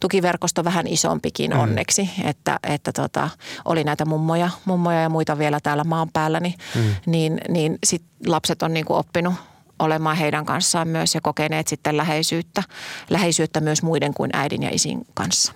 tukiverkosto 0.00 0.64
vähän 0.64 0.86
isompikin 0.86 1.50
mm. 1.50 1.58
onneksi, 1.58 2.10
että, 2.24 2.58
että 2.62 2.92
tota, 2.92 3.30
oli 3.64 3.84
näitä 3.84 4.04
mummoja, 4.04 4.50
mummoja 4.64 5.00
ja 5.00 5.08
muita 5.08 5.38
vielä 5.38 5.60
täällä 5.60 5.84
maan 5.84 6.08
päällä, 6.12 6.40
niin, 6.40 6.54
mm. 6.74 6.82
niin, 7.06 7.40
niin 7.48 7.78
sit 7.86 8.02
lapset 8.26 8.62
on 8.62 8.74
niin 8.74 8.84
kuin 8.86 8.98
oppinut– 8.98 9.34
olemaan 9.78 10.16
heidän 10.16 10.44
kanssaan 10.44 10.88
myös 10.88 11.14
ja 11.14 11.20
kokeneet 11.20 11.68
sitten 11.68 11.96
läheisyyttä, 11.96 12.62
läheisyyttä 13.10 13.60
myös 13.60 13.82
muiden 13.82 14.14
kuin 14.14 14.30
äidin 14.32 14.62
ja 14.62 14.70
isin 14.72 15.06
kanssa. 15.14 15.52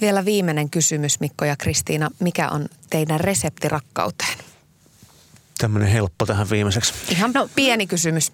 Vielä 0.00 0.24
viimeinen 0.24 0.70
kysymys 0.70 1.20
Mikko 1.20 1.44
ja 1.44 1.56
Kristiina. 1.56 2.10
Mikä 2.20 2.48
on 2.48 2.66
teidän 2.90 3.20
resepti 3.20 3.68
rakkauteen? 3.68 4.38
Tämmöinen 5.58 5.88
helppo 5.88 6.26
tähän 6.26 6.50
viimeiseksi. 6.50 6.94
Ihan 7.08 7.30
no, 7.34 7.48
pieni 7.54 7.86
kysymys. 7.86 8.32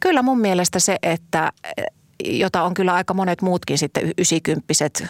Kyllä 0.00 0.22
mun 0.22 0.40
mielestä 0.40 0.78
se, 0.78 0.96
että 1.02 1.52
jota 2.24 2.62
on 2.62 2.74
kyllä 2.74 2.94
aika 2.94 3.14
monet 3.14 3.42
muutkin 3.42 3.78
sitten 3.78 4.12
ysikymppiset 4.18 5.06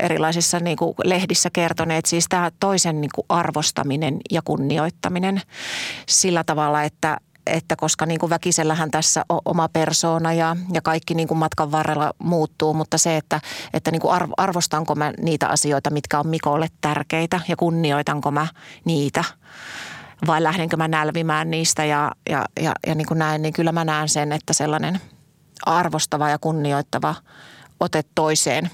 erilaisissa 0.00 0.60
niin 0.60 0.76
kuin 0.76 0.94
lehdissä 1.04 1.50
kertoneet. 1.52 2.06
Siis 2.06 2.26
tämä 2.28 2.50
toisen 2.60 3.00
niin 3.00 3.10
kuin 3.14 3.24
arvostaminen 3.28 4.16
ja 4.30 4.42
kunnioittaminen 4.44 5.42
sillä 6.08 6.44
tavalla, 6.44 6.82
että 6.82 7.18
että 7.46 7.76
koska 7.76 8.06
niin 8.06 8.20
kuin 8.20 8.30
väkisellähän 8.30 8.90
tässä 8.90 9.24
on 9.28 9.40
oma 9.44 9.68
persoona 9.68 10.32
ja, 10.32 10.56
ja 10.72 10.82
kaikki 10.82 11.14
niin 11.14 11.28
kuin 11.28 11.38
matkan 11.38 11.72
varrella 11.72 12.12
muuttuu, 12.18 12.74
mutta 12.74 12.98
se, 12.98 13.16
että, 13.16 13.40
että 13.74 13.90
niin 13.90 14.00
kuin 14.00 14.14
arvostanko 14.36 14.94
mä 14.94 15.12
niitä 15.22 15.48
asioita, 15.48 15.90
mitkä 15.90 16.18
on 16.18 16.26
Mikolle 16.26 16.68
tärkeitä 16.80 17.40
ja 17.48 17.56
kunnioitanko 17.56 18.30
mä 18.30 18.46
niitä? 18.84 19.24
Vai 20.26 20.42
lähdenkö 20.42 20.76
mä 20.76 20.88
nälvimään 20.88 21.50
niistä 21.50 21.84
ja, 21.84 22.12
ja, 22.30 22.44
ja, 22.60 22.72
ja 22.86 22.94
niin 22.94 23.06
kuin 23.06 23.18
näin, 23.18 23.42
niin 23.42 23.52
kyllä 23.52 23.72
mä 23.72 23.84
näen 23.84 24.08
sen, 24.08 24.32
että 24.32 24.52
sellainen 24.52 25.00
arvostava 25.66 26.28
ja 26.28 26.38
kunnioittava 26.38 27.14
ote 27.80 28.04
toiseen 28.14 28.70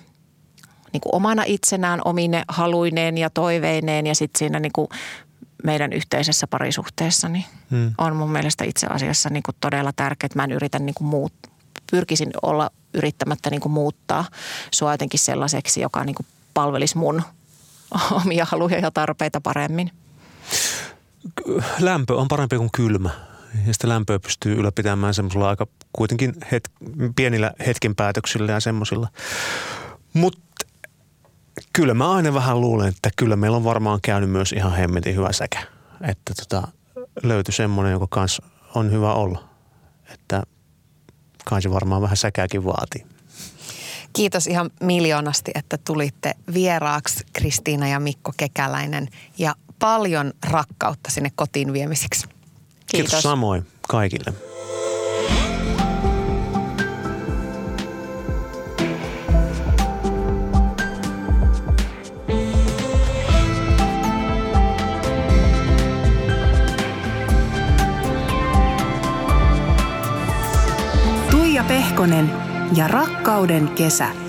niin 0.92 1.00
kuin 1.00 1.14
omana 1.14 1.42
itsenään, 1.46 2.00
omine 2.04 2.42
haluineen 2.48 3.18
ja 3.18 3.30
toiveineen 3.30 4.06
ja 4.06 4.14
sitten 4.14 4.38
siinä 4.38 4.60
niin 4.60 4.72
kuin 4.72 4.88
meidän 5.64 5.92
yhteisessä 5.92 6.46
parisuhteessa 6.46 7.28
niin 7.28 7.44
hmm. 7.70 7.94
on 7.98 8.16
mun 8.16 8.30
mielestä 8.30 8.64
itse 8.64 8.86
asiassa 8.86 9.30
niin 9.30 9.42
kuin 9.42 9.56
todella 9.60 9.92
tärkeää. 9.96 10.30
Mä 10.34 10.44
en 10.44 10.52
yritä 10.52 10.78
niin 10.78 10.94
kuin 10.94 11.08
muut, 11.08 11.32
pyrkisin 11.90 12.30
olla 12.42 12.70
yrittämättä 12.94 13.50
niin 13.50 13.60
kuin 13.60 13.72
muuttaa 13.72 14.24
sua 14.74 14.92
jotenkin 14.92 15.20
sellaiseksi, 15.20 15.80
joka 15.80 16.04
niin 16.04 16.14
kuin 16.14 16.26
palvelisi 16.54 16.98
mun 16.98 17.22
omia 18.24 18.44
haluja 18.44 18.78
ja 18.78 18.90
tarpeita 18.90 19.40
paremmin. 19.40 19.90
Lämpö 21.80 22.16
on 22.16 22.28
parempi 22.28 22.56
kuin 22.56 22.70
kylmä. 22.76 23.10
Ja 23.66 23.72
sitä 23.72 23.88
lämpöä 23.88 24.18
pystyy 24.18 24.54
ylläpitämään 24.54 25.14
semmoisella 25.14 25.48
aika 25.48 25.66
kuitenkin 25.92 26.34
het, 26.52 26.70
pienillä 27.16 27.52
hetken 27.66 27.94
päätöksillä 27.94 28.52
ja 28.52 28.60
semmoisilla. 28.60 29.08
Mutta 30.12 30.66
kyllä 31.72 31.94
mä 31.94 32.12
aina 32.12 32.34
vähän 32.34 32.60
luulen, 32.60 32.88
että 32.88 33.10
kyllä 33.16 33.36
meillä 33.36 33.56
on 33.56 33.64
varmaan 33.64 34.00
käynyt 34.02 34.30
myös 34.30 34.52
ihan 34.52 34.72
hemmetin 34.72 35.16
hyvä 35.16 35.32
säkä. 35.32 35.62
Että 36.00 36.34
tota, 36.34 36.68
löytyi 37.22 37.54
semmoinen, 37.54 37.92
joka 37.92 38.06
kanssa 38.10 38.42
on 38.74 38.92
hyvä 38.92 39.12
olla. 39.12 39.48
Että 40.12 40.42
kansi 41.44 41.70
varmaan 41.70 42.02
vähän 42.02 42.16
säkääkin 42.16 42.64
vaatii. 42.64 43.06
Kiitos 44.12 44.46
ihan 44.46 44.70
miljoonasti, 44.82 45.50
että 45.54 45.78
tulitte 45.78 46.34
vieraaksi 46.54 47.24
Kristiina 47.32 47.88
ja 47.88 48.00
Mikko 48.00 48.32
Kekäläinen 48.36 49.08
ja 49.38 49.54
paljon 49.78 50.32
rakkautta 50.50 51.10
sinne 51.10 51.30
kotiin 51.34 51.72
viemisiksi. 51.72 52.26
Kiitos, 52.26 52.86
Kiitos 52.86 53.22
samoin 53.22 53.66
kaikille. 53.88 54.32
Pehkonen 71.68 72.30
ja 72.76 72.88
Rakkauden 72.88 73.68
kesä. 73.68 74.25